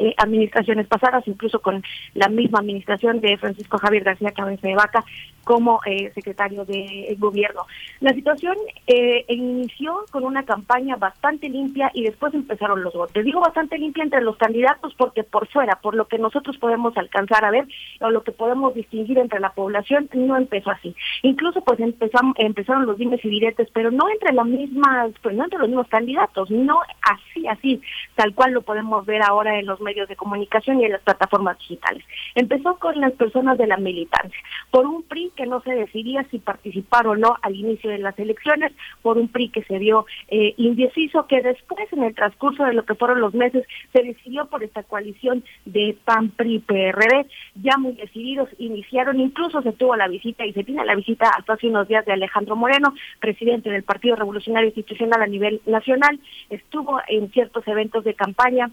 [0.00, 1.82] eh, administraciones pasadas, incluso con
[2.14, 5.04] la misma administración de Francisco Javier García Cabeza de Vaca
[5.44, 7.66] como eh, secretario de gobierno.
[8.00, 8.56] La situación
[8.86, 13.24] eh, inició con una campaña bastante limpia y después empezaron los votos.
[13.24, 17.44] Digo bastante limpia entre los candidatos porque por fuera, por lo que nosotros podemos alcanzar
[17.44, 17.66] a ver
[18.00, 20.94] o lo que podemos distinguir entre la población, no empezó así.
[21.22, 25.44] Incluso pues empezamos, empezaron los dimes y diretes, pero no entre las mismas, pues no
[25.44, 27.80] entre los mismos candidatos, no así, así,
[28.14, 31.58] tal cual lo podemos ver ahora en los medios de comunicación y en las plataformas
[31.58, 32.04] digitales.
[32.34, 34.38] Empezó con las personas de la militancia,
[34.70, 38.18] por un PRI que no se decidía si participar o no al inicio de las
[38.18, 38.72] elecciones,
[39.02, 42.84] por un PRI que se vio eh, indeciso, que después en el transcurso de lo
[42.84, 47.26] que fueron los meses se decidió por esta coalición de PAN, PRI, PRD,
[47.56, 51.54] ya muy decididos, iniciaron, incluso se tuvo la visita y se tiene la visita hasta
[51.54, 57.00] hace unos días de Alejandro Moreno, presidente del Partido Revolucionario Institucional a nivel nacional, estuvo
[57.08, 58.70] en ciertos eventos de campaña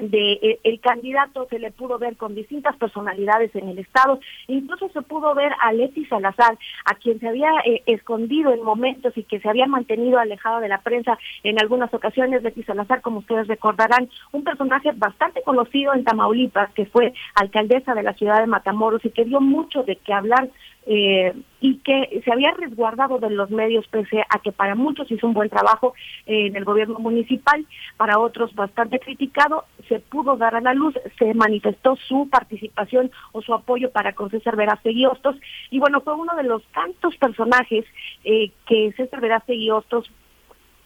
[0.00, 4.88] de eh, el candidato se le pudo ver con distintas personalidades en el estado, incluso
[4.90, 9.24] se pudo ver a Leti Salazar, a quien se había eh, escondido en momentos y
[9.24, 12.42] que se había mantenido alejado de la prensa en algunas ocasiones.
[12.42, 18.02] Leti Salazar, como ustedes recordarán, un personaje bastante conocido en Tamaulipas, que fue alcaldesa de
[18.02, 20.48] la ciudad de Matamoros y que dio mucho de qué hablar
[20.90, 25.26] eh, y que se había resguardado de los medios pese a que para muchos hizo
[25.26, 25.92] un buen trabajo
[26.24, 27.66] en el gobierno municipal,
[27.98, 33.42] para otros bastante criticado, se pudo dar a la luz, se manifestó su participación o
[33.42, 35.36] su apoyo para con César Verástegui Hostos.
[35.70, 37.84] Y bueno, fue uno de los tantos personajes
[38.24, 40.10] eh, que César Verástegui Hostos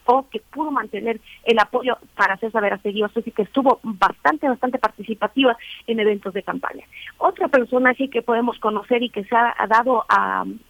[0.06, 5.56] o que pudo mantener el apoyo para César Verástegui y que estuvo bastante, bastante participativa
[5.86, 6.84] en eventos de campaña.
[7.18, 10.04] Otro personaje que podemos conocer y que se ha, dado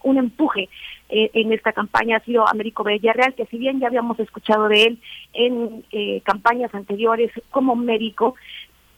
[0.03, 0.69] un empuje
[1.09, 4.85] eh, en esta campaña ha sido Américo Villarreal, que si bien ya habíamos escuchado de
[4.85, 4.99] él
[5.33, 8.35] en eh, campañas anteriores como médico,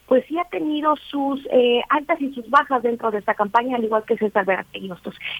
[0.07, 3.83] pues sí ha tenido sus eh, altas y sus bajas dentro de esta campaña, al
[3.83, 4.91] igual que César Verástegui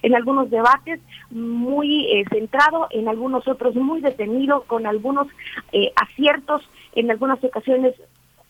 [0.02, 5.28] En algunos debates muy eh, centrado, en algunos otros muy detenido, con algunos
[5.72, 7.96] eh, aciertos, en algunas ocasiones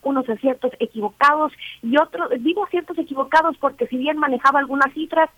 [0.03, 1.51] unos aciertos equivocados
[1.81, 5.31] y otros, digo aciertos equivocados porque si bien manejaba algunas cifras,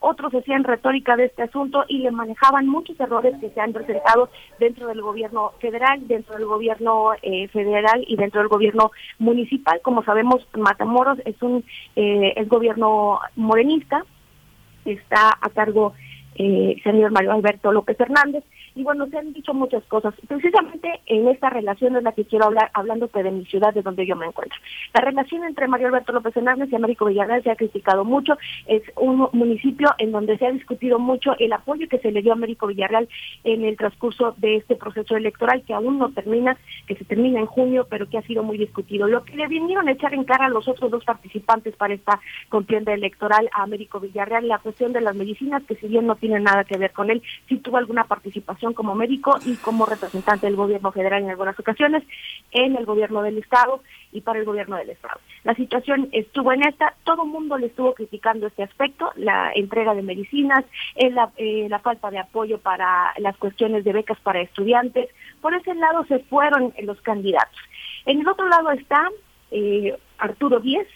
[0.00, 4.30] otros hacían retórica de este asunto y le manejaban muchos errores que se han presentado
[4.58, 9.80] dentro del gobierno federal, dentro del gobierno eh, federal y dentro del gobierno municipal.
[9.82, 11.64] Como sabemos, Matamoros es un
[11.96, 14.04] eh, el gobierno morenista,
[14.84, 15.94] está a cargo
[16.36, 18.44] eh, señor Mario Alberto López Hernández
[18.78, 20.14] y bueno, se han dicho muchas cosas.
[20.28, 24.06] Precisamente en esta relación es la que quiero hablar, hablándote de mi ciudad, de donde
[24.06, 24.56] yo me encuentro.
[24.94, 28.38] La relación entre Mario Alberto López Hernández y Américo Villarreal se ha criticado mucho.
[28.66, 32.30] Es un municipio en donde se ha discutido mucho el apoyo que se le dio
[32.30, 33.08] a Américo Villarreal
[33.42, 36.56] en el transcurso de este proceso electoral, que aún no termina,
[36.86, 39.08] que se termina en junio, pero que ha sido muy discutido.
[39.08, 42.20] Lo que le vinieron a echar en cara a los otros dos participantes para esta
[42.48, 46.38] contienda electoral, a Américo Villarreal, la cuestión de las medicinas, que si bien no tiene
[46.38, 50.56] nada que ver con él, sí tuvo alguna participación como médico y como representante del
[50.56, 52.02] gobierno federal en algunas ocasiones,
[52.52, 53.82] en el gobierno del Estado
[54.12, 55.20] y para el gobierno del Estado.
[55.44, 59.94] La situación estuvo en esta, todo el mundo le estuvo criticando este aspecto, la entrega
[59.94, 60.64] de medicinas,
[60.96, 65.08] eh, la, eh, la falta de apoyo para las cuestiones de becas para estudiantes.
[65.40, 67.58] Por ese lado se fueron los candidatos.
[68.06, 69.08] En el otro lado está
[69.50, 70.86] eh, Arturo Díez,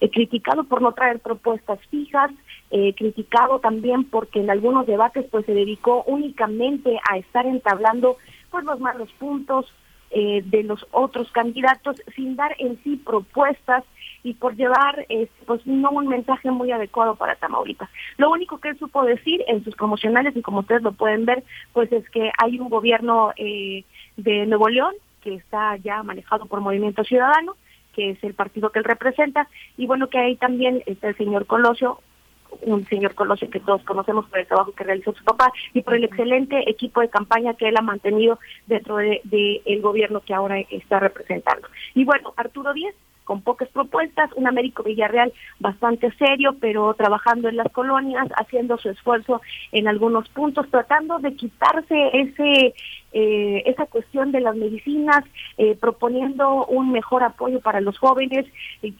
[0.00, 2.30] eh, criticado por no traer propuestas fijas,
[2.74, 8.16] eh, criticado también porque en algunos debates pues se dedicó únicamente a estar entablando
[8.50, 9.70] pues los malos puntos
[10.10, 13.84] eh, de los otros candidatos sin dar en sí propuestas
[14.22, 15.06] y por llevar
[15.46, 17.90] pues no un mensaje muy adecuado para Tamaulipas.
[18.16, 21.44] Lo único que él supo decir en sus promocionales y como ustedes lo pueden ver
[21.74, 27.04] pues es que hay un gobierno de Nuevo León que está ya manejado por Movimiento
[27.04, 27.54] Ciudadano
[27.92, 31.46] que es el partido que él representa, y bueno, que ahí también está el señor
[31.46, 32.00] Colosio,
[32.62, 35.94] un señor Colosio que todos conocemos por el trabajo que realizó su papá y por
[35.94, 40.34] el excelente equipo de campaña que él ha mantenido dentro del de, el gobierno que
[40.34, 41.68] ahora está representando.
[41.94, 47.56] Y bueno, Arturo Díez con pocas propuestas, un Américo Villarreal bastante serio, pero trabajando en
[47.56, 49.40] las colonias, haciendo su esfuerzo
[49.72, 52.74] en algunos puntos, tratando de quitarse ese
[53.14, 55.22] eh, esa cuestión de las medicinas,
[55.58, 58.46] eh, proponiendo un mejor apoyo para los jóvenes,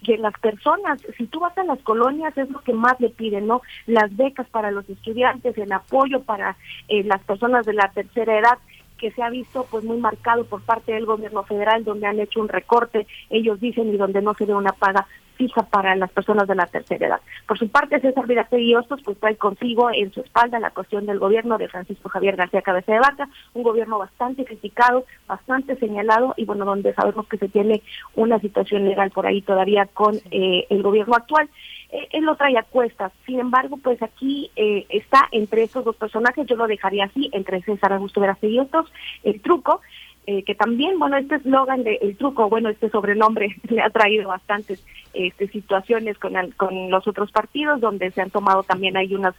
[0.04, 3.46] que las personas, si tú vas a las colonias, es lo que más le piden,
[3.46, 3.62] ¿no?
[3.86, 6.56] Las becas para los estudiantes, el apoyo para
[6.88, 8.58] eh, las personas de la tercera edad
[9.02, 12.40] que se ha visto pues muy marcado por parte del gobierno federal donde han hecho
[12.40, 16.46] un recorte, ellos dicen, y donde no se ve una paga fija para las personas
[16.46, 17.20] de la tercera edad.
[17.48, 21.18] Por su parte, César y Hostos pues trae consigo en su espalda la cuestión del
[21.18, 26.44] gobierno de Francisco Javier García Cabeza de Vaca, un gobierno bastante criticado, bastante señalado y
[26.44, 27.82] bueno, donde sabemos que se tiene
[28.14, 31.50] una situación legal por ahí todavía con eh, el gobierno actual.
[31.92, 33.12] Eh, él lo trae a cuestas.
[33.26, 37.62] Sin embargo, pues aquí eh, está entre esos dos personajes, yo lo dejaría así, entre
[37.62, 38.90] César Augusto Verástegui y otros,
[39.22, 39.82] el truco,
[40.26, 44.28] eh, que también, bueno, este eslogan de el truco, bueno, este sobrenombre le ha traído
[44.28, 49.34] bastantes este, situaciones con, con los otros partidos, donde se han tomado también hay unas,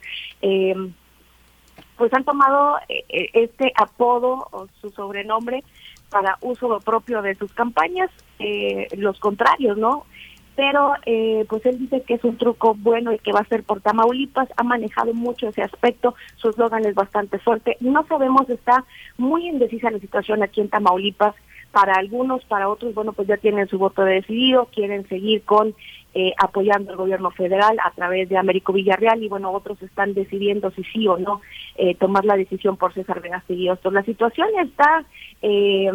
[1.98, 2.78] pues han tomado
[3.10, 5.64] este apodo o su sobrenombre
[6.12, 8.12] para uso propio de sus campañas,
[8.98, 10.06] los contrarios, ¿no?
[10.56, 13.64] Pero eh, pues él dice que es un truco bueno y que va a ser
[13.64, 18.86] por Tamaulipas, ha manejado mucho ese aspecto, su eslogan es bastante fuerte, no sabemos, está
[19.18, 21.36] muy indecisa la situación aquí en Tamaulipas,
[21.74, 25.74] para algunos, para otros, bueno, pues ya tienen su voto decidido, quieren seguir con
[26.14, 30.70] eh, apoyando al gobierno federal a través de Américo Villarreal y bueno, otros están decidiendo
[30.70, 31.42] si sí o no
[31.76, 33.72] eh, tomar la decisión por César Vegastegui.
[33.92, 35.04] La situación está
[35.42, 35.92] eh,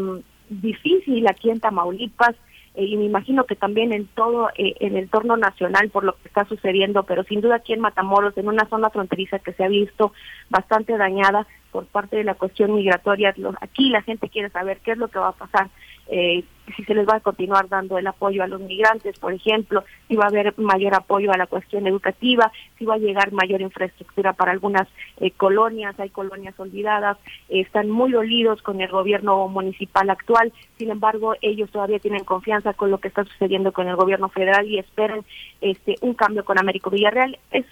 [0.49, 2.35] difícil aquí en Tamaulipas,
[2.85, 6.45] y me imagino que también en todo eh, el entorno nacional por lo que está
[6.45, 10.13] sucediendo, pero sin duda aquí en Matamoros, en una zona fronteriza que se ha visto
[10.49, 14.99] bastante dañada por parte de la cuestión migratoria, aquí la gente quiere saber qué es
[14.99, 15.69] lo que va a pasar
[16.11, 16.43] eh,
[16.77, 20.17] si se les va a continuar dando el apoyo a los migrantes, por ejemplo, si
[20.17, 24.35] va a haber mayor apoyo a la cuestión educativa, si va a llegar mayor infraestructura
[24.35, 24.87] para algunas
[25.19, 27.17] eh, colonias, hay colonias olvidadas,
[27.49, 32.91] están muy dolidos con el gobierno municipal actual, sin embargo, ellos todavía tienen confianza con
[32.91, 35.25] lo que está sucediendo con el gobierno federal y esperan
[35.61, 37.39] este un cambio con Américo Villarreal.
[37.51, 37.67] Es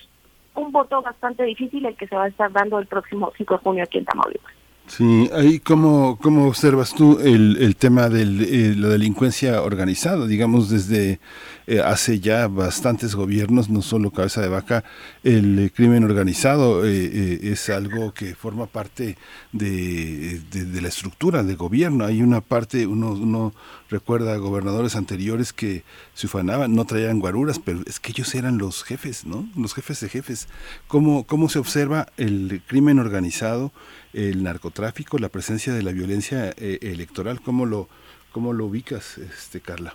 [0.57, 3.61] un voto bastante difícil el que se va a estar dando el próximo 5 de
[3.61, 4.53] junio aquí en Tamaulipas.
[4.89, 10.71] Sí, ahí cómo, cómo observas tú el, el tema de eh, la delincuencia organizada, digamos
[10.71, 11.19] desde
[11.67, 14.85] eh, hace ya bastantes gobiernos, no solo cabeza de vaca,
[15.25, 19.19] el eh, crimen organizado es algo que forma parte
[19.51, 22.05] de, de, la estructura del gobierno.
[22.05, 23.53] Hay una parte, uno, uno
[23.91, 25.83] recuerda gobernadores anteriores que
[26.15, 29.49] se ufanaban, no traían guaruras, pero es que ellos eran los jefes, ¿no?
[29.57, 30.47] Los jefes de jefes.
[30.87, 33.73] ¿Cómo, cómo se observa el crimen organizado?
[34.17, 37.41] El narcotráfico, la presencia de la violencia eh, electoral.
[37.43, 37.89] ¿Cómo lo,
[38.33, 39.95] cómo lo ubicas, este Carla?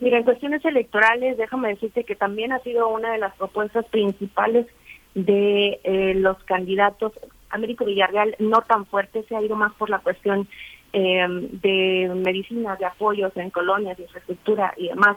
[0.00, 4.66] Mira, en cuestiones electorales, déjame decirte que también ha sido una de las propuestas principales
[5.14, 7.12] de eh, los candidatos.
[7.48, 10.48] Américo Villarreal no tan fuerte, se ha ido más por la cuestión
[10.92, 15.16] eh, de medicinas, de apoyos en colonias, de infraestructura y demás.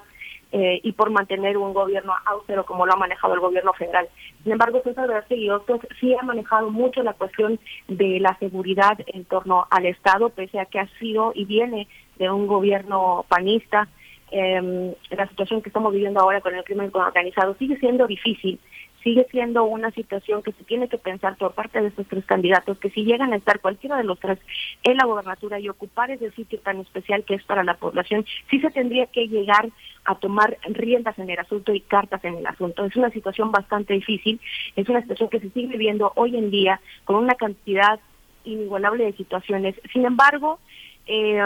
[0.58, 4.10] Eh, y por mantener un gobierno austero como lo ha manejado el gobierno federal.
[4.42, 9.24] Sin embargo, César y otros sí ha manejado mucho la cuestión de la seguridad en
[9.26, 13.88] torno al Estado, pese a que ha sido y viene de un gobierno panista.
[14.32, 18.60] Eh, la situación que estamos viviendo ahora con el crimen organizado sigue siendo difícil
[19.04, 22.78] sigue siendo una situación que se tiene que pensar por parte de estos tres candidatos,
[22.80, 24.40] que si llegan a estar cualquiera de los tres
[24.84, 28.60] en la gobernatura y ocupar ese sitio tan especial que es para la población, sí
[28.60, 29.70] se tendría que llegar
[30.06, 32.86] a tomar riendas en el asunto y cartas en el asunto.
[32.86, 34.40] Es una situación bastante difícil,
[34.76, 38.00] es una situación que se sigue viviendo hoy en día con una cantidad
[38.44, 39.76] inigualable de situaciones.
[39.92, 40.60] Sin embargo,
[41.06, 41.42] eh,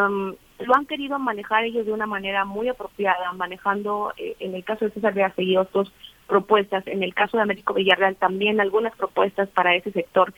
[0.59, 4.85] lo han querido manejar ellos de una manera muy apropiada, manejando, eh, en el caso
[4.85, 5.91] de César Beategui, otros
[6.27, 10.33] propuestas, en el caso de Américo Villarreal también algunas propuestas para ese sector.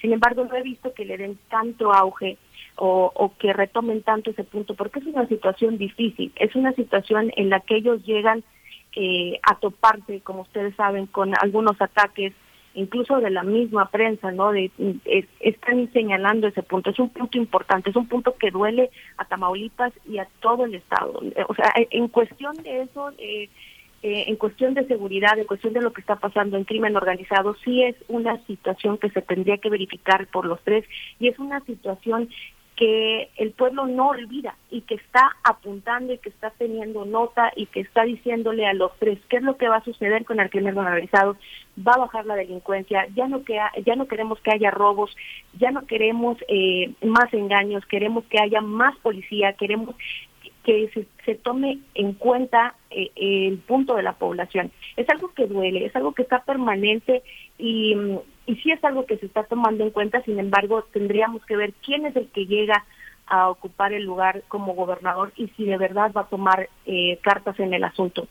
[0.00, 2.36] Sin embargo, no he visto que le den tanto auge
[2.76, 7.48] o, que retomen tanto ese punto, porque es una situación difícil, es una situación en
[7.48, 8.44] la que ellos llegan
[8.94, 12.34] eh, a toparse, como ustedes saben, con algunos ataques
[12.76, 14.52] incluso de la misma prensa, ¿no?
[14.52, 14.70] De,
[15.40, 16.90] están señalando ese punto.
[16.90, 20.74] Es un punto importante, es un punto que duele a Tamaulipas y a todo el
[20.74, 21.20] Estado.
[21.48, 23.48] O sea, en cuestión de eso, eh,
[24.06, 27.56] eh, en cuestión de seguridad, en cuestión de lo que está pasando en crimen organizado,
[27.64, 30.84] sí es una situación que se tendría que verificar por los tres
[31.18, 32.28] y es una situación
[32.76, 37.66] que el pueblo no olvida y que está apuntando y que está teniendo nota y
[37.66, 40.50] que está diciéndole a los tres qué es lo que va a suceder con el
[40.50, 41.36] crimen organizado,
[41.76, 45.16] va a bajar la delincuencia, ya no que ya no queremos que haya robos,
[45.58, 49.96] ya no queremos eh, más engaños, queremos que haya más policía, queremos
[50.66, 54.72] que se, tome en cuenta eh, el punto de la población.
[54.96, 57.22] Es algo que duele, es algo que está permanente
[57.56, 57.94] y,
[58.46, 61.72] y sí es algo que se está tomando en cuenta, sin embargo, tendríamos que ver
[61.84, 62.84] quién es el que llega
[63.28, 67.60] a ocupar el lugar como gobernador y si de verdad va a tomar eh, cartas
[67.60, 68.26] en el asunto.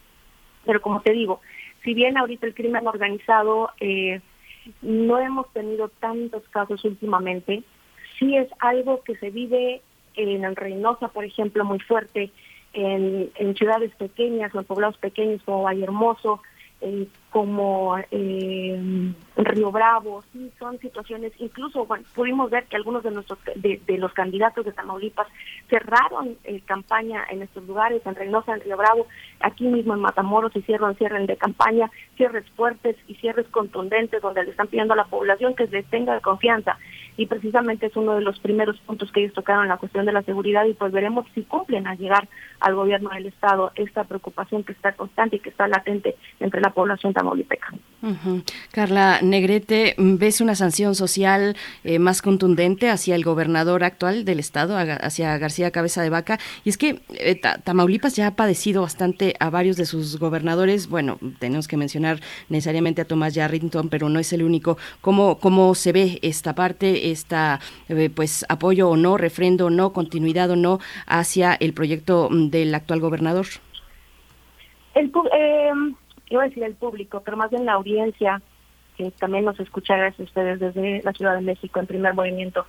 [0.65, 1.39] Pero como te digo,
[1.85, 4.19] si bien ahorita el crimen organizado eh,
[4.81, 7.63] no hemos tenido tantos casos últimamente,
[8.19, 9.81] sí es algo que se vive
[10.15, 12.31] en Reynosa, por ejemplo, muy fuerte,
[12.73, 16.41] en, en ciudades pequeñas en poblados pequeños como Valle Hermoso,
[17.35, 23.37] como eh, Río Bravo, sí, son situaciones, incluso bueno, pudimos ver que algunos de nuestros
[23.57, 25.27] de, los candidatos de Tamaulipas
[25.69, 29.07] cerraron eh, campaña en estos lugares, en Reynosa, en Río Bravo,
[29.41, 34.51] aquí mismo en Matamoros hicieron cierres de campaña, cierres fuertes y cierres contundentes donde le
[34.51, 36.77] están pidiendo a la población que les tenga confianza.
[37.17, 40.11] Y precisamente es uno de los primeros puntos que ellos tocaron en la cuestión de
[40.11, 42.27] la seguridad y pues veremos si cumplen al llegar
[42.59, 46.71] al gobierno del estado esta preocupación que está constante y que está latente entre la
[46.71, 47.13] población
[48.71, 54.77] Carla Negrete, ¿ves una sanción social eh, más contundente hacia el gobernador actual del estado,
[54.77, 56.37] hacia García Cabeza de Vaca?
[56.63, 60.87] Y es que eh, Tamaulipas ya ha padecido bastante a varios de sus gobernadores.
[60.87, 62.19] Bueno, tenemos que mencionar
[62.49, 64.77] necesariamente a Tomás Yarrington, pero no es el único.
[65.01, 69.93] ¿Cómo, cómo se ve esta parte, esta eh, pues apoyo o no, refrendo o no,
[69.93, 73.47] continuidad o no hacia el proyecto mm, del actual gobernador?
[74.93, 75.71] El, eh,
[76.29, 78.41] iba a decir el público, pero más bien la audiencia,
[78.97, 82.65] que también nos escucha gracias a ustedes desde la Ciudad de México en primer movimiento,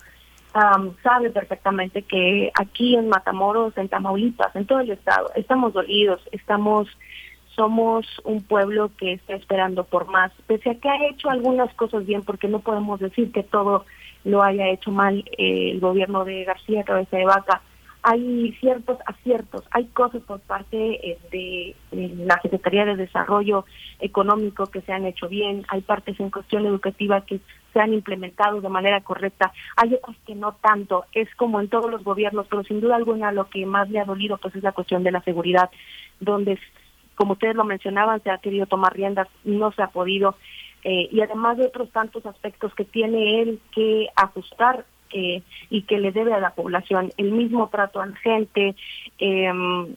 [1.03, 6.89] sabe perfectamente que aquí en Matamoros, en Tamaulipas, en todo el estado, estamos dolidos, estamos
[7.55, 12.05] somos un pueblo que está esperando por más, pese a que ha hecho algunas cosas
[12.05, 13.87] bien, porque no podemos decir que todo
[14.25, 17.63] lo haya hecho mal eh, el gobierno de García Cabeza de Vaca,
[18.09, 20.77] hay ciertos aciertos, hay cosas por parte
[21.11, 21.75] eh, de,
[22.25, 23.65] la Secretaría de Desarrollo
[23.99, 27.41] Económico que se han hecho bien, hay partes en cuestión educativa que
[27.73, 31.91] se han implementado de manera correcta, hay otras que no tanto, es como en todos
[31.91, 34.71] los gobiernos, pero sin duda alguna lo que más le ha dolido pues es la
[34.71, 35.69] cuestión de la seguridad,
[36.21, 36.61] donde
[37.17, 40.37] como ustedes lo mencionaban, se ha querido tomar riendas, no se ha podido,
[40.85, 45.99] eh, y además de otros tantos aspectos que tiene él que ajustar eh, y que
[45.99, 48.75] le debe a la población el mismo trato a la gente,
[49.19, 49.95] em,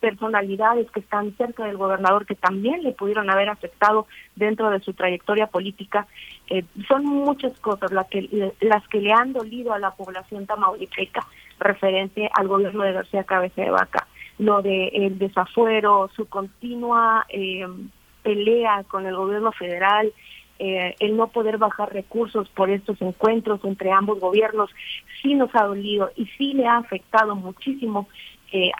[0.00, 4.06] personalidades que están cerca del gobernador que también le pudieron haber afectado
[4.36, 6.06] dentro de su trayectoria política.
[6.48, 11.26] Eh, son muchas cosas las que, las que le han dolido a la población tamaulipeca
[11.58, 14.06] referente al gobierno de García Cabeza de Vaca.
[14.38, 17.66] Lo de el desafuero, su continua eh,
[18.22, 20.12] pelea con el gobierno federal,
[20.58, 24.70] eh, el no poder bajar recursos por estos encuentros entre ambos gobiernos
[25.22, 28.08] sí nos ha dolido y sí le ha afectado muchísimo
[28.52, 28.72] eh,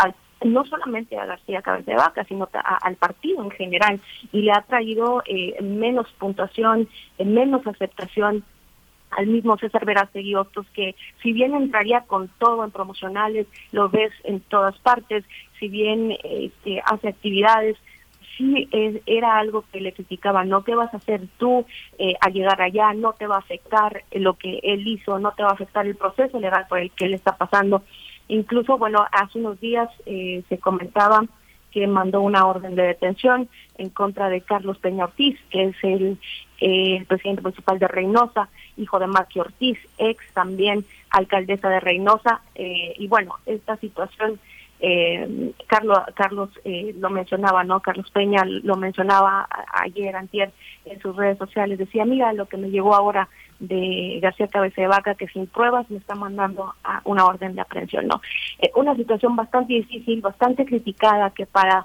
[0.45, 4.01] no solamente a García Cabeza de Vaca, sino al partido en general,
[4.33, 6.89] y le ha traído eh, menos puntuación,
[7.19, 8.45] menos aceptación.
[9.11, 14.13] Al mismo César Verástegui Hostos, que si bien entraría con todo en promocionales, lo ves
[14.25, 15.25] en todas partes,
[15.59, 17.79] si bien este, hace actividades,
[18.39, 18.69] sí
[19.05, 21.67] era algo que le criticaba, no te vas a hacer tú
[21.99, 25.51] eh, llegar allá, no te va a afectar lo que él hizo, no te va
[25.51, 27.83] a afectar el proceso legal por el que él está pasando.
[28.29, 31.25] Incluso, bueno, hace unos días eh, se comentaba
[31.71, 36.19] que mandó una orden de detención en contra de Carlos Peña Ortiz, que es el,
[36.61, 42.41] eh, presidente municipal de Reynosa, hijo de Maqui Ortiz, ex también alcaldesa de Reynosa.
[42.55, 44.41] Eh, y bueno, esta situación,
[44.81, 47.81] eh, Carlos, Carlos eh, lo mencionaba, ¿no?
[47.81, 50.53] Carlos Peña lo mencionaba ayer, antier,
[50.85, 51.79] en sus redes sociales.
[51.79, 53.29] Decía, mira, lo que me llegó ahora
[53.59, 57.61] de García Cabeza de Vaca que sin pruebas me está mandando a una orden de
[57.61, 58.21] aprehensión no
[58.61, 61.85] eh, una situación bastante difícil bastante criticada que para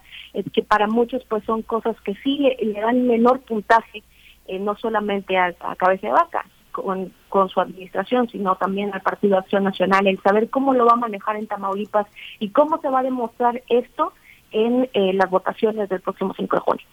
[0.53, 4.03] que para muchos pues son cosas que sí le, dan menor puntaje
[4.47, 9.37] eh, no solamente a, Cabeza de Vaca con, con su administración, sino también al Partido
[9.37, 12.07] Acción Nacional, el saber cómo lo va a manejar en Tamaulipas
[12.39, 14.11] y cómo se va a demostrar esto
[14.51, 16.85] en las votaciones del próximo 5 de junio.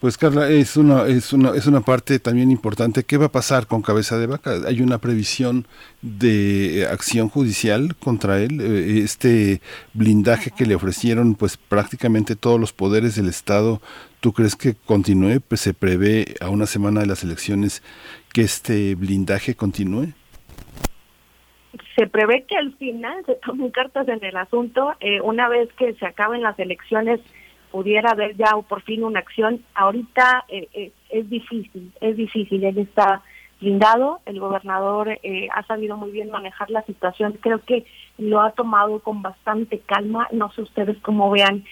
[0.00, 3.02] Pues Carla, es una, es una, es una parte también importante.
[3.02, 4.52] ¿Qué va a pasar con Cabeza de Vaca?
[4.68, 5.66] ¿Hay una previsión
[6.02, 8.60] de acción judicial contra él?
[8.60, 9.60] Eh, este
[9.94, 13.82] blindaje que le ofrecieron, pues prácticamente todos los poderes del Estado,
[14.20, 15.40] ¿tú crees que continúe?
[15.40, 17.82] Pues se prevé a una semana de las elecciones
[18.32, 20.12] que este blindaje continúe.
[21.96, 24.94] Se prevé que al final se tomen cartas en el asunto.
[25.00, 27.18] Eh, una vez que se acaben las elecciones,
[27.70, 29.64] pudiera haber ya por fin una acción.
[29.74, 32.64] Ahorita eh, eh, es difícil, es difícil.
[32.64, 33.22] Él está
[33.60, 37.38] blindado, el gobernador eh, ha sabido muy bien manejar la situación.
[37.40, 37.86] Creo que
[38.18, 40.28] lo ha tomado con bastante calma.
[40.32, 41.64] No sé ustedes cómo vean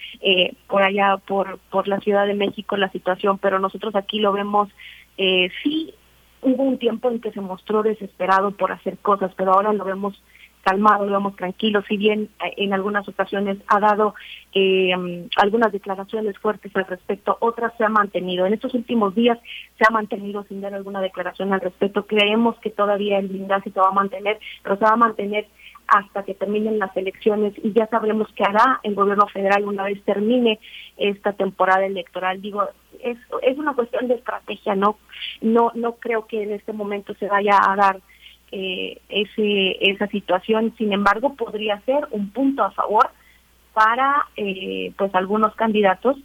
[0.67, 4.69] por allá, por, por la Ciudad de México, la situación, pero nosotros aquí lo vemos.
[5.17, 5.93] sí,
[6.41, 10.21] hubo un tiempo en que se mostró desesperado por hacer cosas, pero ahora lo vemos
[10.67, 14.15] calmado, digamos, tranquilo, si bien eh, en algunas ocasiones ha dado
[14.53, 14.91] eh,
[15.37, 18.45] algunas declaraciones fuertes al respecto, otras se ha mantenido.
[18.45, 19.39] En estos últimos días
[19.77, 22.05] se ha mantenido sin dar alguna declaración al respecto.
[22.05, 25.47] Creemos que todavía el blindaje se va a mantener, pero se va a mantener
[25.87, 30.03] hasta que terminen las elecciones y ya sabremos qué hará el gobierno federal una vez
[30.03, 30.59] termine
[30.97, 32.41] esta temporada electoral.
[32.41, 32.67] Digo,
[33.01, 34.97] es, es una cuestión de estrategia, no,
[35.39, 38.01] no, no creo que en este momento se vaya a dar
[38.51, 40.73] eh, ese, esa situación.
[40.77, 43.09] Sin embargo, podría ser un punto a favor
[43.73, 46.17] para eh, pues algunos candidatos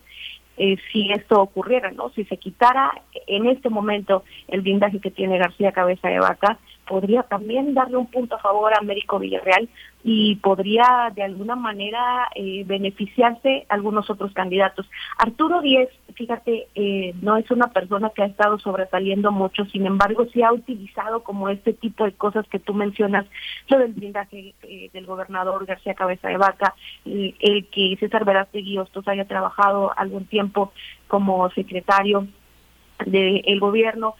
[0.56, 2.10] eh, si esto ocurriera, ¿no?
[2.10, 2.92] Si se quitara
[3.26, 6.58] en este momento el blindaje que tiene García Cabeza de Vaca,
[6.92, 9.66] podría también darle un punto a favor a Américo Villarreal
[10.04, 14.86] y podría de alguna manera eh, beneficiarse algunos otros candidatos.
[15.16, 20.26] Arturo Díez, fíjate, eh, no es una persona que ha estado sobresaliendo mucho, sin embargo,
[20.34, 23.24] sí ha utilizado como este tipo de cosas que tú mencionas,
[23.68, 26.74] lo del blindaje eh, del gobernador García Cabeza de Vaca,
[27.06, 30.74] el, que César Verástegui Hostos haya trabajado algún tiempo
[31.08, 32.28] como secretario
[33.06, 34.14] del gobierno,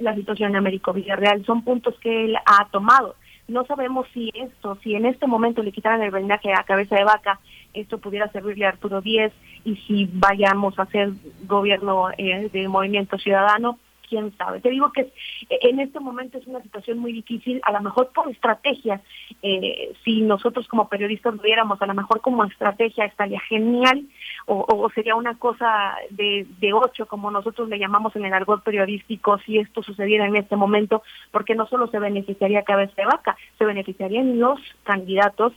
[0.00, 3.16] la situación en Américo Villarreal, son puntos que él ha tomado.
[3.48, 7.04] No sabemos si esto, si en este momento le quitaran el blindaje a cabeza de
[7.04, 7.40] vaca,
[7.74, 9.32] esto pudiera servirle a Arturo Díez
[9.64, 11.10] y si vayamos a hacer
[11.46, 13.78] gobierno eh, de movimiento ciudadano,
[14.12, 14.60] quién sabe.
[14.60, 15.10] Te digo que
[15.48, 19.00] en este momento es una situación muy difícil, a lo mejor por estrategia,
[19.40, 24.04] eh, si nosotros como periodistas lo viéramos, a lo mejor como estrategia estaría genial,
[24.44, 29.38] o, sería una cosa de, de ocho, como nosotros le llamamos en el argot periodístico,
[29.38, 33.64] si esto sucediera en este momento, porque no solo se beneficiaría Cabeza de Vaca, se
[33.64, 35.54] beneficiarían los candidatos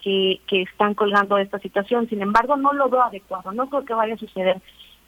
[0.00, 2.08] que, que están colgando esta situación.
[2.08, 4.60] Sin embargo, no lo veo adecuado, no creo que vaya a suceder.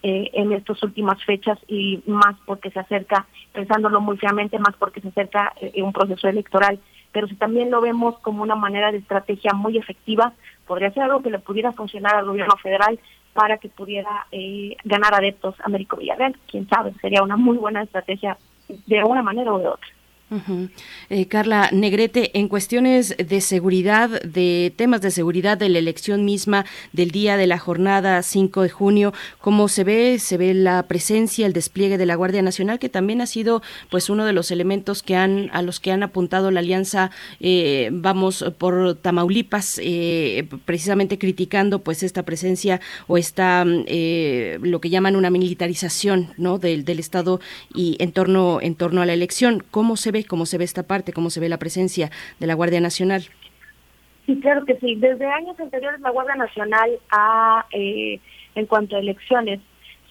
[0.04, 5.00] Eh, en estas últimas fechas y más porque se acerca, pensándolo muy fríamente, más porque
[5.00, 6.78] se acerca eh, un proceso electoral.
[7.10, 10.34] Pero si también lo vemos como una manera de estrategia muy efectiva,
[10.68, 13.00] podría ser algo que le pudiera funcionar al gobierno federal
[13.32, 16.36] para que pudiera eh, ganar adeptos a Américo Villarreal.
[16.48, 18.38] Quién sabe, sería una muy buena estrategia
[18.68, 19.88] de una manera o de otra.
[21.08, 26.66] Eh, Carla Negrete, en cuestiones de seguridad, de temas de seguridad de la elección misma
[26.92, 30.18] del día de la jornada 5 de junio, ¿cómo se ve?
[30.18, 34.10] Se ve la presencia, el despliegue de la Guardia Nacional, que también ha sido pues
[34.10, 37.10] uno de los elementos que han a los que han apuntado la alianza
[37.40, 45.16] eh, Vamos por Tamaulipas, eh, precisamente criticando pues esta presencia o esta lo que llaman
[45.16, 46.58] una militarización, ¿no?
[46.58, 47.40] Del, del Estado
[47.74, 49.64] y en torno en torno a la elección.
[49.70, 52.54] ¿Cómo se ve cómo se ve esta parte, cómo se ve la presencia de la
[52.54, 53.24] Guardia Nacional.
[54.26, 54.94] Sí, claro que sí.
[54.96, 58.20] Desde años anteriores la Guardia Nacional ha, eh,
[58.54, 59.60] en cuanto a elecciones,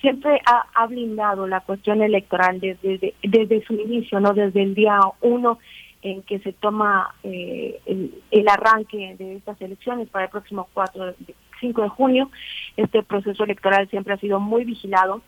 [0.02, 5.60] siempre ha, blindado la cuestión electoral desde, su inicio, no desde el día uno
[6.02, 11.16] en que se toma eh, el, arranque de estas elecciones para el próximo 4,
[11.60, 12.32] 5 de junio.
[12.76, 15.22] Este proceso electoral siempre ha sido muy vigilado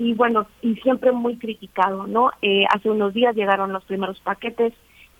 [0.00, 2.30] y bueno, y siempre muy criticado, ¿no?
[2.40, 4.72] Eh, hace unos días llegaron los primeros paquetes,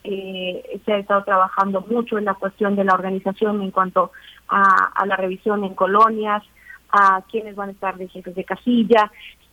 [0.03, 4.11] eh, se ha estado trabajando mucho en la cuestión de la organización en cuanto
[4.47, 6.43] a la revisión en colonias,
[6.91, 9.11] a quienes van a estar de jefes de casilla.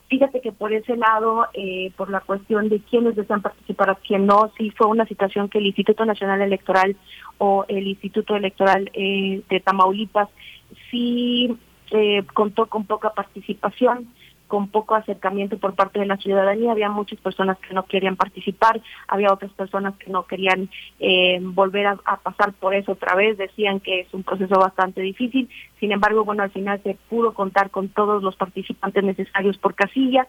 [0.09, 4.25] Fíjate que por ese lado, eh, por la cuestión de quiénes desean participar, a quién
[4.25, 6.95] no, sí fue una situación que el Instituto Nacional Electoral
[7.37, 10.27] o el Instituto Electoral eh, de Tamaulipas
[10.89, 11.55] sí
[11.91, 14.07] eh, contó con poca participación
[14.49, 16.71] con poco acercamiento por parte de la ciudadanía.
[16.71, 20.69] Había muchas personas que no querían participar, había otras personas que no querían
[20.99, 25.47] eh, volver a, pasar por eso otra vez, decían que es un proceso bastante difícil.
[25.79, 30.27] Sin embargo, bueno, al final se pudo contar con todos los participantes necesarios por casilla.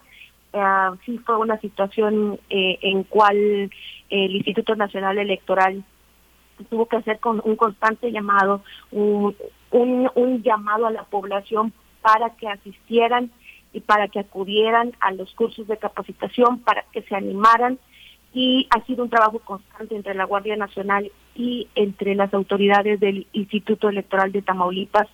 [0.52, 3.70] Uh, sí fue una situación eh, en cual
[4.10, 5.82] el Instituto Nacional Electoral
[6.68, 9.34] tuvo que hacer con un constante llamado, un,
[9.70, 11.72] un llamado a la población
[12.02, 13.30] para que asistieran
[13.72, 17.78] y para que acudieran a los cursos de capacitación, para que se animaran
[18.32, 23.26] y ha sido un trabajo constante entre la Guardia Nacional y entre las autoridades del
[23.32, 25.08] Instituto Electoral de Tamaulipas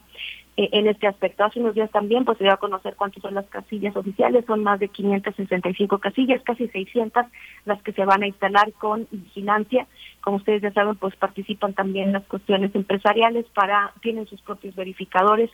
[0.59, 1.45] eh, en este aspecto.
[1.45, 4.63] Hace unos días también pues se dio a conocer cuántas son las casillas oficiales, son
[4.63, 7.27] más de 565 casillas, casi 600
[7.65, 9.87] las que se van a instalar con vigilancia.
[10.23, 15.51] Como ustedes ya saben, pues participan también las cuestiones empresariales para tienen sus propios verificadores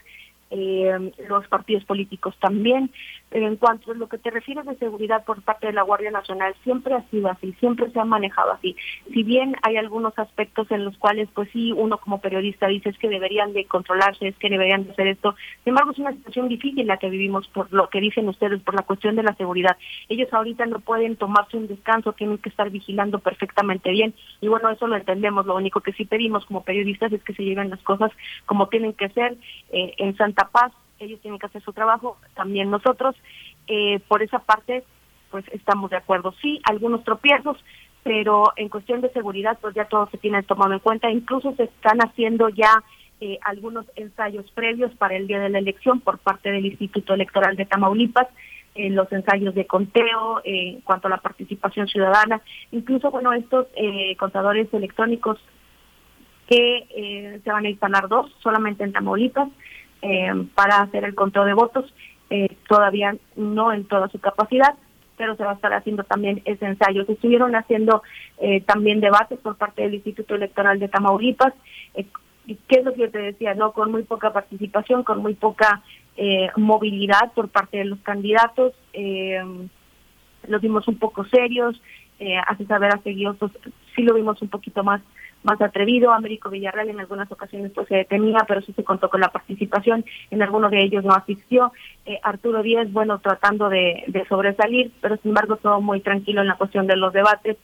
[0.55, 2.91] eh, los partidos políticos también.
[3.29, 6.11] Pero en cuanto a lo que te refieres de seguridad por parte de la Guardia
[6.11, 8.75] Nacional, siempre ha sido así, siempre se ha manejado así.
[9.11, 12.97] Si bien hay algunos aspectos en los cuales, pues sí, uno como periodista dice es
[12.99, 15.35] que deberían de controlarse, es que deberían de hacer esto.
[15.63, 18.75] Sin embargo, es una situación difícil la que vivimos por lo que dicen ustedes, por
[18.75, 19.75] la cuestión de la seguridad.
[20.09, 24.13] Ellos ahorita no pueden tomarse un descanso, tienen que estar vigilando perfectamente bien.
[24.41, 25.47] Y bueno, eso lo entendemos.
[25.47, 28.11] Lo único que sí pedimos como periodistas es que se lleven las cosas
[28.45, 29.35] como tienen que ser
[29.71, 33.15] eh, en Santa paz, ellos tienen que hacer su trabajo, también nosotros.
[33.67, 34.83] Eh, por esa parte,
[35.31, 36.33] pues estamos de acuerdo.
[36.41, 37.57] Sí, algunos tropiezos,
[38.03, 41.09] pero en cuestión de seguridad, pues ya todo se tiene tomado en cuenta.
[41.09, 42.83] Incluso se están haciendo ya
[43.21, 47.55] eh, algunos ensayos previos para el día de la elección por parte del Instituto Electoral
[47.55, 48.27] de Tamaulipas,
[48.75, 52.41] eh, los ensayos de conteo en cuanto a la participación ciudadana,
[52.71, 53.67] incluso, bueno, estos
[54.17, 55.39] contadores electrónicos
[56.47, 59.47] que se van a instalar dos solamente en Tamaulipas,
[60.05, 61.93] eh, para hacer el conteo de votos,
[62.29, 64.75] eh, todavía no en toda su capacidad,
[65.15, 67.05] pero se va a estar haciendo también ese ensayo.
[67.05, 68.03] Se estuvieron haciendo
[68.37, 71.53] eh, también debates por parte del Instituto Electoral de Tamaulipas,
[71.95, 73.53] ¿qué es lo que yo te decía?
[73.53, 75.81] no Con muy poca participación, con muy poca
[76.57, 78.73] movilidad por parte de los candidatos,
[80.47, 81.81] los vimos un poco serios,
[82.45, 83.37] hace saber a seguidos,
[83.95, 85.01] sí lo vimos un poquito más
[85.43, 86.11] más atrevido.
[86.11, 90.05] Américo Villarreal en algunas ocasiones pues se detenía, pero sí se contó con la participación.
[90.31, 91.71] En algunos de ellos no asistió.
[92.05, 96.57] Eh, Arturo Díez, bueno, tratando de, sobresalir, pero sin embargo todo muy tranquilo en la
[96.57, 97.57] cuestión de los debates.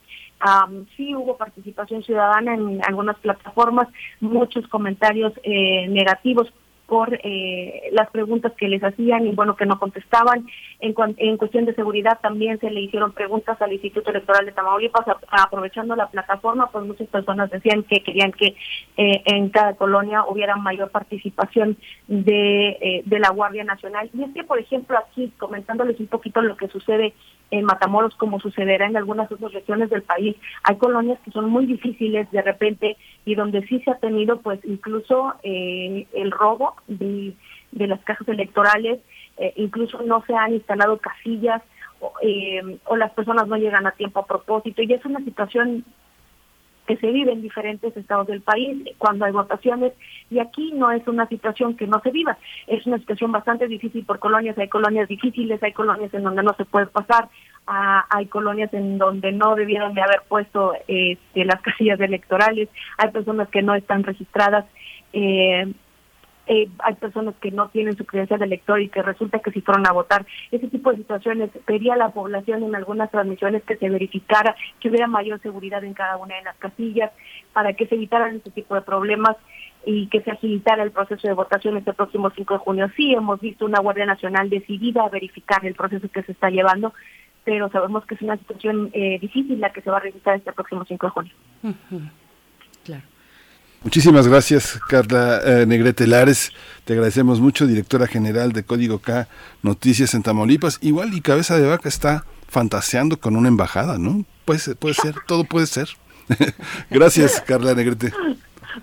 [0.95, 3.87] sí hubo participación ciudadana en algunas plataformas,
[4.19, 6.51] muchos comentarios eh, negativos
[6.89, 10.47] por eh, las preguntas que les hacían y bueno que no contestaban.
[10.79, 15.05] En, en cuestión de seguridad también se le hicieron preguntas al Instituto Electoral de Tamaulipas
[15.29, 18.55] aprovechando la plataforma, pues muchas personas decían que querían que
[18.97, 24.09] eh, en cada colonia hubiera mayor participación de, eh, de la Guardia Nacional.
[24.13, 27.13] Y es que, por ejemplo, aquí comentándoles un poquito lo que sucede
[27.51, 30.35] en Matamoros como sucederá en algunas otras regiones del país.
[30.63, 34.59] Hay colonias que son muy difíciles de repente y donde sí se ha tenido pues
[34.63, 37.33] incluso eh, el robo de,
[37.71, 38.99] de, las cajas electorales,
[39.37, 41.61] eh, incluso no se han instalado casillas
[42.21, 45.83] eh, o las personas no llegan a tiempo a propósito y es una situación
[46.89, 49.93] que se vive en diferentes estados del país cuando hay votaciones
[50.31, 52.35] y aquí no es una situación que no se viva,
[52.65, 56.55] es una situación bastante difícil por colonias, hay colonias difíciles, hay colonias en donde no
[56.55, 57.29] se puede pasar,
[57.67, 63.49] hay colonias en donde no debieron de haber puesto este, las casillas electorales, hay personas
[63.49, 64.65] que no están registradas.
[65.13, 65.71] Eh,
[66.49, 69.61] eh, hay personas que no tienen su credencial de elector y que resulta que si
[69.61, 70.25] fueron a votar.
[70.51, 75.05] Ese tipo de situaciones pedía la población en algunas transmisiones que se verificara, que hubiera
[75.05, 77.11] mayor seguridad en cada una de las casillas
[77.53, 79.37] para que se evitaran este tipo de problemas
[79.85, 82.91] y que se agilitara el proceso de votación este próximo 5 de junio.
[82.95, 86.93] Sí, hemos visto una Guardia Nacional decidida a verificar el proceso que se está llevando,
[87.43, 90.51] pero sabemos que es una situación eh, difícil la que se va a registrar este
[90.51, 91.33] próximo 5 de junio.
[93.83, 96.51] Muchísimas gracias, Carla eh, Negrete Lares.
[96.83, 99.27] Te agradecemos mucho, directora general de Código K
[99.63, 100.79] Noticias en Tamaulipas.
[100.81, 104.25] Igual y Cabeza de Vaca está fantaseando con una embajada, ¿no?
[104.43, 105.89] Puede, puede ser, todo puede ser.
[106.89, 108.11] gracias, Carla Negrete.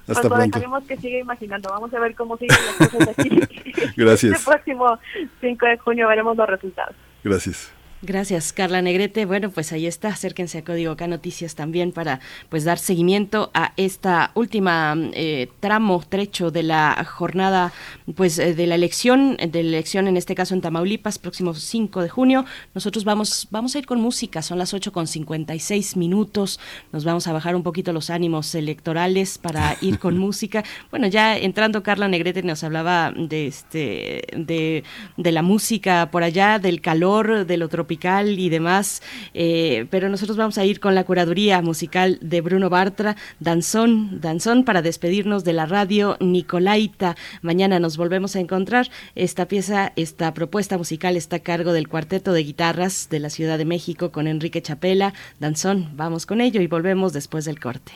[0.08, 0.86] Hasta pues pronto.
[0.86, 1.70] que siga imaginando.
[1.70, 3.40] Vamos a ver cómo siguen las cosas aquí.
[3.96, 4.38] Gracias.
[4.38, 4.98] El próximo
[5.40, 6.94] 5 de junio veremos los resultados.
[7.22, 7.70] Gracias.
[8.02, 9.24] Gracias, Carla Negrete.
[9.24, 10.08] Bueno, pues ahí está.
[10.08, 12.20] Acérquense a Código K Noticias también para
[12.50, 17.72] pues dar seguimiento a esta última eh, tramo, trecho de la jornada
[18.14, 22.02] pues eh, de la elección, de la elección en este caso en Tamaulipas, próximo 5
[22.02, 22.44] de junio.
[22.74, 26.60] Nosotros vamos, vamos a ir con música, son las 8 con 56 minutos.
[26.92, 30.64] Nos vamos a bajar un poquito los ánimos electorales para ir con música.
[30.90, 34.84] Bueno, ya entrando Carla Negrete nos hablaba de este de,
[35.16, 39.02] de la música por allá, del calor, del otro y demás,
[39.34, 44.64] eh, pero nosotros vamos a ir con la curaduría musical de Bruno Bartra, Danzón, Danzón
[44.64, 47.16] para despedirnos de la radio Nicolaita.
[47.42, 48.88] Mañana nos volvemos a encontrar.
[49.14, 53.58] Esta pieza, esta propuesta musical está a cargo del cuarteto de guitarras de la Ciudad
[53.58, 55.14] de México con Enrique Chapela.
[55.38, 57.92] Danzón, vamos con ello y volvemos después del corte.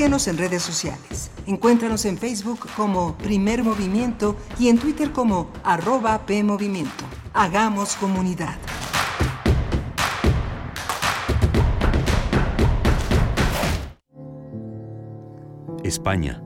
[0.00, 1.30] Síguenos en redes sociales.
[1.46, 7.04] Encuéntranos en Facebook como Primer Movimiento y en Twitter como arroba PMovimiento.
[7.34, 8.56] Hagamos comunidad.
[15.84, 16.42] España,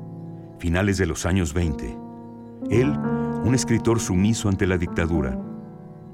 [0.59, 1.97] finales de los años 20.
[2.71, 2.91] Él,
[3.45, 5.39] un escritor sumiso ante la dictadura.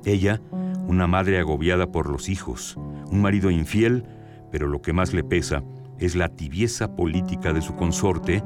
[0.04, 0.42] Ella,
[0.86, 2.76] una madre agobiada por los hijos,
[3.10, 4.04] un marido infiel,
[4.52, 5.62] pero lo que más le pesa
[6.00, 8.42] es la tibieza política de su consorte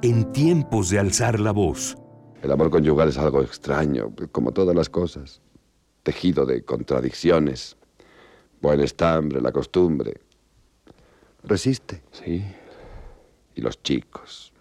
[0.00, 1.98] en tiempos de alzar la voz.
[2.40, 5.42] El amor conyugal es algo extraño, como todas las cosas,
[6.02, 7.76] tejido de contradicciones.
[8.60, 10.20] Buen estambre, la costumbre.
[11.42, 12.02] Resiste.
[12.12, 12.44] Sí.
[13.56, 14.52] Y los chicos.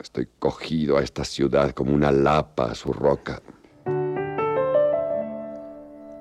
[0.00, 3.42] Estoy cogido a esta ciudad como una lapa a su roca.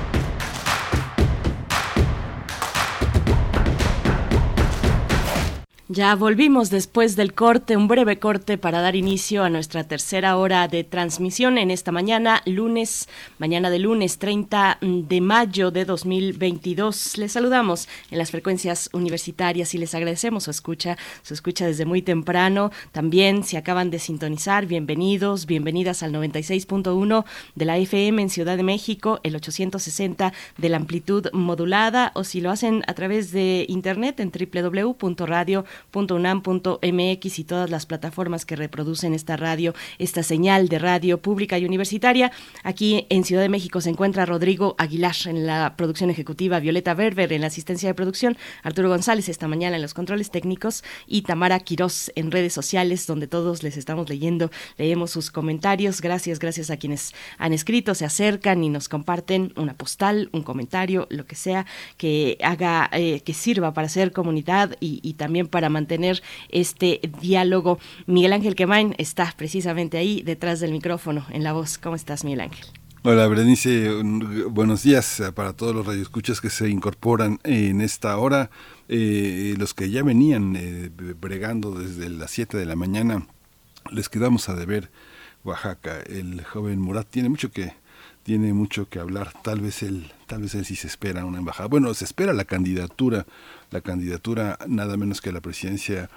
[5.93, 10.69] Ya volvimos después del corte, un breve corte para dar inicio a nuestra tercera hora
[10.69, 13.09] de transmisión en esta mañana, lunes,
[13.39, 17.17] mañana de lunes 30 de mayo de 2022.
[17.17, 22.01] Les saludamos en las frecuencias universitarias y les agradecemos su escucha, su escucha desde muy
[22.01, 22.71] temprano.
[22.93, 28.63] También si acaban de sintonizar, bienvenidos, bienvenidas al 96.1 de la FM en Ciudad de
[28.63, 34.21] México, el 860 de la amplitud modulada o si lo hacen a través de internet
[34.21, 41.21] en www.radio .unam.mx y todas las plataformas que reproducen esta radio, esta señal de radio
[41.21, 42.31] pública y universitaria.
[42.63, 47.33] Aquí en Ciudad de México se encuentra Rodrigo Aguilar en la producción ejecutiva, Violeta Berber
[47.33, 51.59] en la asistencia de producción, Arturo González esta mañana en los controles técnicos y Tamara
[51.59, 56.01] Quirós en redes sociales donde todos les estamos leyendo, leemos sus comentarios.
[56.01, 61.07] Gracias, gracias a quienes han escrito, se acercan y nos comparten una postal, un comentario,
[61.09, 61.65] lo que sea
[61.97, 67.79] que haga, eh, que sirva para hacer comunidad y también para mantener este diálogo.
[68.05, 71.77] Miguel Ángel Quemain está precisamente ahí detrás del micrófono en la voz.
[71.77, 72.65] ¿Cómo estás, Miguel Ángel?
[73.03, 73.89] Hola, Berenice.
[74.51, 78.51] Buenos días para todos los radioescuchas que se incorporan en esta hora.
[78.89, 83.25] Eh, los que ya venían eh, bregando desde las 7 de la mañana,
[83.91, 84.91] les quedamos a deber
[85.43, 85.99] Oaxaca.
[86.01, 87.73] El joven Murat tiene mucho que
[88.23, 89.33] tiene mucho que hablar.
[89.43, 91.67] Tal vez él, tal vez sí se espera una embajada.
[91.67, 93.25] Bueno, se espera la candidatura
[93.71, 96.09] la candidatura nada menos que la presidencia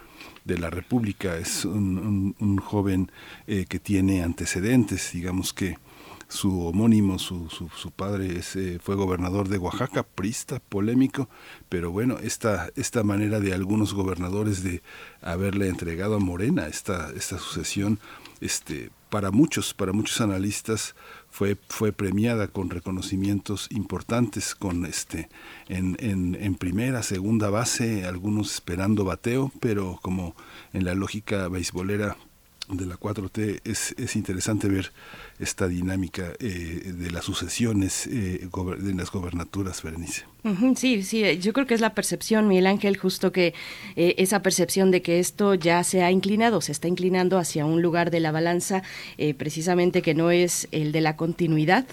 [0.44, 1.36] de la República.
[1.36, 3.10] Es un, joven
[3.46, 5.78] eh, que tiene antecedentes, digamos que
[6.28, 11.28] su homónimo, su, su, padre eh, fue gobernador de Oaxaca, prista, polémico,
[11.68, 14.82] pero bueno, esta, esta manera de algunos gobernadores de
[15.20, 18.00] haberle entregado a Morena esta, esta sucesión,
[18.40, 20.96] este, para muchos, para muchos analistas,
[21.34, 25.28] fue, fue premiada con reconocimientos importantes, con este,
[25.68, 30.36] en, en, en primera, segunda base, algunos esperando bateo, pero como
[30.72, 32.16] en la lógica beisbolera
[32.68, 34.92] de la 4T es, es interesante ver
[35.44, 38.48] esta dinámica eh, de las sucesiones eh,
[38.78, 40.24] de las gobernaturas, Berenice.
[40.76, 43.54] Sí, sí, yo creo que es la percepción, Miguel Ángel, justo que
[43.96, 47.80] eh, esa percepción de que esto ya se ha inclinado, se está inclinando hacia un
[47.80, 48.82] lugar de la balanza,
[49.38, 51.86] precisamente que no es el de la continuidad,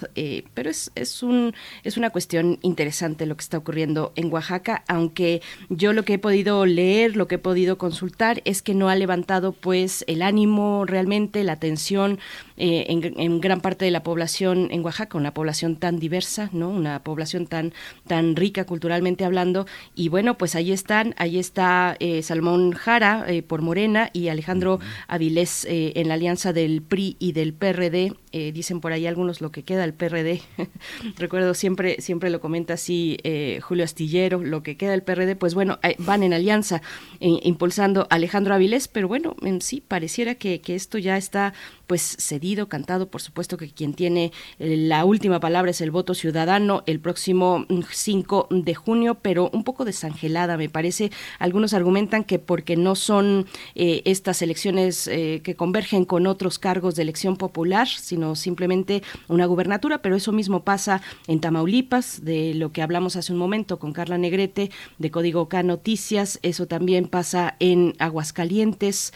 [0.54, 1.54] pero es, es, un,
[1.84, 6.20] es una cuestión interesante lo que está ocurriendo en Oaxaca, aunque yo lo que he
[6.20, 10.86] podido leer, lo que he podido consultar, es que no ha levantado pues el ánimo
[10.86, 12.20] realmente, la atención
[12.58, 16.70] en en gran parte de la población en Oaxaca, una población tan diversa, ¿no?
[16.70, 17.74] Una población tan,
[18.08, 19.66] tan rica culturalmente hablando.
[19.96, 24.80] Y bueno, pues ahí están, ahí está eh, Salmón Jara eh, por Morena y Alejandro
[25.08, 28.14] Avilés eh, en la alianza del PRI y del PRD.
[28.32, 30.42] Dicen por ahí algunos lo que queda el PRD.
[31.18, 33.18] Recuerdo siempre, siempre lo comenta así
[33.62, 36.82] Julio Astillero, lo que queda el PRD, pues bueno, van en alianza
[37.20, 41.54] impulsando a Alejandro Avilés, pero bueno, en sí pareciera que, esto ya está
[41.88, 46.14] pues cedido, cantado, por supuesto que quien tiene eh, la última palabra es el voto
[46.14, 51.12] ciudadano el próximo 5 mm, de junio, pero un poco desangelada me parece.
[51.40, 56.96] Algunos argumentan que porque no son eh, estas elecciones eh, que convergen con otros cargos
[56.96, 62.72] de elección popular, sino simplemente una gubernatura, pero eso mismo pasa en Tamaulipas, de lo
[62.72, 67.56] que hablamos hace un momento con Carla Negrete, de Código K Noticias, eso también pasa
[67.60, 69.14] en Aguascalientes,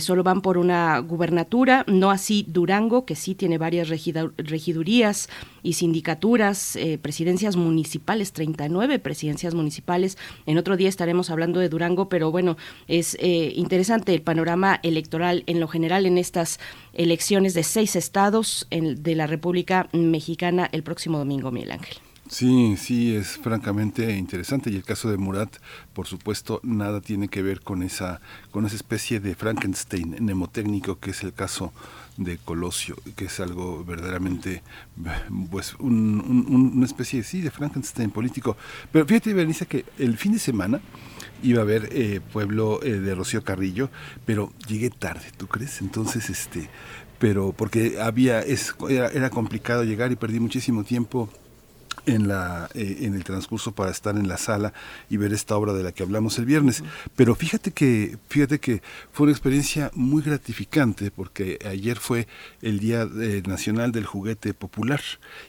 [0.00, 5.28] solo van por una gubernatura, no así Durango, que sí tiene varias regidurías
[5.62, 10.16] y sindicaturas, eh, presidencias municipales, 39 presidencias municipales.
[10.46, 12.56] En otro día estaremos hablando de Durango, pero bueno,
[12.86, 16.60] es eh, interesante el panorama electoral en lo general en estas
[16.92, 21.96] elecciones de seis estados de la República Mexicana el próximo domingo, Miguel Ángel.
[22.28, 25.58] Sí, sí, es francamente interesante y el caso de Murat,
[25.92, 28.20] por supuesto, nada tiene que ver con esa,
[28.50, 31.72] con esa especie de Frankenstein mnemotécnico que es el caso
[32.16, 34.62] de Colosio, que es algo verdaderamente,
[35.52, 38.56] pues, una especie, sí, de Frankenstein político.
[38.90, 40.80] Pero fíjate, Berenice, que el fin de semana
[41.42, 43.88] iba a ver eh, Pueblo eh, de Rocío Carrillo,
[44.24, 45.80] pero llegué tarde, ¿tú crees?
[45.80, 46.68] Entonces, este,
[47.18, 51.28] pero porque había, es, era complicado llegar y perdí muchísimo tiempo
[52.06, 54.72] en, la, eh, en el transcurso para estar en la sala
[55.10, 56.82] y ver esta obra de la que hablamos el viernes.
[57.16, 58.82] Pero fíjate que, fíjate que
[59.12, 62.26] fue una experiencia muy gratificante porque ayer fue
[62.62, 65.00] el Día eh, Nacional del Juguete Popular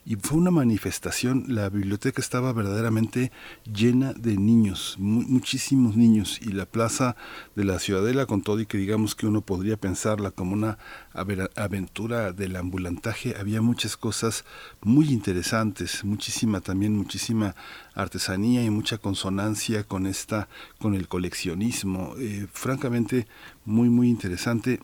[0.06, 3.31] y fue una manifestación, la biblioteca estaba verdaderamente
[3.72, 7.15] llena de niños, muchísimos niños y la plaza
[7.56, 10.77] de la Ciudadela con todo y que digamos que uno podría pensarla como una
[11.56, 14.45] aventura del ambulantaje, había muchas cosas
[14.81, 17.56] muy interesantes, muchísima también, muchísima
[17.94, 20.48] artesanía y mucha consonancia con esta,
[20.80, 23.27] con el coleccionismo, eh, francamente
[23.65, 24.80] muy, muy interesante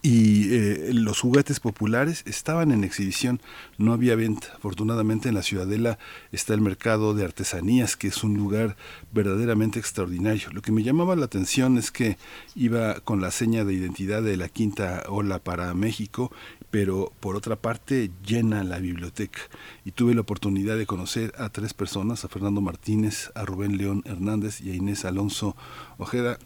[0.00, 3.40] y eh, los juguetes populares estaban en exhibición,
[3.78, 4.48] no había venta.
[4.54, 5.98] Afortunadamente en la Ciudadela
[6.32, 8.76] está el mercado de artesanías, que es un lugar
[9.12, 10.50] verdaderamente extraordinario.
[10.52, 12.16] Lo que me llamaba la atención es que
[12.54, 16.32] iba con la seña de identidad de la quinta ola para México,
[16.70, 19.40] pero por otra parte llena la biblioteca.
[19.84, 24.02] Y tuve la oportunidad de conocer a tres personas, a Fernando Martínez, a Rubén León
[24.06, 25.54] Hernández y a Inés Alonso
[25.98, 26.38] Ojeda,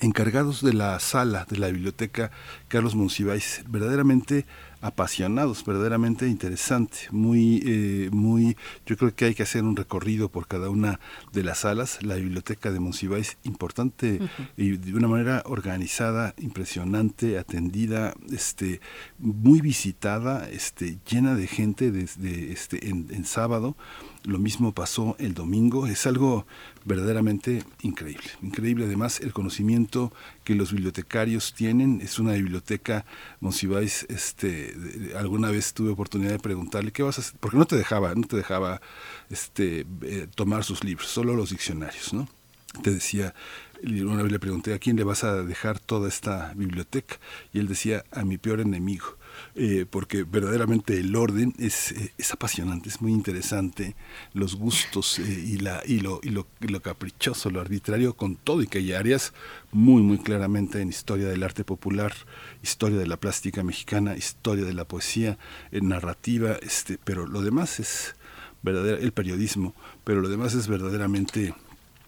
[0.00, 2.30] encargados de la sala de la biblioteca
[2.68, 4.46] Carlos Monsiváis, verdaderamente
[4.84, 8.54] apasionados, verdaderamente interesante, muy, eh, muy,
[8.84, 11.00] yo creo que hay que hacer un recorrido por cada una
[11.32, 14.20] de las salas, la biblioteca de Monsiváis, importante
[14.58, 18.82] y de una manera organizada, impresionante, atendida, este,
[19.18, 23.76] muy visitada, este, llena de gente desde este, en, en sábado,
[24.24, 26.46] lo mismo pasó el domingo, es algo
[26.84, 28.30] verdaderamente increíble.
[28.42, 30.12] Increíble además el conocimiento
[30.44, 32.00] que los bibliotecarios tienen.
[32.00, 33.04] Es una biblioteca,
[33.40, 34.74] Monsiváis, este,
[35.16, 38.26] alguna vez tuve oportunidad de preguntarle qué vas a hacer, porque no te dejaba, no
[38.26, 38.80] te dejaba
[39.30, 42.28] este, eh, tomar sus libros, solo los diccionarios, ¿no?
[42.82, 43.34] Te decía,
[43.84, 47.16] una vez le pregunté a quién le vas a dejar toda esta biblioteca
[47.52, 49.16] y él decía a mi peor enemigo
[49.54, 53.94] eh, porque verdaderamente el orden es, eh, es, apasionante, es muy interesante,
[54.32, 58.62] los gustos eh, y, la, y, lo, y, lo, lo, caprichoso, lo arbitrario, con todo
[58.62, 59.32] y que hay áreas
[59.72, 62.12] muy, muy claramente en historia del arte popular,
[62.62, 65.38] historia de la plástica mexicana, historia de la poesía,
[65.72, 68.16] en narrativa, este, pero lo demás es
[68.62, 71.54] verdadero, el periodismo, pero lo demás es verdaderamente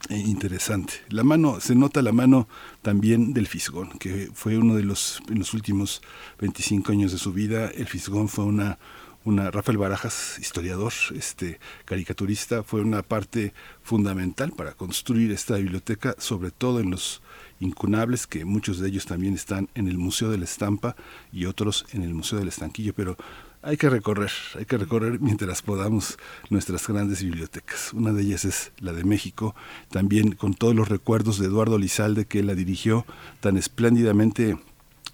[0.09, 0.95] eh, interesante.
[1.09, 2.49] La mano, se nota la mano
[2.83, 6.03] también del Fisgón, que fue uno de los, en los últimos
[6.41, 8.79] 25 años de su vida, el Fisgón fue una,
[9.25, 13.53] una Rafael Barajas, historiador, este caricaturista, fue una parte
[13.83, 17.21] fundamental para construir esta biblioteca, sobre todo en los
[17.59, 20.95] incunables, que muchos de ellos también están en el Museo de la Estampa
[21.33, 23.17] y otros en el Museo del Estanquillo, pero
[23.67, 26.19] hay que recorrer, hay que recorrer mientras podamos
[26.51, 27.93] nuestras grandes bibliotecas.
[27.93, 29.57] Una de ellas es la de México,
[29.91, 33.05] también con todos los recuerdos de Eduardo Lizalde que la dirigió
[33.41, 34.57] tan espléndidamente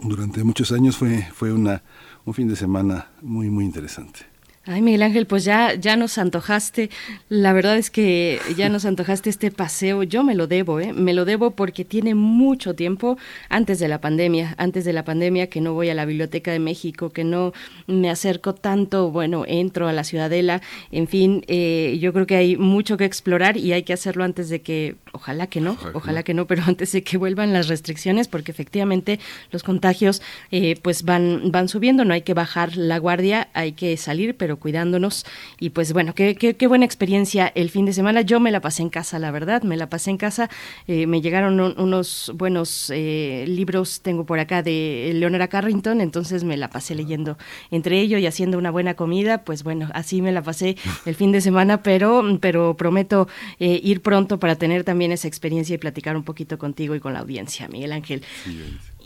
[0.01, 0.99] durante muchos años.
[0.99, 1.83] Fue, fue una,
[2.27, 4.32] un fin de semana muy, muy interesante.
[4.65, 6.89] Ay, Miguel Ángel, pues ya, ya nos antojaste.
[7.29, 10.05] La verdad es que ya nos antojaste este paseo.
[10.05, 10.93] Yo me lo debo, ¿eh?
[10.93, 13.19] Me lo debo porque tiene mucho tiempo
[13.49, 16.61] antes de la pandemia, antes de la pandemia que no voy a la Biblioteca de
[16.61, 17.53] México, que no
[17.89, 20.63] me acerco tanto, bueno, entro a la Ciudadela.
[20.93, 24.49] En fin, eh, yo creo que hay mucho que explorar y hay que hacerlo antes
[24.49, 28.29] de que, ojalá que no, ojalá que no, pero antes de que vuelvan las restricciones,
[28.29, 29.19] porque efectivamente
[29.51, 30.23] los contagios
[30.53, 34.52] eh, pues van, van subiendo, no hay que bajar la guardia, hay que salir, pero
[34.59, 35.25] cuidándonos.
[35.59, 38.23] Y pues bueno, qué, qué, buena experiencia el fin de semana.
[38.23, 40.49] Yo me la pasé en casa, la verdad, me la pasé en casa.
[40.87, 46.57] Eh, me llegaron unos buenos eh, libros, tengo por acá de Leonora Carrington, entonces me
[46.57, 47.37] la pasé leyendo
[47.71, 49.45] entre ellos y haciendo una buena comida.
[49.45, 50.77] Pues bueno, así me la pasé
[51.07, 55.75] el fin de semana, pero, pero prometo eh, ir pronto para tener también esa experiencia
[55.75, 58.23] y platicar un poquito contigo y con la audiencia, Miguel Ángel.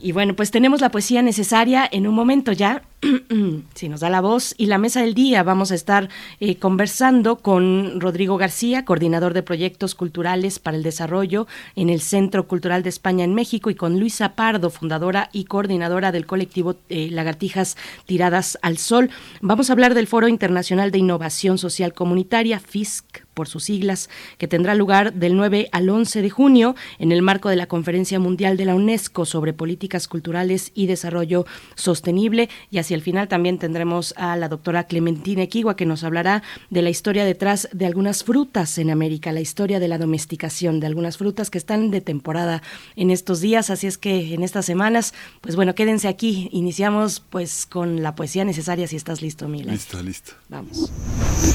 [0.03, 2.83] Y bueno, pues tenemos la poesía necesaria en un momento ya,
[3.75, 5.43] si nos da la voz, y la mesa del día.
[5.43, 6.09] Vamos a estar
[6.41, 11.47] eh, conversando con Rodrigo García, coordinador de proyectos culturales para el desarrollo
[11.77, 16.13] en el Centro Cultural de España en México, y con Luisa Pardo, fundadora y coordinadora
[16.13, 19.11] del colectivo eh, Lagartijas Tiradas al Sol.
[19.41, 24.09] Vamos a hablar del Foro Internacional de Innovación Social Comunitaria, FISC por sus siglas,
[24.39, 28.19] que tendrá lugar del 9 al 11 de junio en el marco de la Conferencia
[28.19, 31.45] Mundial de la UNESCO sobre Políticas Culturales y Desarrollo
[31.75, 32.49] Sostenible.
[32.71, 36.81] Y hacia el final también tendremos a la doctora Clementina Equigua, que nos hablará de
[36.81, 41.19] la historia detrás de algunas frutas en América, la historia de la domesticación de algunas
[41.19, 42.63] frutas que están de temporada
[42.97, 43.69] en estos días.
[43.69, 46.49] Así es que en estas semanas, pues bueno, quédense aquí.
[46.53, 49.73] Iniciamos pues con la poesía necesaria si estás listo, Mila.
[49.73, 50.33] Listo, listo.
[50.49, 50.91] Vamos.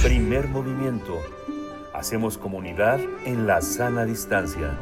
[0.03, 1.40] Primer movimiento
[1.93, 4.77] Hacemos comunidad en la sana distancia.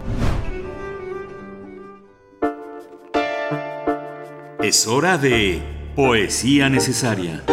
[4.62, 5.62] Es hora de
[5.96, 7.44] Poesía Necesaria.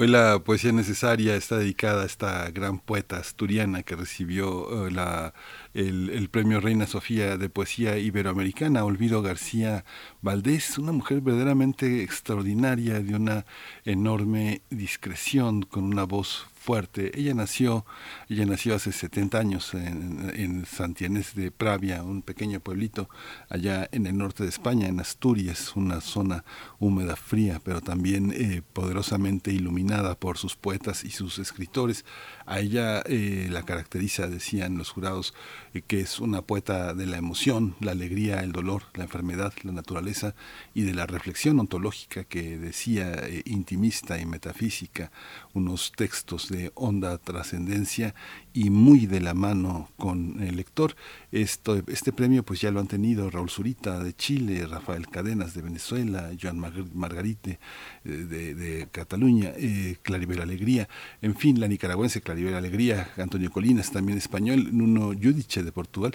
[0.00, 5.34] Hoy la poesía necesaria está dedicada a esta gran poeta asturiana que recibió eh, la
[5.74, 9.84] el, premio Reina Sofía de Poesía Iberoamericana, Olvido García
[10.20, 13.46] Valdés, una mujer verdaderamente extraordinaria, de una
[13.84, 17.18] enorme discreción, con una voz fuerte.
[17.18, 17.86] Ella nació,
[18.28, 23.08] ella nació hace 70 años en, en Santianés de Pravia, un pequeño pueblito
[23.48, 26.44] allá en el norte de España, en Asturias, una zona
[26.78, 32.04] húmeda, fría, pero también eh, poderosamente iluminada por sus poetas y sus escritores.
[32.50, 35.34] A ella eh, la caracteriza, decían los jurados,
[35.72, 39.70] eh, que es una poeta de la emoción, la alegría, el dolor, la enfermedad, la
[39.70, 40.34] naturaleza
[40.74, 45.12] y de la reflexión ontológica que decía intimista y metafísica,
[45.54, 48.16] unos textos de honda trascendencia
[48.52, 50.96] y muy de la mano con el lector.
[51.32, 55.62] Esto, este premio pues ya lo han tenido Raúl Zurita de Chile, Rafael Cadenas de
[55.62, 56.58] Venezuela, Joan
[56.94, 57.58] Margarite
[58.04, 60.88] eh, de, Cataluña, eh, Claribel Alegría,
[61.22, 66.14] en fin, la nicaragüense Claribel Alegría, Antonio Colinas, también español, Nuno Yudiche de Portugal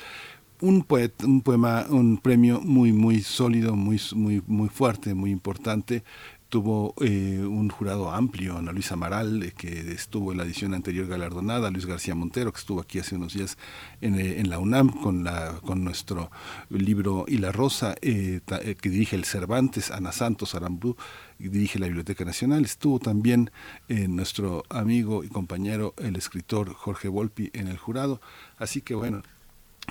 [0.61, 6.03] un poeta, un poema, un premio muy muy sólido, muy muy muy fuerte, muy importante
[6.49, 11.07] tuvo eh, un jurado amplio, Ana Luisa Amaral, eh, que estuvo en la edición anterior
[11.07, 13.57] galardonada, Luis García Montero, que estuvo aquí hace unos días
[14.01, 16.31] en, eh, la UNAM con, la, con nuestro
[16.69, 18.41] libro Y la Rosa, que
[18.83, 20.95] dirige el Cervantes, Ana Santos Arambú,
[21.37, 22.63] que dirige la Biblioteca Nacional.
[22.63, 23.51] Estuvo también
[23.89, 28.21] nuestro amigo y compañero, el escritor Jorge Volpi, en el jurado.
[28.57, 29.23] Así que bueno,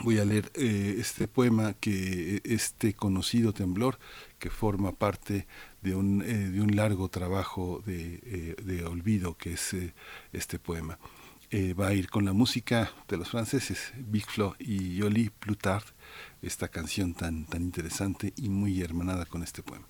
[0.02, 3.98] voy a leer este poema que este conocido temblor
[4.44, 5.46] que forma parte
[5.80, 9.94] de un, eh, de un largo trabajo de, eh, olvido que es eh,
[10.34, 10.98] este poema.
[11.80, 15.84] va a ir con la música de los franceses, Big Flo y Yoli Plutard,
[16.42, 19.86] esta canción tan, tan interesante y muy hermanada con este poema.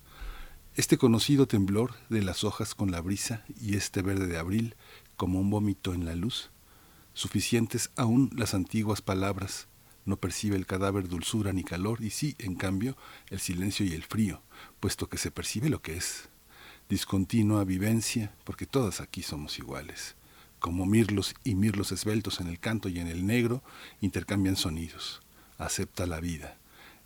[0.75, 4.75] Este conocido temblor de las hojas con la brisa y este verde de abril
[5.17, 6.49] como un vómito en la luz,
[7.13, 9.67] suficientes aún las antiguas palabras,
[10.05, 12.95] no percibe el cadáver dulzura ni calor y sí, en cambio,
[13.29, 14.41] el silencio y el frío,
[14.79, 16.29] puesto que se percibe lo que es.
[16.87, 20.15] Discontinua vivencia, porque todas aquí somos iguales.
[20.59, 23.63] Como mirlos y mirlos esbeltos en el canto y en el negro,
[24.01, 25.21] intercambian sonidos.
[25.57, 26.57] Acepta la vida,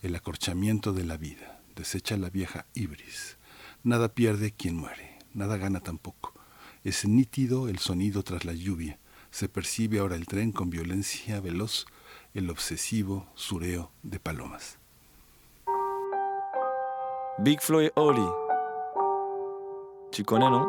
[0.02, 3.38] el acorchamiento de la vida, desecha la vieja ibris.
[3.84, 6.34] Nada pierde quien muere, nada gana tampoco.
[6.84, 9.00] Es nítido el sonido tras la lluvia.
[9.32, 11.86] Se percibe ahora el tren con violencia veloz,
[12.36, 14.78] el obsesivo sureo de palomas.
[17.40, 18.28] Big Flo et Oli.
[20.12, 20.68] Tu connais, non?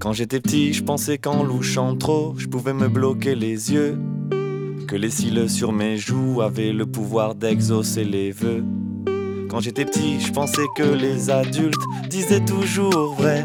[0.00, 3.98] Quand j'étais petit, je pensais qu'en louchant trop, je pouvais me bloquer les yeux.
[4.86, 8.64] Que les cils sur mes joues avaient le pouvoir d'exaucer les vœux.
[9.48, 13.44] Quand j'étais petit, je pensais que les adultes disaient toujours vrai.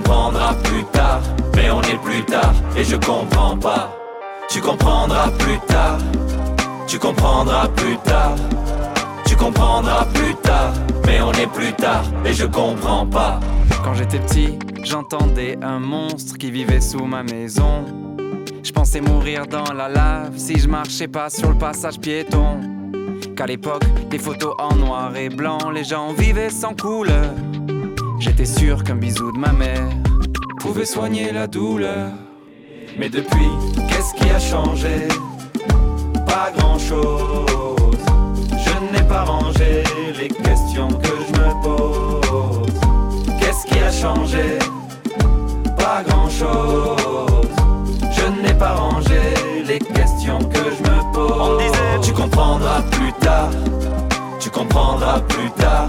[0.00, 1.20] Tu comprendras plus tard.
[1.54, 3.94] Mais on est plus tard et je comprends pas.
[4.48, 5.98] Tu comprendras plus tard.
[6.86, 8.34] Tu comprendras plus tard.
[9.26, 10.72] Tu comprendras plus tard.
[11.06, 13.40] Mais on est plus tard et je comprends pas.
[13.84, 17.84] Quand j'étais petit, j'entendais un monstre qui vivait sous ma maison.
[18.62, 22.60] Je pensais mourir dans la lave si je marchais pas sur le passage piéton.
[23.36, 27.34] Qu'à l'époque, des photos en noir et blanc, les gens vivaient sans couleur.
[28.20, 29.88] J'étais sûr qu'un bisou de ma mère
[30.58, 32.10] pouvait soigner la douleur.
[32.98, 33.48] Mais depuis,
[33.88, 35.08] qu'est-ce qui a changé?
[36.26, 37.96] Pas grand-chose.
[38.52, 39.82] Je n'ai pas rangé
[40.20, 42.80] les questions que je me pose.
[43.40, 44.58] Qu'est-ce qui a changé?
[45.78, 47.48] Pas grand-chose.
[48.12, 49.18] Je n'ai pas rangé
[49.66, 51.32] les questions que je me pose.
[51.40, 53.50] On disait, tu comprendras plus tard.
[54.38, 55.88] Tu comprendras plus tard.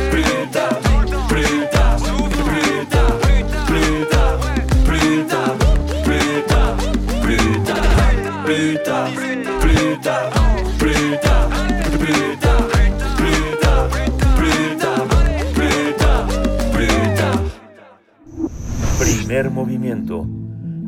[19.31, 20.27] Primer movimiento.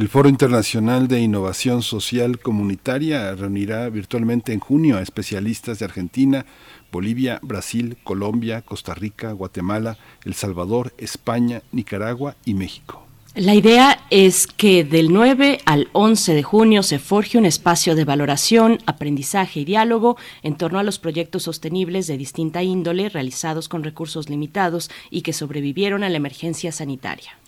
[0.00, 6.46] El Foro Internacional de Innovación Social Comunitaria reunirá virtualmente en junio a especialistas de Argentina,
[6.92, 13.06] Bolivia, Brasil, Colombia, Costa Rica, Guatemala, El Salvador, España, Nicaragua y México.
[13.36, 18.04] La idea es que del 9 al 11 de junio se forje un espacio de
[18.04, 23.84] valoración, aprendizaje y diálogo en torno a los proyectos sostenibles de distinta índole realizados con
[23.84, 27.39] recursos limitados y que sobrevivieron a la emergencia sanitaria.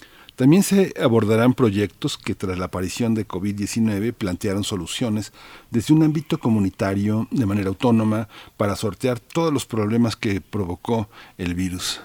[0.42, 5.32] También se abordarán proyectos que tras la aparición de COVID-19 plantearon soluciones
[5.70, 11.54] desde un ámbito comunitario de manera autónoma para sortear todos los problemas que provocó el
[11.54, 12.00] virus.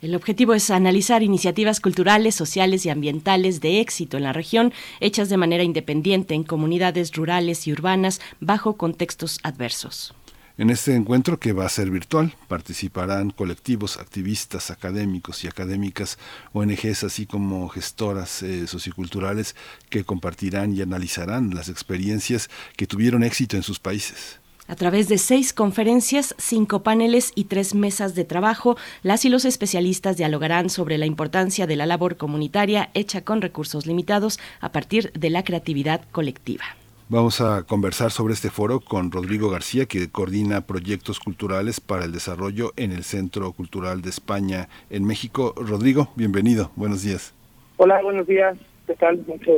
[0.00, 5.28] El objetivo es analizar iniciativas culturales, sociales y ambientales de éxito en la región, hechas
[5.28, 10.14] de manera independiente en comunidades rurales y urbanas bajo contextos adversos.
[10.56, 16.16] En este encuentro, que va a ser virtual, participarán colectivos, activistas, académicos y académicas,
[16.52, 19.56] ONGs, así como gestoras eh, socioculturales
[19.90, 24.38] que compartirán y analizarán las experiencias que tuvieron éxito en sus países.
[24.68, 29.44] A través de seis conferencias, cinco paneles y tres mesas de trabajo, las y los
[29.44, 35.10] especialistas dialogarán sobre la importancia de la labor comunitaria hecha con recursos limitados a partir
[35.14, 36.64] de la creatividad colectiva.
[37.10, 42.12] Vamos a conversar sobre este foro con Rodrigo García, que coordina proyectos culturales para el
[42.12, 45.54] desarrollo en el Centro Cultural de España en México.
[45.54, 47.34] Rodrigo, bienvenido, buenos días.
[47.76, 48.56] Hola, buenos días.
[48.86, 49.22] ¿Qué tal?
[49.26, 49.52] Mucho,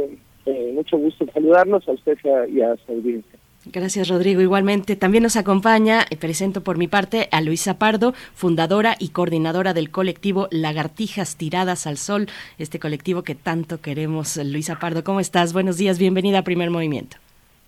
[0.46, 2.18] eh, mucho gusto saludarlos a usted
[2.52, 3.38] y a su audiencia.
[3.64, 4.40] Gracias, Rodrigo.
[4.40, 9.72] Igualmente, también nos acompaña, eh, presento por mi parte a Luisa Pardo, fundadora y coordinadora
[9.72, 12.26] del colectivo Lagartijas Tiradas al Sol,
[12.58, 14.36] este colectivo que tanto queremos.
[14.36, 15.52] Luisa Pardo, ¿cómo estás?
[15.52, 17.18] Buenos días, bienvenida a Primer Movimiento.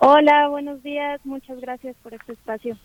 [0.01, 2.77] Hola, buenos días, muchas gracias por este espacio.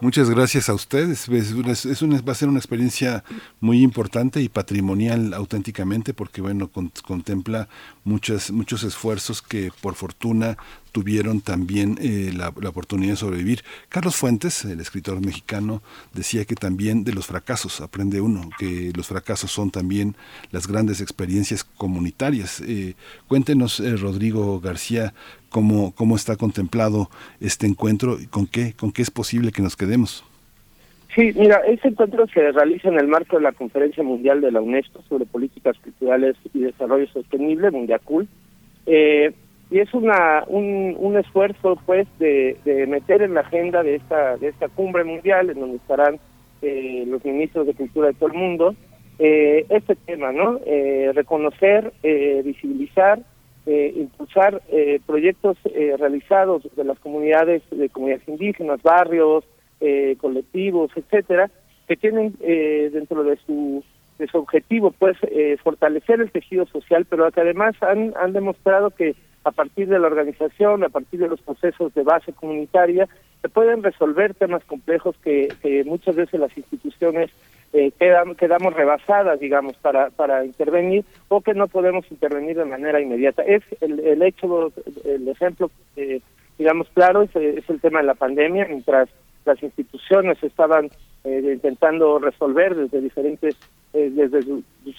[0.00, 1.28] Muchas gracias a ustedes.
[1.28, 3.24] Es va a ser una experiencia
[3.60, 6.68] muy importante y patrimonial auténticamente porque bueno
[7.06, 7.68] contempla
[8.04, 10.56] muchas, muchos esfuerzos que por fortuna
[10.92, 13.64] tuvieron también eh, la, oportunidad de sobrevivir.
[13.88, 19.08] Carlos Fuentes, el escritor mexicano, decía que también de los fracasos aprende uno, que los
[19.08, 20.16] fracasos son también
[20.52, 22.60] las grandes experiencias comunitarias.
[22.60, 22.94] Eh,
[23.26, 25.14] cuéntenos, eh, Rodrigo García,
[25.48, 27.10] cómo, cómo está contemplado
[27.40, 30.24] este encuentro y con qué, con qué es posible que nos quedemos.
[31.14, 34.60] Sí, mira, este encuentro se realiza en el marco de la Conferencia Mundial de la
[34.60, 38.26] UNESCO sobre Políticas Culturales y Desarrollo Sostenible, Mundiacul.
[38.86, 39.32] Eh,
[39.70, 42.56] y es una un, un esfuerzo pues de,
[42.88, 46.18] meter en la agenda de esta de esta cumbre mundial en donde estarán
[46.62, 48.74] eh, los ministros de cultura de todo el mundo
[49.18, 53.20] eh, este tema no eh, reconocer eh, visibilizar
[53.66, 54.60] eh, impulsar
[55.06, 55.56] proyectos
[55.98, 59.44] realizados de las comunidades de comunidades indígenas barrios
[59.84, 61.50] eh, colectivos etcétera
[61.86, 63.84] que tienen eh, dentro de su
[64.18, 68.90] de su objetivo pues eh, fortalecer el tejido social pero que además han han demostrado
[68.90, 69.14] que
[69.44, 73.06] a partir de la organización, a partir de los procesos de base comunitaria,
[73.42, 75.52] se pueden resolver temas complejos que,
[75.84, 77.30] muchas veces las instituciones
[77.74, 83.00] eh, quedan, quedamos rebasadas, digamos, para, para intervenir o que no podemos intervenir de manera
[83.00, 83.42] inmediata.
[83.42, 84.72] Es el, el hecho,
[85.04, 86.22] el ejemplo, eh,
[86.56, 89.10] digamos, claro, es, es el tema de la pandemia, mientras
[89.44, 90.90] las instituciones estaban
[91.24, 93.56] eh, intentando resolver desde diferentes
[93.94, 94.42] eh, desde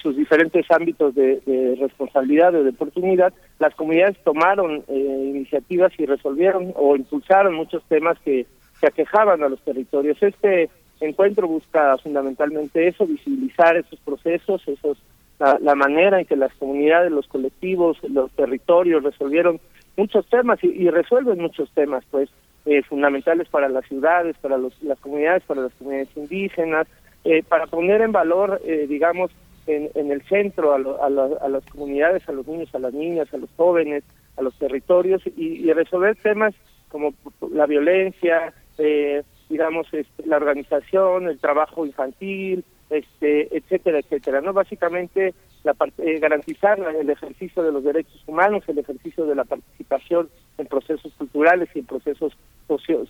[0.00, 6.72] sus diferentes ámbitos de, responsabilidad o de oportunidad, las comunidades tomaron eh, iniciativas y resolvieron
[6.76, 8.46] o impulsaron muchos temas que,
[8.80, 10.22] se aquejaban a los territorios.
[10.22, 10.68] Este
[11.00, 14.98] encuentro busca fundamentalmente eso, visibilizar esos procesos, esos
[15.38, 19.60] la, manera en que las comunidades, los colectivos, los territorios resolvieron
[19.96, 22.30] muchos temas y, resuelven muchos temas, pues,
[22.66, 26.86] eh, fundamentales para las ciudades, para los, las comunidades, para las comunidades indígenas,
[27.24, 29.30] eh, para poner en valor, eh, digamos,
[29.66, 33.38] en, en, el centro a, a, las comunidades, a los niños, a las niñas, a
[33.38, 34.04] los jóvenes,
[34.36, 36.54] a los territorios y, y resolver temas
[36.88, 37.14] como
[37.52, 44.40] la violencia, eh, digamos, este, la organización, el trabajo infantil, este, etcétera, etcétera.
[44.40, 45.34] No, básicamente
[45.66, 50.28] la eh, garantizar el ejercicio de los derechos humanos, el ejercicio de la participación
[50.58, 52.32] en procesos culturales y en procesos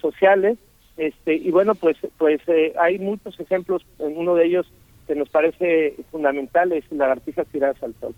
[0.01, 0.59] sociales.
[0.97, 4.67] Este, y bueno, pues, pues eh, hay muchos ejemplos, uno de ellos
[5.07, 8.15] que nos parece fundamental es lagartijas tiradas al sol.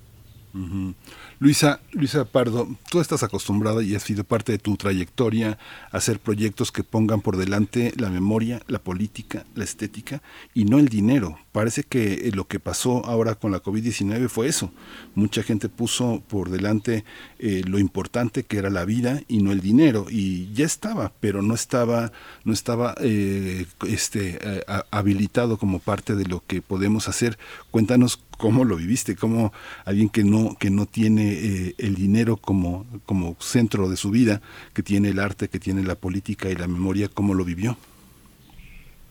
[1.41, 5.57] Luisa, Luisa Pardo, tú estás acostumbrada y has sido parte de tu trayectoria
[5.92, 10.20] a hacer proyectos que pongan por delante la memoria, la política, la estética
[10.52, 11.39] y no el dinero.
[11.52, 14.73] Parece que eh, lo que pasó ahora con la COVID-19 fue eso.
[15.15, 17.05] Mucha gente puso por delante
[17.39, 21.41] eh, lo importante que era la vida y no el dinero y ya estaba, pero
[21.42, 22.10] no estaba,
[22.44, 27.39] no estaba eh, este, habilitado como parte de lo que podemos hacer.
[27.70, 29.52] Cuéntanos cómo lo viviste, cómo
[29.84, 34.40] alguien que no que no tiene eh, el dinero como como centro de su vida,
[34.74, 37.76] que tiene el arte, que tiene la política y la memoria, cómo lo vivió.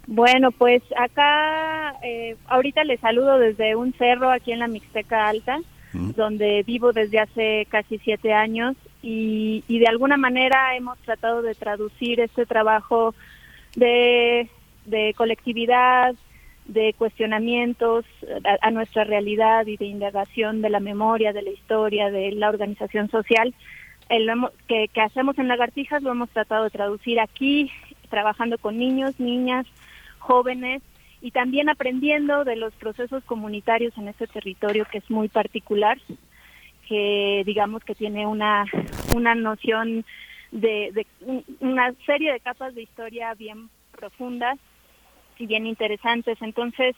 [0.08, 5.60] Bueno, pues acá eh, ahorita le saludo desde un cerro aquí en la Mixteca Alta,
[5.94, 11.56] donde vivo desde hace casi siete años y, y de alguna manera hemos tratado de
[11.56, 13.16] traducir este trabajo
[13.76, 14.48] de,
[14.86, 16.14] de colectividad,
[16.68, 18.06] de cuestionamientos
[18.62, 23.10] a, nuestra realidad y de indagación de la memoria, de la historia, de la organización
[23.10, 23.54] social,
[24.10, 24.30] el,
[24.68, 27.72] que, que hacemos en Lagartijas lo hemos tratado de traducir aquí,
[28.10, 29.66] trabajando con niños, niñas,
[30.20, 30.82] jóvenes
[31.22, 35.98] y también aprendiendo de los procesos comunitarios en este territorio que es muy particular,
[36.88, 38.66] que digamos que tiene una,
[39.16, 40.06] una noción
[40.52, 41.08] de, de
[41.60, 44.58] una serie de capas de historia bien profundas
[45.40, 46.38] y bien interesantes.
[46.42, 46.96] Entonces,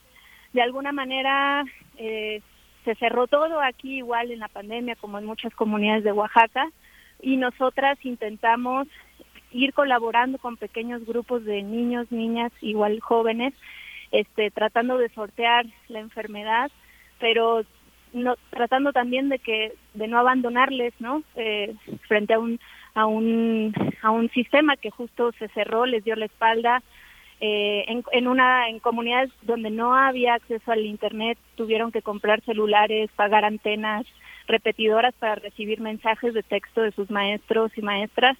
[0.53, 1.63] de alguna manera,
[1.97, 2.41] eh,
[2.85, 6.69] se cerró todo aquí igual en la pandemia como en muchas comunidades de Oaxaca
[7.21, 8.87] y nosotras intentamos
[9.51, 13.53] ir colaborando con pequeños grupos de niños, niñas, igual jóvenes,
[14.11, 16.71] este, tratando de sortear la enfermedad,
[17.19, 17.63] pero
[18.13, 21.23] no, tratando también de que de no abandonarles, ¿no?
[21.35, 21.75] Eh,
[22.07, 22.59] frente a un
[22.95, 26.81] a un a un sistema que justo se cerró, les dio la espalda,
[27.41, 32.41] eh, en, en, una en comunidades donde no había acceso al internet tuvieron que comprar
[32.41, 34.05] celulares, pagar antenas
[34.47, 38.37] repetidoras para recibir mensajes de texto de sus maestros y maestras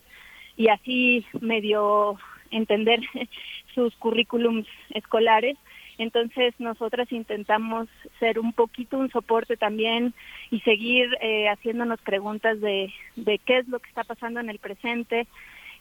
[0.58, 2.18] y así medio
[2.52, 3.00] entender
[3.76, 5.58] sus currículums escolares.
[5.98, 7.88] Entonces nosotras intentamos
[8.20, 10.14] ser un poquito un soporte también
[10.50, 14.60] y seguir eh, haciéndonos preguntas de, de qué es lo que está pasando en el
[14.60, 15.28] presente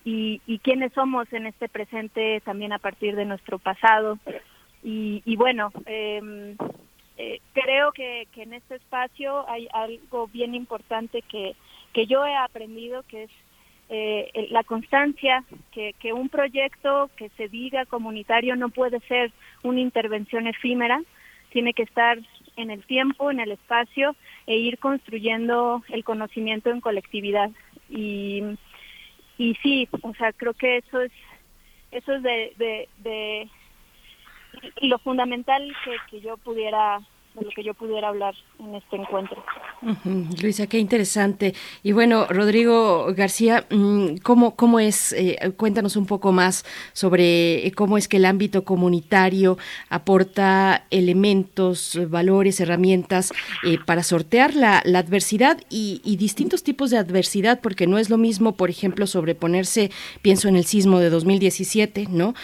[0.08, 4.18] y, y quiénes somos en este presente también a partir de nuestro pasado.
[4.82, 6.56] Y, y bueno, eh,
[7.18, 11.56] eh, creo que, que en este espacio hay algo bien importante que,
[11.92, 13.30] que yo he aprendido, que es
[13.90, 19.30] eh, la constancia, que, que un proyecto que se diga comunitario no puede ser
[19.62, 21.02] una intervención efímera,
[21.50, 22.18] tiene que estar
[22.56, 27.50] en el tiempo, en el espacio e ir construyendo el conocimiento en colectividad.
[27.90, 28.42] Y,
[29.38, 31.12] y sí, o sea, creo que eso es
[31.90, 33.48] eso es de, de, de
[34.82, 37.00] lo fundamental que, que yo pudiera
[37.38, 39.42] de lo que yo pudiera hablar en este encuentro.
[40.42, 41.54] Luisa, qué interesante.
[41.82, 45.12] Y bueno, Rodrigo García, mm, ¿cómo, cómo es?
[45.12, 49.58] Eh, cuéntanos un poco más sobre eh, cómo es que el ámbito comunitario
[49.88, 53.32] aporta elementos, valores, herramientas
[53.64, 58.18] eh, para sortear la, adversidad y, y, distintos tipos de adversidad, porque no es lo
[58.18, 59.92] mismo, por ejemplo, sobreponerse,
[60.22, 62.34] pienso en el sismo de 2017, ¿no?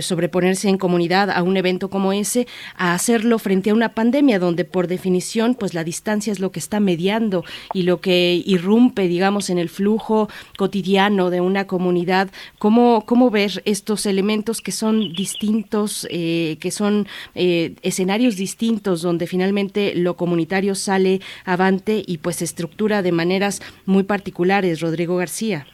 [0.00, 4.64] sobreponerse en comunidad a un evento como ese, a hacerlo frente a una pandemia donde
[4.64, 7.44] por definición pues la distancia es lo que está mediando
[7.74, 12.30] y lo que irrumpe digamos en el flujo cotidiano de una comunidad.
[12.58, 19.26] Cómo cómo ver estos elementos que son distintos eh, que son eh, escenarios distintos donde
[19.26, 25.66] finalmente lo comunitario sale avante y pues se estructura de maneras muy particulares Rodrigo García.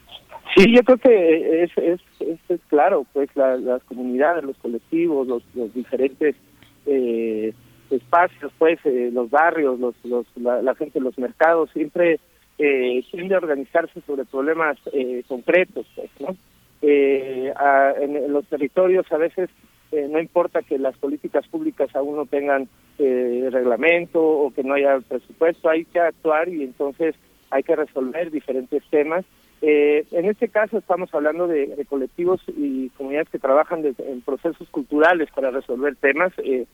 [0.56, 6.34] Sí, yo creo que es, es, claro, pues las comunidades, los colectivos, los, los diferentes
[6.86, 7.52] eh,
[7.90, 12.20] espacios, pues, eh, los barrios, los, los, la, gente de los mercados, siempre
[12.58, 16.36] eh, tiende a organizarse sobre problemas eh, concretos, pues, ¿no?
[16.80, 17.52] Eh,
[18.00, 19.50] en, los territorios a veces
[19.90, 22.68] eh, no importa que las políticas públicas aún no tengan
[22.98, 27.14] eh, reglamento o que no haya presupuesto, hay que actuar y entonces
[27.50, 29.24] hay que resolver diferentes temas.
[29.62, 34.20] Eh, en este caso estamos hablando de, de colectivos y comunidades que trabajan de, en
[34.20, 36.32] procesos culturales para resolver temas.
[36.38, 36.66] Eh,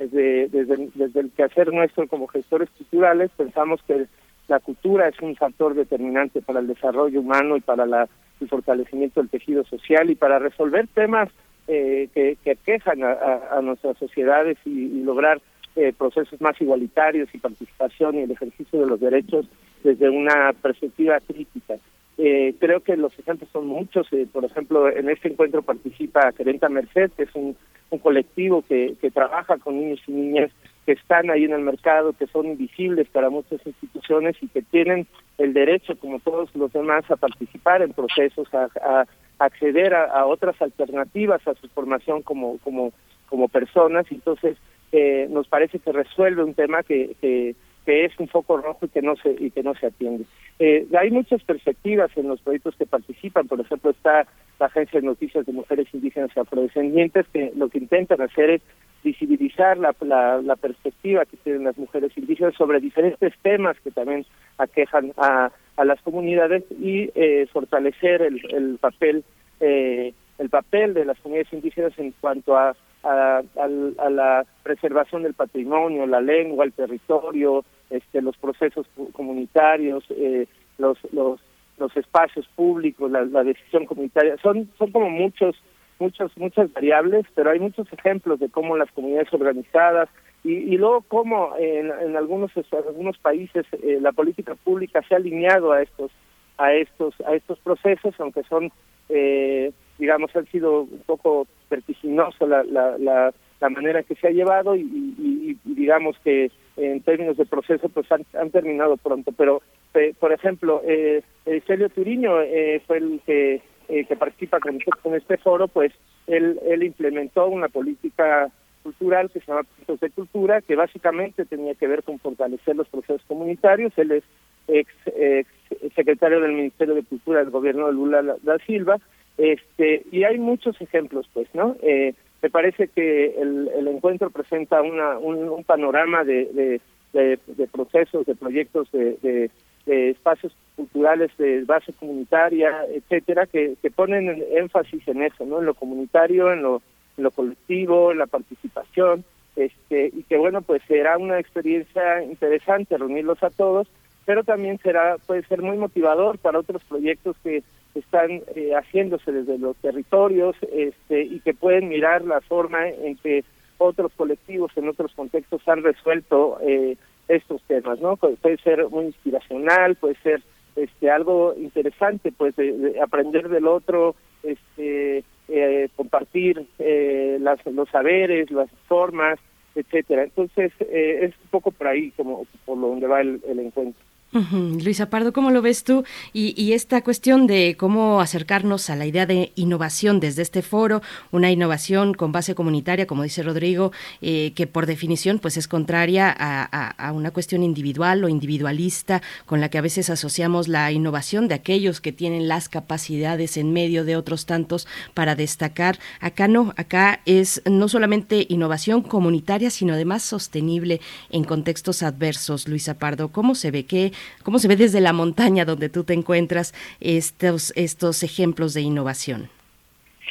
[0.00, 4.06] desde, desde, desde el quehacer nuestro como gestores culturales, pensamos que
[4.48, 8.08] la cultura es un factor determinante para el desarrollo humano y para la,
[8.40, 11.28] el fortalecimiento del tejido social y para resolver temas
[11.68, 15.40] eh, que, que quejan a, nuestras sociedades y, y lograr
[15.76, 19.46] eh, procesos más igualitarios y participación y el ejercicio de los derechos
[19.84, 21.76] desde una perspectiva crítica.
[22.18, 24.06] Eh, creo que los ejemplos son muchos.
[24.12, 27.56] Eh, por ejemplo, en este encuentro participa Querenta Merced, que es un,
[27.90, 30.50] un colectivo que, que trabaja con niños y niñas
[30.86, 35.06] que están ahí en el mercado, que son invisibles para muchas instituciones y que tienen
[35.38, 39.04] el derecho, como todos los demás, a participar en procesos, a,
[39.38, 42.92] acceder a, a, otras alternativas a su formación como, como,
[43.28, 44.06] como personas.
[44.10, 44.56] Entonces,
[44.92, 48.88] eh, nos parece que resuelve un tema que, que que es un foco rojo y
[48.88, 50.24] que no se y que no se atiende.
[50.58, 54.26] Eh, hay muchas perspectivas en los proyectos que participan, por ejemplo está
[54.58, 58.62] la Agencia de Noticias de Mujeres Indígenas y Afrodescendientes que lo que intentan hacer es
[59.02, 64.26] visibilizar la, la, la perspectiva que tienen las mujeres indígenas sobre diferentes temas que también
[64.58, 69.24] aquejan a, a las comunidades y eh, fortalecer el, el papel
[69.60, 75.22] eh, el papel de las comunidades indígenas en cuanto a a, a, a, la preservación
[75.22, 80.46] del patrimonio, la lengua, el territorio, este, los procesos comunitarios, eh,
[80.78, 81.40] los, los,
[81.78, 84.36] los espacios públicos, la, decisión comunitaria.
[84.38, 85.56] Son, son como muchos,
[85.98, 90.08] muchos, muchas variables, pero hay muchos ejemplos de cómo las comunidades organizadas
[90.44, 95.18] y, y luego cómo en, en algunos, algunos países eh, la política pública se ha
[95.18, 96.10] alineado a estos,
[96.58, 98.70] a estos, a estos procesos, aunque son
[99.08, 104.30] eh, digamos, han sido un poco vertiginoso la, la, la, la manera que se ha
[104.30, 109.32] llevado y, digamos que en términos de proceso pues han, terminado pronto.
[109.32, 109.62] Pero,
[109.94, 111.22] eh, por ejemplo, eh,
[111.66, 115.92] Celio Turiño eh, fue el que, eh, que participa con, este foro, pues
[116.26, 118.50] él, él implementó una política
[118.82, 122.88] cultural que se llama Puntos de Cultura, que básicamente tenía que ver con fortalecer los
[122.88, 123.92] procesos comunitarios.
[123.98, 124.24] Él es
[124.68, 125.48] ex, ex
[125.94, 128.96] secretario del Ministerio de Cultura del gobierno de Lula da Silva
[129.40, 131.74] este, y hay muchos ejemplos, pues, ¿no?
[131.82, 132.12] Eh,
[132.42, 136.80] me parece que el, el encuentro presenta una, un, panorama de,
[137.14, 139.50] de, procesos, de proyectos, de,
[139.86, 145.60] espacios culturales de base comunitaria, etcétera, que, que ponen énfasis en eso, ¿no?
[145.60, 146.82] En lo comunitario, en lo,
[147.16, 149.24] en lo colectivo, en la participación,
[149.56, 153.88] este, y que bueno, pues será una experiencia interesante reunirlos a todos,
[154.26, 157.62] pero también será, puede ser muy motivador para otros proyectos que
[157.94, 163.44] están eh, haciéndose desde los territorios este, y que pueden mirar la forma en que
[163.78, 166.96] otros colectivos en otros contextos han resuelto eh,
[167.28, 168.16] estos temas, ¿no?
[168.16, 170.42] Puede ser muy inspiracional, puede ser
[170.76, 178.50] este algo interesante, pues de, aprender del otro, este eh, compartir eh, las, los saberes,
[178.50, 179.38] las formas,
[179.74, 180.24] etcétera.
[180.24, 184.09] Entonces es un poco por ahí como por donde va el encuentro.
[184.32, 186.04] Luisa Pardo, ¿cómo lo ves tú?
[186.32, 191.02] Y, esta cuestión de cómo acercarnos a la idea de innovación desde este foro,
[191.32, 193.90] una innovación con base comunitaria, como dice Rodrigo,
[194.22, 199.68] eh, que por definición pues es contraria a, una cuestión individual o individualista, con la
[199.68, 204.14] que a veces asociamos la innovación de aquellos que tienen las capacidades en medio de
[204.14, 205.98] otros tantos para destacar.
[206.20, 211.00] Acá no, acá es no solamente innovación comunitaria, sino además sostenible
[211.30, 212.68] en contextos adversos.
[212.68, 216.14] Luisa Pardo, ¿cómo se ve que cómo se ve desde la montaña donde tú te
[216.14, 219.50] encuentras estos, estos ejemplos de innovación.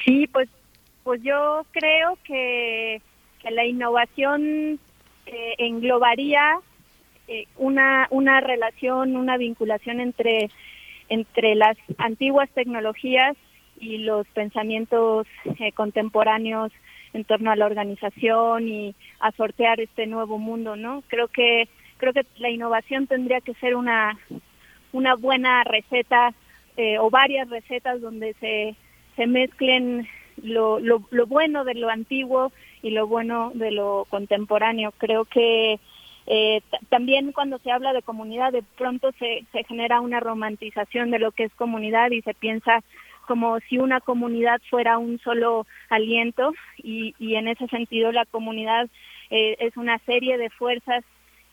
[0.05, 0.49] Sí, pues,
[1.03, 3.01] pues yo creo que,
[3.49, 4.79] la innovación
[5.25, 6.59] eh, englobaría
[7.27, 10.49] eh, una, una relación, una vinculación entre,
[11.07, 13.37] entre las antiguas tecnologías
[13.79, 15.25] y los pensamientos
[15.59, 16.71] eh, contemporáneos
[17.13, 21.03] en torno a la organización y a sortear este nuevo mundo, ¿no?
[21.07, 21.67] Creo que
[21.99, 24.17] creo que la innovación tendría que ser una,
[24.91, 26.33] una buena receta
[26.77, 28.75] eh, o varias recetas donde se,
[29.15, 30.07] se mezclen
[30.41, 34.93] lo, lo, lo, bueno de lo antiguo y lo bueno de lo contemporáneo.
[34.97, 35.79] Creo que
[36.25, 41.19] eh, también cuando se habla de comunidad, de pronto se, se genera una romantización de
[41.19, 42.81] lo que es comunidad y se piensa
[43.27, 48.89] como si una comunidad fuera un solo aliento y, y en ese sentido la comunidad
[49.29, 51.03] eh, es una serie de fuerzas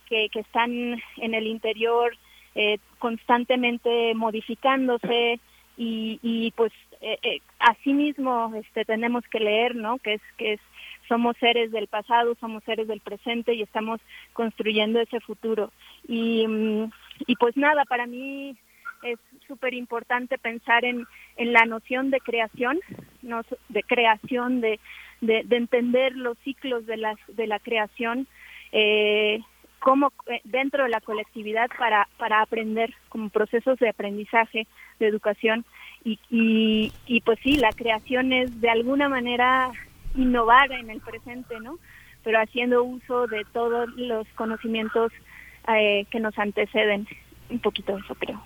[0.08, 2.16] que, están en el interior
[2.54, 5.40] eh, constantemente modificándose
[5.76, 10.60] y, y pues eh, eh, asimismo este tenemos que leer no que es que es
[11.08, 14.00] somos seres del pasado somos seres del presente y estamos
[14.32, 15.70] construyendo ese futuro.
[16.08, 16.90] Y, mm,
[17.26, 18.56] y pues nada para mí
[19.02, 22.80] es súper importante pensar en, en la noción de creación
[23.22, 24.80] no de creación de,
[25.20, 28.26] de, de entender los ciclos de las de la creación.
[28.72, 29.40] Eh,
[29.80, 34.66] como eh, dentro de la colectividad para, para aprender como procesos de aprendizaje,
[34.98, 35.64] de educación
[36.04, 39.70] y, y, y pues sí, la creación es de alguna manera
[40.14, 41.78] innovar en el presente, ¿no?
[42.24, 45.12] Pero haciendo uso de todos los conocimientos
[45.68, 47.06] eh, que nos anteceden.
[47.48, 48.42] Un poquito eso creo.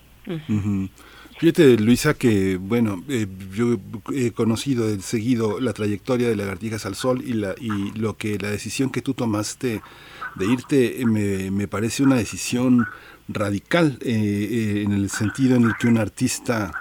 [1.38, 3.78] Fíjate, Luisa, que bueno, eh, yo
[4.14, 8.36] he conocido, he seguido la trayectoria de Lagartijas al Sol y, la, y lo que
[8.38, 9.80] la decisión que tú tomaste
[10.36, 12.86] de irte me, me parece una decisión
[13.32, 16.72] radical eh, eh, en el sentido en el que un artista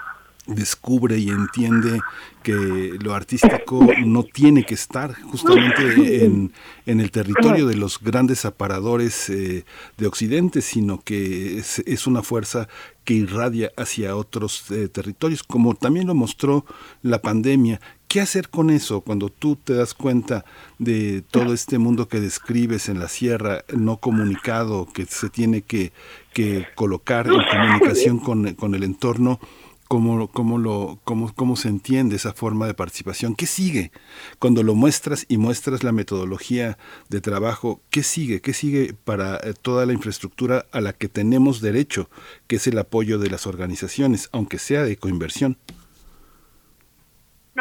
[0.48, 2.00] descubre y entiende
[2.42, 6.52] que lo artístico no tiene que estar justamente en,
[6.88, 9.64] en el territorio de los grandes aparadores eh,
[9.98, 12.68] de Occidente, sino que es, es, una fuerza
[13.04, 16.66] que irradia hacia otros territorios, como también lo mostró
[17.04, 17.80] la pandemia,
[18.10, 20.44] ¿Qué hacer con eso cuando tú te das cuenta
[20.80, 25.94] de todo este mundo que describes en la sierra, no comunicado, que se tiene que,
[26.34, 29.40] que colocar en comunicación con, con el entorno?
[29.88, 33.36] ¿Cómo, cómo, lo, cómo, ¿Cómo se entiende esa forma de participación?
[33.36, 33.92] ¿Qué sigue?
[34.40, 36.80] Cuando lo muestras y muestras la metodología
[37.10, 38.42] de trabajo, ¿qué sigue?
[38.42, 42.10] ¿Qué sigue para eh, toda la infraestructura a la que tenemos derecho,
[42.48, 45.60] que es el apoyo de las organizaciones, aunque sea de coinversión?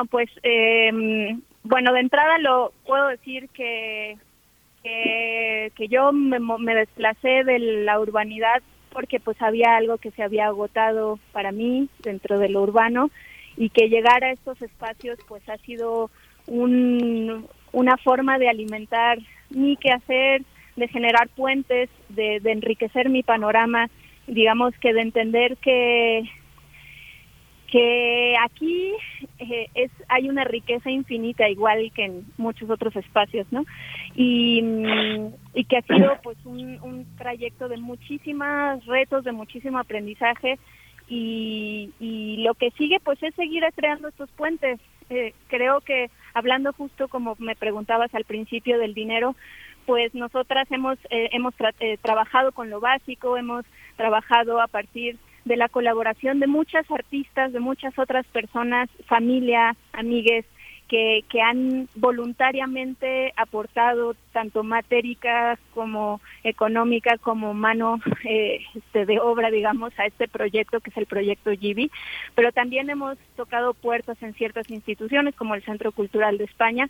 [0.07, 0.91] Pues, eh,
[1.63, 4.17] bueno, de entrada lo puedo decir que,
[4.83, 10.47] que, yo me, me desplacé de la urbanidad porque pues había algo que se había
[10.47, 13.11] agotado para mí dentro de lo urbano
[13.57, 16.11] y que llegar a estos espacios pues ha sido
[16.47, 19.19] un, una forma de alimentar
[19.51, 20.43] mi quehacer,
[20.77, 23.91] de generar puentes, de enriquecer mi panorama,
[24.27, 26.23] digamos que de entender que
[27.71, 28.93] que aquí
[29.39, 33.65] eh, es hay una riqueza infinita igual que en muchos otros espacios no
[34.15, 34.63] y,
[35.55, 40.59] y que ha sido pues un, un trayecto de muchísimos retos de muchísimo aprendizaje
[41.09, 44.79] y, y lo que sigue pues es seguir creando estos puentes.
[45.11, 49.37] Eh, creo que hablando justo como me preguntabas al principio del dinero
[49.87, 51.55] pues nosotras hemos eh, hemos
[52.03, 53.65] trabajado con lo básico hemos
[53.97, 60.45] trabajado a partir de la colaboración de muchas artistas, de muchas otras personas, familia, amigues,
[60.89, 69.51] que, que han voluntariamente aportado tanto matérica como económica como mano eh, este, de obra,
[69.51, 71.91] digamos, a este proyecto que es el proyecto Gibi,
[72.35, 76.89] pero también hemos tocado puertas en ciertas instituciones como el Centro Cultural de España.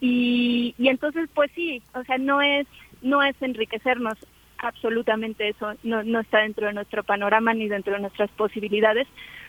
[0.00, 2.66] Y, y entonces pues sí, o sea, no es
[3.02, 4.16] no es enriquecernos
[4.64, 9.06] absolutamente eso no, no está dentro de nuestro panorama ni dentro de nuestras posibilidades,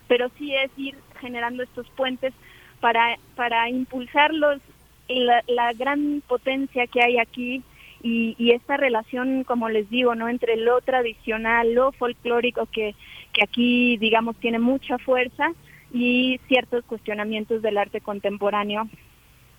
[0.07, 2.33] pero sí es ir generando estos puentes
[2.79, 7.63] para, para impulsar la gran potencia que hay aquí
[8.03, 12.93] y, y, esta relación, como les digo, no entre lo tradicional, lo folclórico que,
[13.33, 15.51] que aquí, digamos, tiene mucha fuerza
[15.91, 18.87] y ciertos cuestionamientos del arte contemporáneo.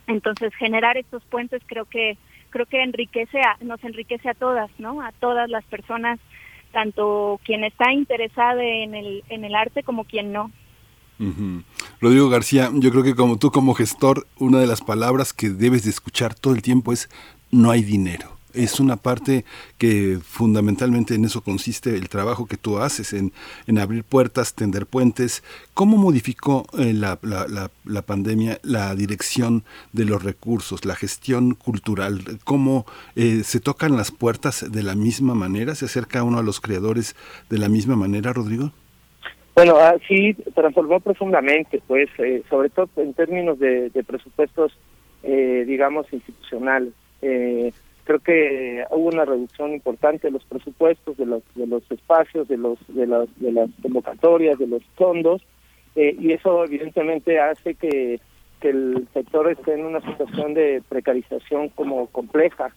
[0.06, 2.18] Entonces, generar estos puentes creo que
[2.50, 5.02] creo que enriquece a, nos enriquece a todas, ¿no?
[5.02, 6.18] A todas las personas,
[6.72, 10.50] tanto quien está interesada en el en el arte como quien no.
[11.98, 15.84] Rodrigo García, yo creo que como tú como gestor, una de las palabras que debes
[15.84, 17.08] de escuchar todo el tiempo es
[17.50, 19.44] no hay dinero es una parte
[19.78, 23.32] que fundamentalmente en eso consiste el trabajo que tú haces, en,
[23.66, 25.42] en abrir puertas, tender puentes.
[25.74, 32.22] ¿Cómo modificó eh, la, la, la, pandemia la dirección de los recursos, la gestión cultural?
[32.44, 35.74] ¿Cómo eh, se tocan las puertas de la misma manera?
[35.74, 37.14] ¿Se acerca uno a los creadores
[37.50, 38.72] de la misma manera, Rodrigo?
[39.54, 44.76] Bueno, ah, sí, transformó profundamente, pues, eh, sobre todo en términos de, de presupuestos,
[45.22, 46.92] eh, digamos, institucionales.
[47.22, 47.72] Eh,
[48.06, 52.56] creo que hubo una reducción importante de los presupuestos, de los, de los espacios, de,
[52.56, 55.42] los, de, las, de las convocatorias, de los fondos,
[55.96, 58.20] eh, y eso evidentemente hace que,
[58.62, 62.74] el sector esté en una situación de precarización como compleja.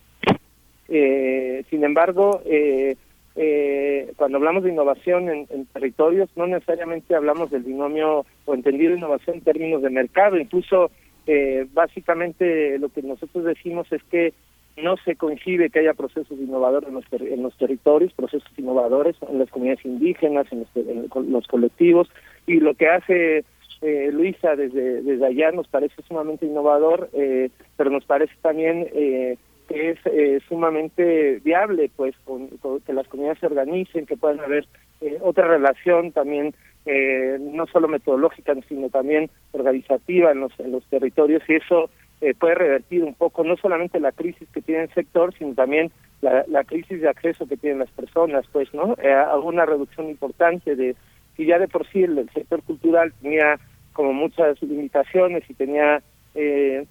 [0.88, 2.95] Eh, sin embargo, eh,
[3.35, 8.95] eh, cuando hablamos de innovación en, en, territorios, no necesariamente hablamos del binomio o entendido
[8.95, 10.91] innovación en términos de mercado, incluso
[11.32, 14.33] eh, básicamente lo que nosotros decimos es que
[14.77, 19.39] no se coincide que haya procesos innovadores en los, en los territorios, procesos innovadores en
[19.39, 22.09] las comunidades indígenas, en los, en los colectivos,
[22.48, 23.43] y lo que hace
[23.81, 29.38] eh, Luisa desde, desde allá nos parece sumamente innovador, eh, pero nos parece también eh,
[29.69, 32.49] que es eh, sumamente viable, pues, con,
[32.85, 34.65] que las comunidades se organicen, que puedan haber
[34.99, 36.56] eh, otra relación también,
[36.88, 41.89] eh, no solo metodológica, sino también organizativa en los, en los territorios, y eso
[42.22, 45.91] eh, puede revertir un poco no solamente la crisis que tiene el sector, sino también
[46.22, 48.95] la, la crisis de acceso que tienen las personas, pues, ¿no?
[49.01, 50.95] Eh, una reducción importante de,
[51.38, 53.59] si ya de por sí el, el sector cultural tenía
[53.93, 56.01] como muchas limitaciones y tenía
[56.35, 56.85] eh,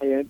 [0.00, 0.26] eh,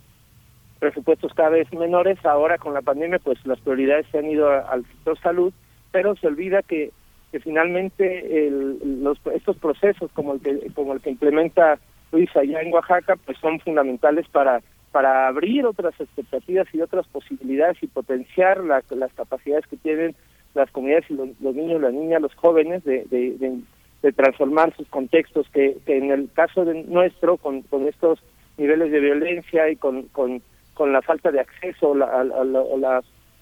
[0.78, 4.60] presupuestos cada vez menores, ahora con la pandemia pues las prioridades se han ido a,
[4.60, 5.52] al sector salud,
[5.91, 6.92] pero se olvida que,
[7.33, 11.78] que finalmente el, los, estos procesos como el que como el que implementa
[12.12, 14.61] Luis allá en Oaxaca pues son fundamentales para
[14.93, 20.15] para abrir otras expectativas y otras posibilidades y potenciar la, las capacidades que tienen
[20.55, 25.47] las comunidades y los, los niños, las niñas, los jóvenes de, de, transformar sus contextos
[25.51, 28.19] que, que, en el caso de nuestro con, con estos
[28.57, 30.41] niveles de violencia y con, con
[30.78, 32.25] con la falta de acceso a,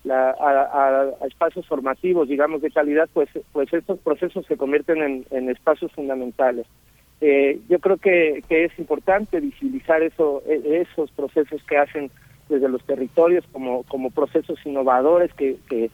[0.09, 0.33] a,
[1.21, 5.93] a, espacios formativos, digamos, de calidad, pues, pues estos procesos se convierten en, en espacios
[5.93, 6.67] fundamentales.
[7.21, 12.11] Eh, yo creo que, que es importante visibilizar eso, e, esos procesos que hacen
[12.49, 15.91] desde los territorios como, como procesos innovadores que, que,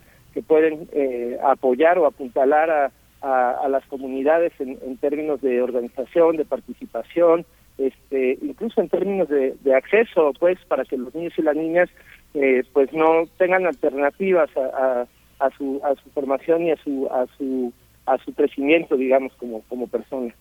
[0.46, 6.36] pueden eh, apoyar o apuntalar a, a, a las comunidades en, en términos de organización,
[6.36, 7.44] de participación,
[7.78, 11.88] este, incluso en términos de, acceso, pues, para que los niños y las niñas,
[12.34, 17.08] eh, pues, no tengan alternativas a, a, a, su a su formación y a su
[17.10, 17.72] a su
[18.06, 20.34] a su crecimiento, digamos, como como persona.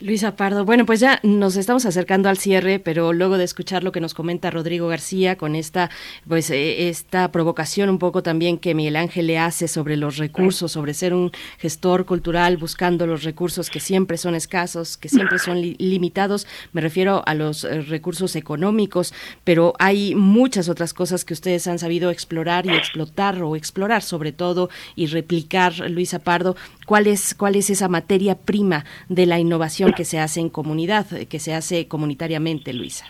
[0.00, 3.90] Luisa Pardo, bueno, pues ya nos estamos acercando al cierre, pero luego de escuchar lo
[3.90, 5.90] que nos comenta Rodrigo García con esta,
[6.28, 10.70] pues eh, esta provocación un poco también que Miguel Ángel le hace sobre los recursos,
[10.70, 15.60] sobre ser un gestor cultural buscando los recursos que siempre son escasos, que siempre son
[15.60, 21.34] li limitados, me refiero a los eh, recursos económicos, pero hay muchas otras cosas que
[21.34, 26.56] ustedes han sabido explorar y explotar o explorar sobre todo y replicar, Luisa Pardo,
[26.86, 31.06] cuál es cuál es esa materia prima de la innovación que se hace en comunidad,
[31.28, 33.06] que se hace comunitariamente, Luisa?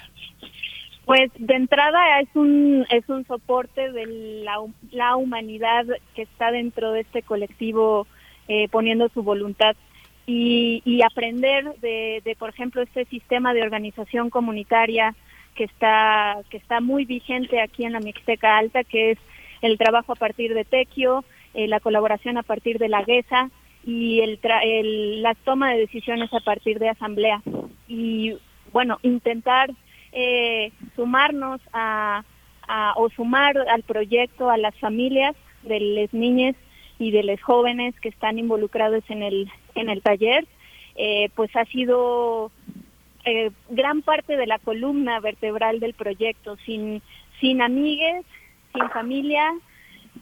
[1.05, 4.57] Pues de entrada es un es un soporte de la,
[4.91, 8.07] la humanidad que está dentro de este colectivo
[8.47, 9.75] eh, poniendo su voluntad
[10.27, 15.15] y, y aprender de, de, por ejemplo, este sistema de organización comunitaria
[15.55, 19.19] que está que está muy vigente aquí en la Mixteca Alta, que es
[19.63, 23.51] el trabajo a partir de Tequio, eh, la colaboración a partir de la GESA,
[23.89, 27.41] y el, el, la toma de decisiones a partir de asamblea.
[27.89, 28.37] Y
[28.71, 29.71] bueno, intentar
[30.95, 32.23] sumarnos a,
[32.97, 36.55] o sumar al proyecto a las familias de las niñas
[36.99, 40.47] y de los jóvenes que están involucrados en el, en el taller,
[41.35, 42.51] pues ha sido
[43.71, 46.59] gran parte de la columna vertebral del proyecto.
[46.67, 47.01] Sin,
[47.41, 48.27] sin amigues,
[48.75, 49.51] sin familia,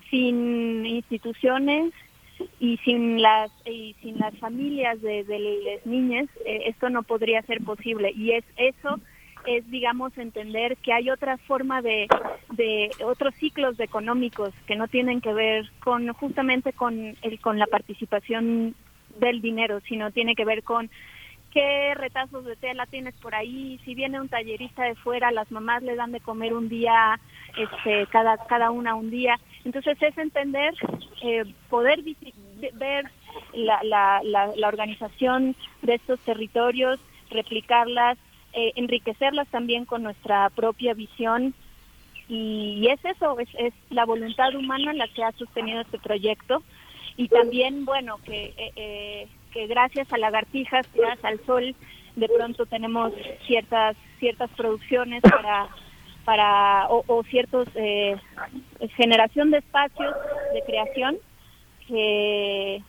[0.09, 1.93] sin instituciones
[2.59, 7.63] y sin las y sin las familias de, las niñas eh, esto no podría ser
[7.63, 8.99] posible y es eso
[9.47, 12.09] es digamos entender que hay otra forma de,
[12.53, 17.67] de otros ciclos económicos que no tienen que ver con justamente con el con la
[17.67, 18.75] participación
[19.19, 20.91] del dinero sino tiene que ver con
[21.57, 25.83] qué retazos de tela tienes por ahí, si viene un tallerista de fuera, las mamás
[25.83, 27.19] le dan de comer un día,
[27.57, 29.41] este, cada, cada una un día.
[29.67, 30.75] Entonces es entender,
[31.23, 32.01] eh, poder
[32.75, 33.05] ver
[33.53, 38.17] la, la, la, organización de estos territorios, replicarlas,
[38.53, 41.53] eh, enriquecerlas también con nuestra propia visión.
[42.29, 46.63] Y, es eso, es, la voluntad humana la que ha sostenido este proyecto.
[47.17, 51.75] Y también, bueno, que eh, que gracias a lagartijas, gracias al sol,
[52.15, 53.13] de pronto tenemos
[53.49, 55.69] ciertas ciertas producciones para
[56.27, 58.17] para o, ciertos eh,
[58.97, 60.13] generación de espacios
[60.53, 61.17] de creación
[61.87, 62.83] que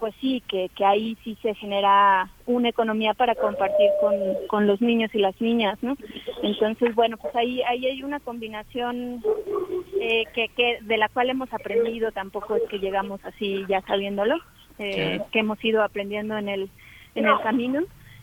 [0.00, 4.14] pues sí que, que ahí sí se genera una economía para compartir con,
[4.48, 5.96] con los niños y las niñas no
[6.42, 9.22] entonces bueno pues ahí ahí hay una combinación
[10.00, 14.36] eh, que, que de la cual hemos aprendido tampoco es que llegamos así ya sabiéndolo
[14.80, 16.70] eh, que hemos ido aprendiendo en el,
[17.14, 17.82] en el camino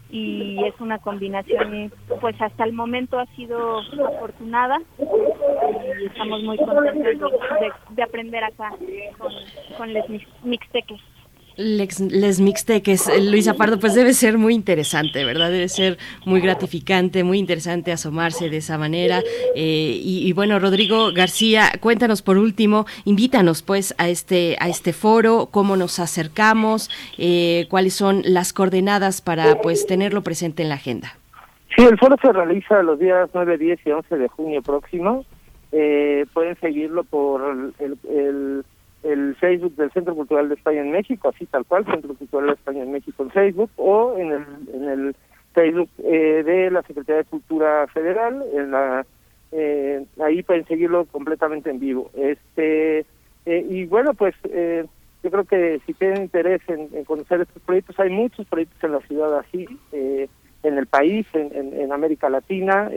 [0.09, 7.31] y es una combinación, pues hasta el momento ha sido afortunada y estamos muy contentos
[7.89, 8.73] de, aprender acá
[9.17, 9.31] con,
[9.77, 10.05] con los
[10.43, 11.01] mixteques.
[11.57, 15.49] Les, les Mixteques, Luisa Pardo, pues debe ser muy interesante, ¿verdad?
[15.49, 19.21] Debe ser muy gratificante, muy interesante asomarse de esa manera.
[19.55, 25.47] Eh, y, bueno, Rodrigo García, cuéntanos por último, invítanos pues a este, a este foro,
[25.49, 31.17] cómo nos acercamos, eh, cuáles son las coordenadas para pues tenerlo presente en la agenda.
[31.75, 35.25] Sí, el foro se realiza los días 9, 10 y 11 de junio próximo.
[35.71, 38.63] Eh, pueden seguirlo por el el
[39.35, 42.83] Facebook del Centro Cultural de España en México, así tal cual, Centro Cultural de España
[42.83, 45.15] en México en Facebook, o en el, en el
[45.57, 49.05] Facebook eh, de la Secretaría de Cultura Federal, en la
[49.51, 52.11] eh, ahí pueden seguirlo completamente en vivo.
[52.15, 53.05] Este
[53.45, 58.11] eh, y bueno, pues yo creo que si tienen interés en, conocer estos proyectos, hay
[58.11, 62.91] muchos proyectos en la ciudad así, en el país, en, en América Latina.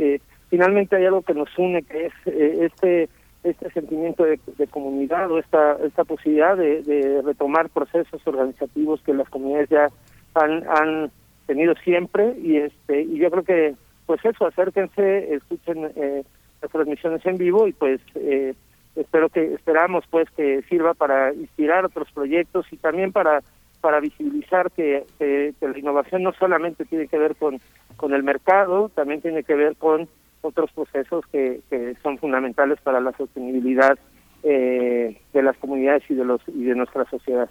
[0.51, 3.09] finalmente hay algo que nos une, que es este
[3.43, 4.39] este sentimiento de,
[4.69, 9.89] comunidad o esta, esta posibilidad de, retomar procesos organizativos que las comunidades ya
[10.35, 11.11] han, han
[11.47, 13.75] tenido siempre y este y yo creo que
[14.07, 16.23] pues eso acérquense escuchen eh,
[16.63, 18.55] las transmisiones en vivo y pues eh,
[18.95, 23.43] espero que esperamos pues que sirva para inspirar otros proyectos y también para
[23.81, 27.61] para visibilizar que, que, que la innovación no solamente tiene que ver con
[27.97, 30.09] con el mercado también tiene que ver con
[30.43, 33.99] otros procesos que, que son fundamentales para la sostenibilidad
[34.43, 37.51] eh, de las comunidades y de los y de nuestra sociedad.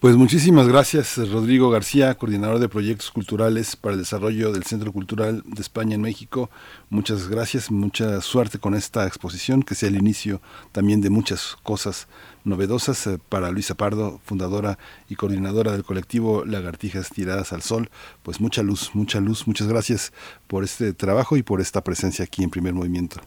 [0.00, 5.42] Pues muchísimas gracias, Rodrigo García, coordinador de proyectos culturales para el desarrollo del Centro Cultural
[5.44, 6.48] de España en México.
[6.88, 10.40] Muchas gracias, mucha suerte con esta exposición, que sea el inicio
[10.72, 12.08] también de muchas cosas
[12.44, 14.78] novedosas eh, para Luisa Pardo, fundadora
[15.10, 17.90] y coordinadora del colectivo Lagartijas Tiradas al Sol.
[18.22, 19.46] Pues mucha luz, mucha luz.
[19.46, 20.14] Muchas gracias
[20.46, 23.20] por este trabajo y por esta presencia aquí en Primer Movimiento.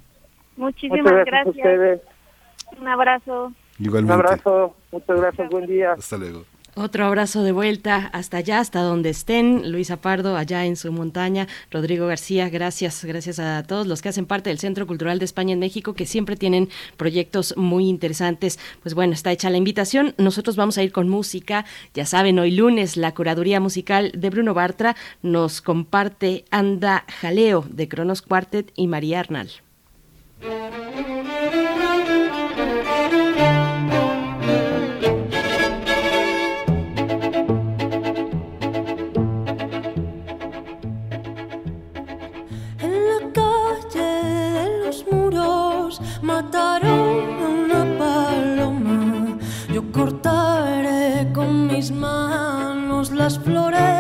[0.58, 2.02] Muchísimas gracias.
[2.80, 3.54] Un abrazo.
[3.80, 4.76] Un abrazo.
[4.92, 5.50] Muchas gracias.
[5.52, 5.94] Buen día.
[5.94, 6.46] Hasta luego.
[6.76, 9.72] Otro abrazo de vuelta hasta allá, hasta donde estén.
[9.72, 11.48] Luisa Pardo, allá en su montaña.
[11.70, 15.54] Rodrigo García, gracias, gracias a todos los que hacen parte del Centro Cultural de España
[15.54, 18.58] en México, que siempre tienen proyectos muy interesantes.
[18.82, 20.16] Pues bueno, está hecha la invitación.
[20.18, 21.64] Nosotros vamos a ir con música.
[21.94, 27.88] Ya saben, hoy lunes la curaduría musical de Bruno Bartra nos comparte Anda Jaleo de
[27.88, 29.52] Cronos Quartet y María Arnal.
[51.84, 53.93] Mis manos las flores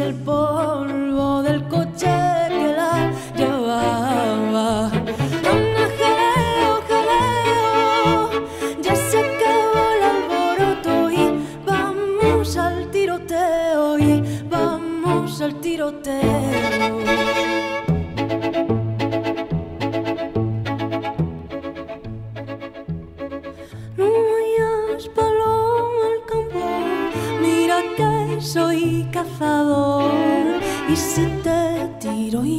[0.00, 0.87] el polvo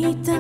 [0.10, 0.40] tiro y te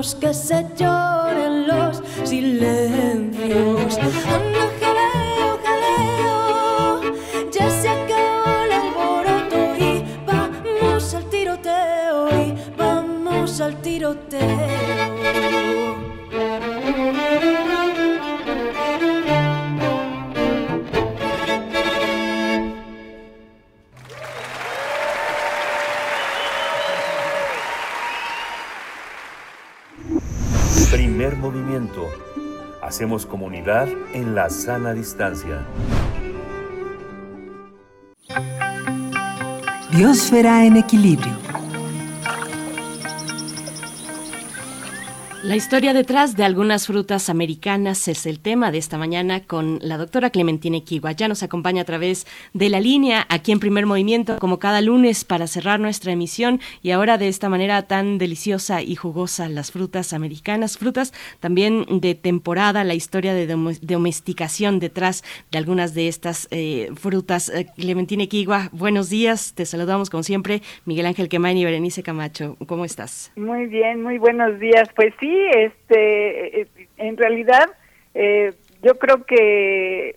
[0.00, 3.98] que se lloren los silencios.
[33.30, 35.64] Comunidad en la sana distancia.
[39.92, 41.49] Biosfera en equilibrio.
[45.50, 49.98] La historia detrás de algunas frutas americanas es el tema de esta mañana con la
[49.98, 51.10] doctora Clementina Equigua.
[51.10, 55.24] Ya nos acompaña a través de la línea aquí en Primer Movimiento, como cada lunes,
[55.24, 60.12] para cerrar nuestra emisión y ahora de esta manera tan deliciosa y jugosa las frutas
[60.12, 66.46] americanas, frutas también de temporada, la historia de dom- domesticación detrás de algunas de estas
[66.52, 67.48] eh, frutas.
[67.48, 72.56] Eh, Clementina Equigua, buenos días, te saludamos como siempre, Miguel Ángel Quemain y Berenice Camacho.
[72.68, 73.32] ¿Cómo estás?
[73.34, 74.88] Muy bien, muy buenos días.
[74.94, 77.70] Pues sí, este, eh, en realidad
[78.14, 78.52] eh,
[78.82, 80.16] yo creo que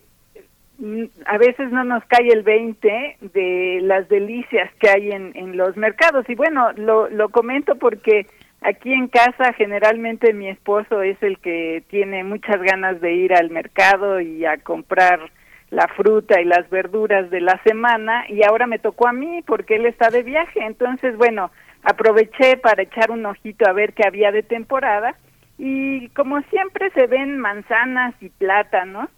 [0.78, 5.56] mm, a veces no nos cae el 20 de las delicias que hay en, en
[5.56, 6.28] los mercados.
[6.28, 8.26] Y bueno, lo, lo comento porque
[8.60, 13.50] aquí en casa generalmente mi esposo es el que tiene muchas ganas de ir al
[13.50, 15.30] mercado y a comprar
[15.70, 19.76] la fruta y las verduras de la semana y ahora me tocó a mí porque
[19.76, 20.60] él está de viaje.
[20.64, 21.50] Entonces, bueno,
[21.84, 25.14] aproveché para echar un ojito a ver qué había de temporada
[25.58, 29.08] y como siempre se ven manzanas y plátanos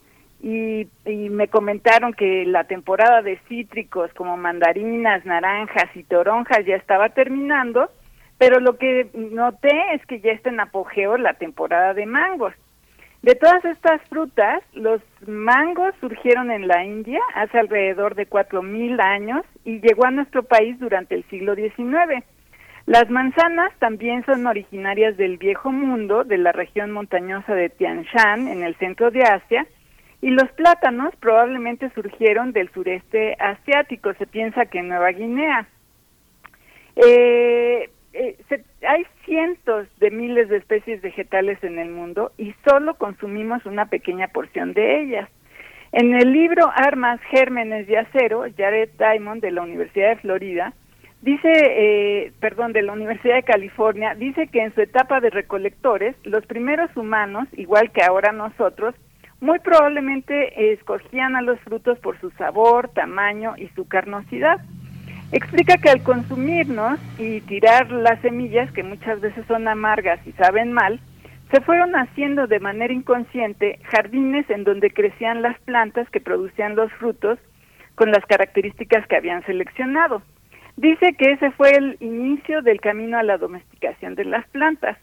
[0.43, 6.77] y, y me comentaron que la temporada de cítricos como mandarinas, naranjas y toronjas ya
[6.77, 7.91] estaba terminando,
[8.37, 12.53] pero lo que noté es que ya está en apogeo la temporada de mangos.
[13.23, 19.45] De todas estas frutas, los mangos surgieron en la India hace alrededor de 4.000 años
[19.65, 22.23] y llegó a nuestro país durante el siglo XIX.
[22.87, 28.47] Las manzanas también son originarias del Viejo Mundo, de la región montañosa de Tian Shan,
[28.47, 29.67] en el centro de Asia,
[30.23, 35.67] y los plátanos probablemente surgieron del sureste asiático, se piensa que en Nueva Guinea.
[36.95, 42.95] Eh, eh, se- hay cientos de miles de especies vegetales en el mundo y solo
[42.95, 45.29] consumimos una pequeña porción de ellas.
[45.93, 50.73] En el libro Armas, Gérmenes y Acero, Jared Diamond de la Universidad de Florida
[51.27, 56.15] dice, eh, perdón, de la Universidad de California, dice que en su etapa de recolectores,
[56.23, 58.95] los primeros humanos, igual que ahora nosotros,
[59.41, 64.61] muy probablemente escogían a los frutos por su sabor, tamaño y su carnosidad.
[65.33, 70.73] Explica que al consumirnos y tirar las semillas, que muchas veces son amargas y saben
[70.73, 71.01] mal,
[71.51, 76.93] se fueron haciendo de manera inconsciente jardines en donde crecían las plantas que producían los
[76.93, 77.41] frutos
[77.97, 80.23] con las características que habían seleccionado.
[80.77, 84.99] Dice que ese fue el inicio del camino a la domesticación de las plantas.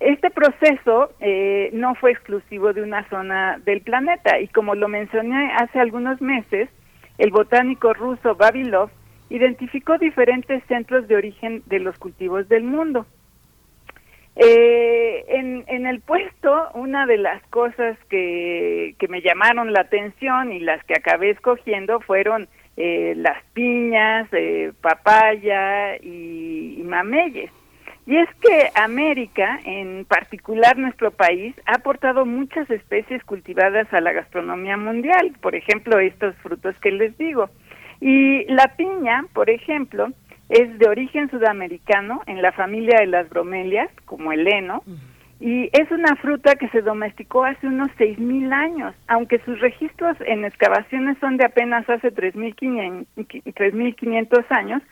[0.00, 5.52] Este proceso eh, no fue exclusivo de una zona del planeta y como lo mencioné
[5.52, 6.70] hace algunos meses,
[7.18, 8.90] el botánico ruso Babilov
[9.28, 13.06] identificó diferentes centros de origen de los cultivos del mundo.
[14.36, 20.52] Eh, en, en el puesto, una de las cosas que, que me llamaron la atención
[20.52, 27.50] y las que acabé escogiendo fueron eh, las piñas, eh, papaya y, mameyes.
[28.06, 34.12] Y es que América, en particular nuestro país, ha aportado muchas especies cultivadas a la
[34.12, 37.50] gastronomía mundial, por ejemplo, estos frutos que les digo.
[38.00, 40.12] Y la piña, por ejemplo,
[40.48, 44.84] es de origen sudamericano en la familia de las bromelias, como el heno,
[45.38, 50.44] y es una fruta que se domesticó hace unos 6.000 años, aunque sus registros en
[50.44, 54.82] excavaciones son de apenas hace 3.500 años,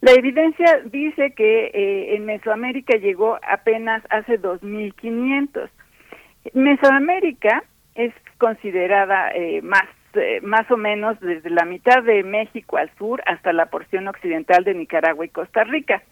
[0.00, 5.68] la evidencia dice que eh, en Mesoamérica llegó apenas hace 2.500.
[6.54, 7.62] Mesoamérica
[7.94, 13.22] es considerada eh, más eh, más o menos desde la mitad de México al sur
[13.26, 16.02] hasta la porción occidental de Nicaragua y Costa Rica.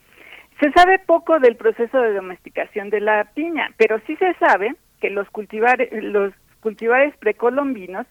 [0.60, 5.10] Se sabe poco del proceso de domesticación de la piña, pero sí se sabe que
[5.10, 8.06] los, cultivares, los cultivares precolombinos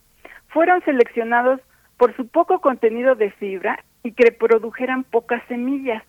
[0.47, 1.59] fueron seleccionados
[1.97, 6.03] por su poco contenido de fibra y que produjeran pocas semillas.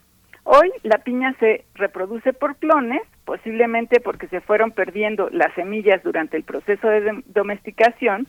[0.45, 6.37] Hoy la piña se reproduce por clones, posiblemente porque se fueron perdiendo las semillas durante
[6.37, 8.29] el proceso de domesticación,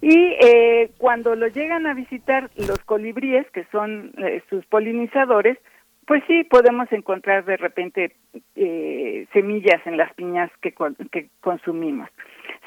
[0.00, 5.56] y eh, cuando lo llegan a visitar los colibríes, que son eh, sus polinizadores,
[6.06, 8.16] pues sí podemos encontrar de repente
[8.56, 10.74] eh, semillas en las piñas que,
[11.10, 12.08] que consumimos.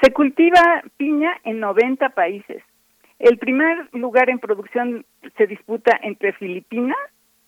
[0.02, 2.62] Se cultiva piña en 90 países.
[3.18, 5.04] El primer lugar en producción
[5.36, 6.96] se disputa entre Filipinas,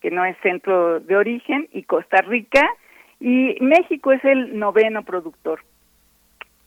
[0.01, 2.67] que no es centro de origen, y Costa Rica,
[3.21, 5.61] y México es el noveno productor.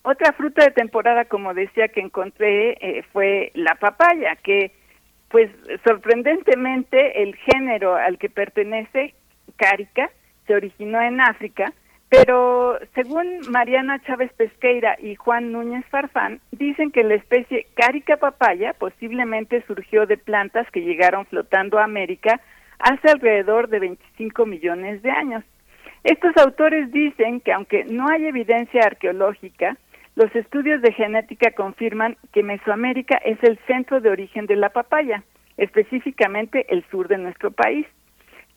[0.03, 4.71] Otra fruta de temporada, como decía, que encontré eh, fue la papaya, que
[5.33, 5.51] pues
[5.85, 9.13] sorprendentemente el género al que pertenece,
[9.57, 10.09] cárica,
[10.47, 11.73] se originó en África
[12.15, 18.73] pero según Mariana Chávez Pesqueira y Juan Núñez Farfán, dicen que la especie Carica papaya
[18.73, 22.39] posiblemente surgió de plantas que llegaron flotando a América
[22.77, 25.43] hace alrededor de 25 millones de años.
[26.03, 29.75] Estos autores dicen que aunque no hay evidencia arqueológica,
[30.15, 35.23] los estudios de genética confirman que Mesoamérica es el centro de origen de la papaya,
[35.57, 37.87] específicamente el sur de nuestro país.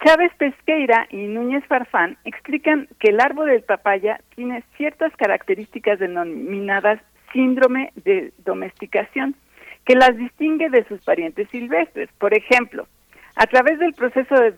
[0.04, 7.00] Chávez Pesqueira y Núñez Farfán explican que el árbol del papaya tiene ciertas características denominadas
[7.32, 9.34] síndrome de domesticación,
[9.84, 12.10] que las distingue de sus parientes silvestres.
[12.18, 12.86] Por ejemplo,
[13.36, 14.52] a través del proceso de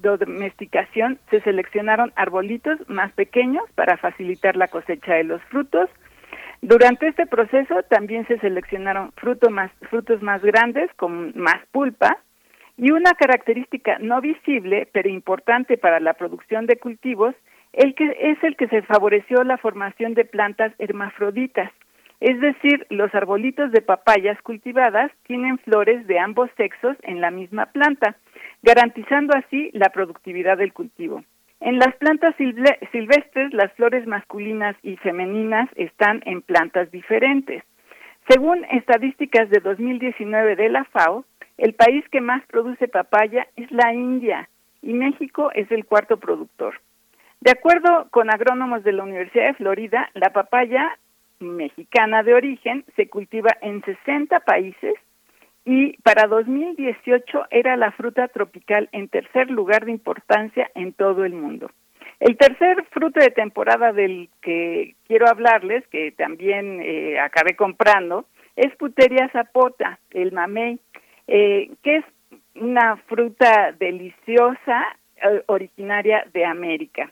[0.00, 5.90] domesticación se seleccionaron arbolitos más pequeños para facilitar la cosecha de los frutos.
[6.62, 12.18] Durante este proceso también se seleccionaron frutos más, frutos más grandes con más pulpa
[12.76, 17.34] y una característica no visible, pero importante para la producción de cultivos,
[17.72, 21.70] el que es el que se favoreció la formación de plantas hermafroditas,
[22.20, 27.66] es decir, los arbolitos de papayas cultivadas tienen flores de ambos sexos en la misma
[27.66, 28.16] planta,
[28.62, 31.22] garantizando así la productividad del cultivo.
[31.60, 37.62] En las plantas silvestres, las flores masculinas y femeninas están en plantas diferentes.
[38.28, 41.24] Según estadísticas de 2019 de la FAO,
[41.56, 44.48] el país que más produce papaya es la India
[44.82, 46.80] y México es el cuarto productor.
[47.40, 50.98] De acuerdo con agrónomos de la Universidad de Florida, la papaya
[51.38, 54.94] mexicana de origen se cultiva en 60 países
[55.66, 61.32] y para 2018 era la fruta tropical en tercer lugar de importancia en todo el
[61.32, 61.72] mundo.
[62.20, 68.74] El tercer fruto de temporada del que quiero hablarles, que también eh, acabé comprando, es
[68.76, 70.78] Puteria zapota, el mamey
[71.26, 72.04] eh, que es
[72.54, 77.10] una fruta deliciosa eh, originaria de América.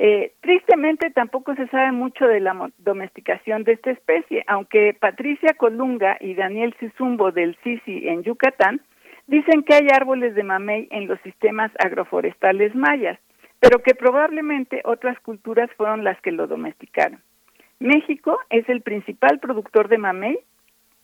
[0.00, 6.16] Eh, tristemente tampoco se sabe mucho de la domesticación de esta especie, aunque Patricia Colunga
[6.20, 8.80] y Daniel Sizumbo del Sisi en Yucatán
[9.26, 13.18] dicen que hay árboles de mamey en los sistemas agroforestales mayas,
[13.58, 17.20] pero que probablemente otras culturas fueron las que lo domesticaron.
[17.80, 20.38] México es el principal productor de mamey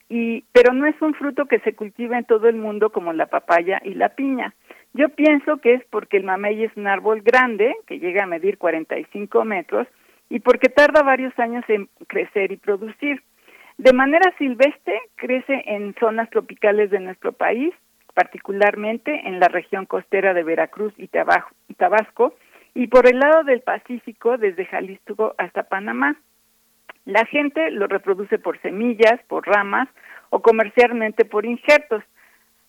[0.08, 3.26] y pero no es un fruto que se cultiva en todo el mundo como la
[3.26, 4.55] papaya y la piña.
[4.92, 8.58] Yo pienso que es porque el mamey es un árbol grande que llega a medir
[8.58, 9.89] 45 metros
[10.28, 13.23] y porque tarda varios años en crecer y producir.
[13.76, 17.74] De manera silvestre crece en zonas tropicales de nuestro país,
[18.15, 22.34] particularmente en la región costera de Veracruz y Tabasco,
[22.74, 26.16] y por el lado del Pacífico desde Jalisco hasta Panamá.
[27.05, 29.89] La gente lo reproduce por semillas, por ramas
[30.31, 32.02] o comercialmente por injertos.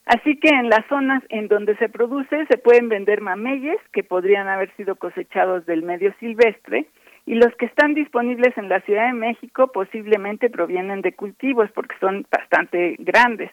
[0.06, 4.48] Así que en las zonas en donde se produce se pueden vender mameyes que podrían
[4.48, 6.86] haber sido cosechados del medio silvestre
[7.26, 11.96] y los que están disponibles en la Ciudad de México posiblemente provienen de cultivos porque
[12.00, 13.52] son bastante grandes.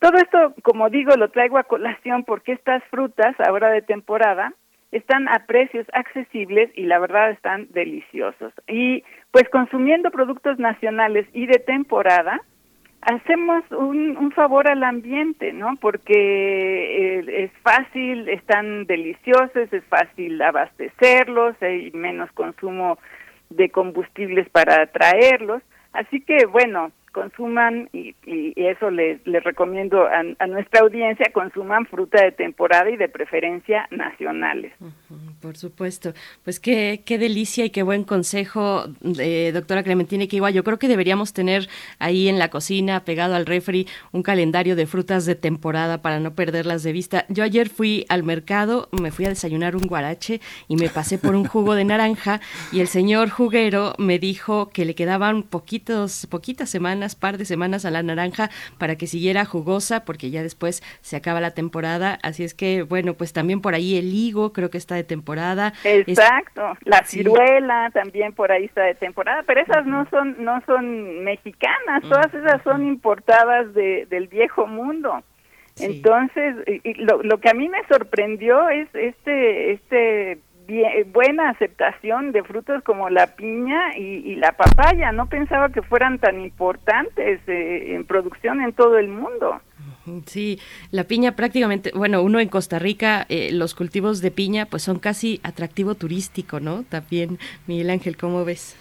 [0.00, 4.52] Todo esto, como digo, lo traigo a colación porque estas frutas, ahora de temporada,
[4.92, 8.52] están a precios accesibles y la verdad están deliciosos.
[8.66, 12.40] Y pues consumiendo productos nacionales y de temporada,
[13.02, 15.74] hacemos un, favor al ambiente, ¿no?
[15.80, 22.98] Porque eh, es fácil, están deliciosos, es fácil abastecerlos, hay menos consumo
[23.50, 25.62] de combustibles para traerlos.
[25.92, 28.14] Así que, bueno, consuman, y,
[28.56, 34.72] eso les, les recomiendo a, nuestra audiencia, consuman fruta de temporada y de preferencia nacionales.
[35.40, 36.12] Por supuesto.
[36.44, 40.88] Pues qué, qué delicia y qué buen consejo, de doctora Clementina igual Yo creo que
[40.88, 46.02] deberíamos tener ahí en la cocina, pegado al refri, un calendario de frutas de temporada
[46.02, 47.24] para no perderlas de vista.
[47.28, 51.34] Yo ayer fui al mercado, me fui a desayunar un guarache y me pasé por
[51.34, 52.40] un jugo de naranja
[52.72, 57.84] y el señor juguero me dijo que le quedaban poquitos, poquitas semanas, par de semanas
[57.84, 62.18] a la naranja para que siguiera jugosa porque ya después se acaba la temporada.
[62.22, 65.72] Así es que, bueno, pues también por ahí el higo creo que está de temporada.
[65.84, 71.24] Exacto, la ciruela también por ahí está de temporada, pero esas no son no son
[71.24, 75.22] mexicanas, todas esas son importadas de, del viejo mundo.
[75.80, 76.56] Entonces,
[76.96, 80.38] lo, lo que a mí me sorprendió es este este
[81.12, 85.12] buena aceptación de frutos como la piña y, la papaya.
[85.12, 89.60] No pensaba que fueran tan importantes eh, en producción en todo el mundo.
[90.26, 90.58] Sí,
[90.90, 94.98] la piña prácticamente, bueno, uno en Costa Rica, eh, los cultivos de piña pues son
[94.98, 96.84] casi atractivo turístico, ¿no?
[96.84, 98.76] También, Miguel Ángel, ¿cómo ves?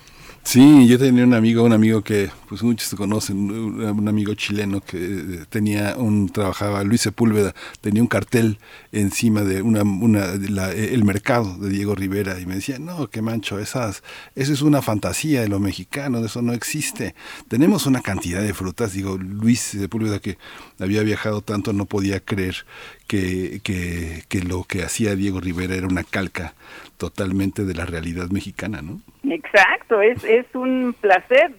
[0.47, 5.45] Sí, yo tenía un amigo, un amigo que pues muchos conocen, un amigo chileno que
[5.49, 8.57] tenía un trabajaba Luis Sepúlveda, tenía un cartel
[8.93, 13.59] encima de una, una el mercado de Diego Rivera y me decía, "No, qué mancho,
[13.59, 14.03] esas
[14.35, 17.13] eso es una fantasía de los mexicanos, eso no existe.
[17.49, 20.37] Tenemos una cantidad de frutas." Digo, Luis Sepúlveda que
[20.79, 22.65] había viajado tanto no podía creer
[23.05, 26.53] que, que, que lo que hacía Diego Rivera era una calca
[26.97, 28.99] totalmente de la realidad mexicana, ¿no?
[29.29, 31.53] Exacto, es, es un placer.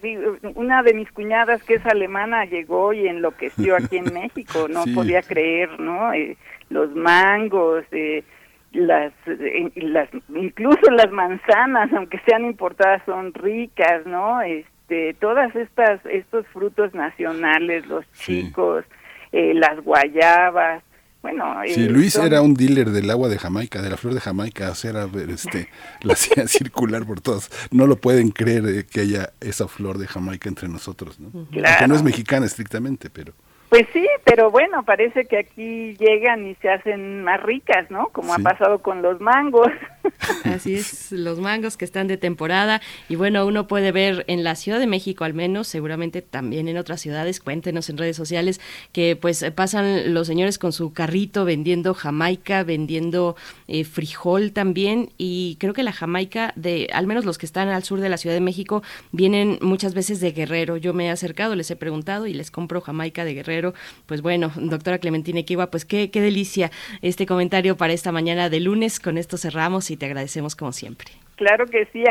[0.54, 5.22] Una de mis cuñadas que es alemana llegó y enloqueció aquí en México, no podía
[5.22, 6.12] creer, ¿no?
[6.12, 6.36] Eh,
[6.70, 8.24] los mangos, eh,
[8.72, 14.40] las, eh, las, incluso las manzanas, aunque sean importadas, son ricas, ¿no?
[14.42, 18.84] Este, todas estas, estos frutos nacionales, los chicos,
[19.32, 20.82] eh, las guayabas,
[21.22, 24.20] bueno, sí, eh, Luis era un dealer del agua de Jamaica, de la flor de
[24.20, 25.68] Jamaica, o sea, era, este,
[26.02, 27.50] la hacía circular por todos.
[27.70, 31.46] No lo pueden creer eh, que haya esa flor de Jamaica entre nosotros, ¿no?
[31.50, 31.86] Claro.
[31.88, 33.34] no es mexicana estrictamente, pero...
[33.68, 38.08] Pues sí, pero bueno, parece que aquí llegan y se hacen más ricas, ¿no?
[38.12, 39.68] Como ha pasado con los mangos.
[40.44, 42.80] Así es, los mangos que están de temporada
[43.10, 46.78] y bueno, uno puede ver en la Ciudad de México al menos, seguramente también en
[46.78, 48.58] otras ciudades, cuéntenos en redes sociales
[48.92, 55.56] que pues pasan los señores con su carrito vendiendo jamaica, vendiendo eh, frijol también y
[55.60, 58.34] creo que la jamaica de al menos los que están al sur de la Ciudad
[58.34, 58.82] de México
[59.12, 60.78] vienen muchas veces de Guerrero.
[60.78, 63.57] Yo me he acercado, les he preguntado y les compro jamaica de Guerrero
[64.06, 66.70] pues bueno, doctora Clementina Equiwa, pues qué, qué delicia
[67.02, 69.00] este comentario para esta mañana de lunes.
[69.00, 71.10] Con esto cerramos y te agradecemos como siempre.
[71.36, 72.04] Claro que sí,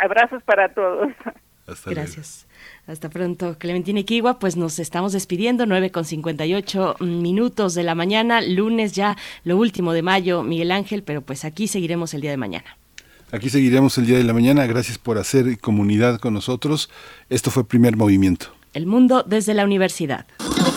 [0.00, 1.08] abrazos para todos.
[1.86, 2.46] Gracias.
[2.86, 4.38] Hasta pronto, Clementina Equiwa.
[4.38, 9.92] Pues nos estamos despidiendo, 9 con 58 minutos de la mañana, lunes ya, lo último
[9.92, 12.76] de mayo, Miguel Ángel, pero pues aquí seguiremos el día de mañana.
[13.32, 14.66] Aquí seguiremos el día de la mañana.
[14.66, 16.90] Gracias por hacer comunidad con nosotros.
[17.30, 18.46] Esto fue Primer Movimiento.
[18.74, 20.26] El mundo desde la universidad.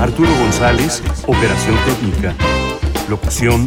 [0.00, 2.34] Arturo González, operación técnica.
[3.08, 3.66] Locución,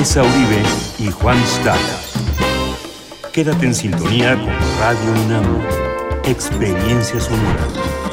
[0.00, 0.62] Esa Uribe
[0.98, 1.78] y Juan Stack.
[3.30, 4.48] Quédate en sintonía con
[4.80, 5.60] Radio UNAM.
[6.24, 8.09] Experiencia sonora.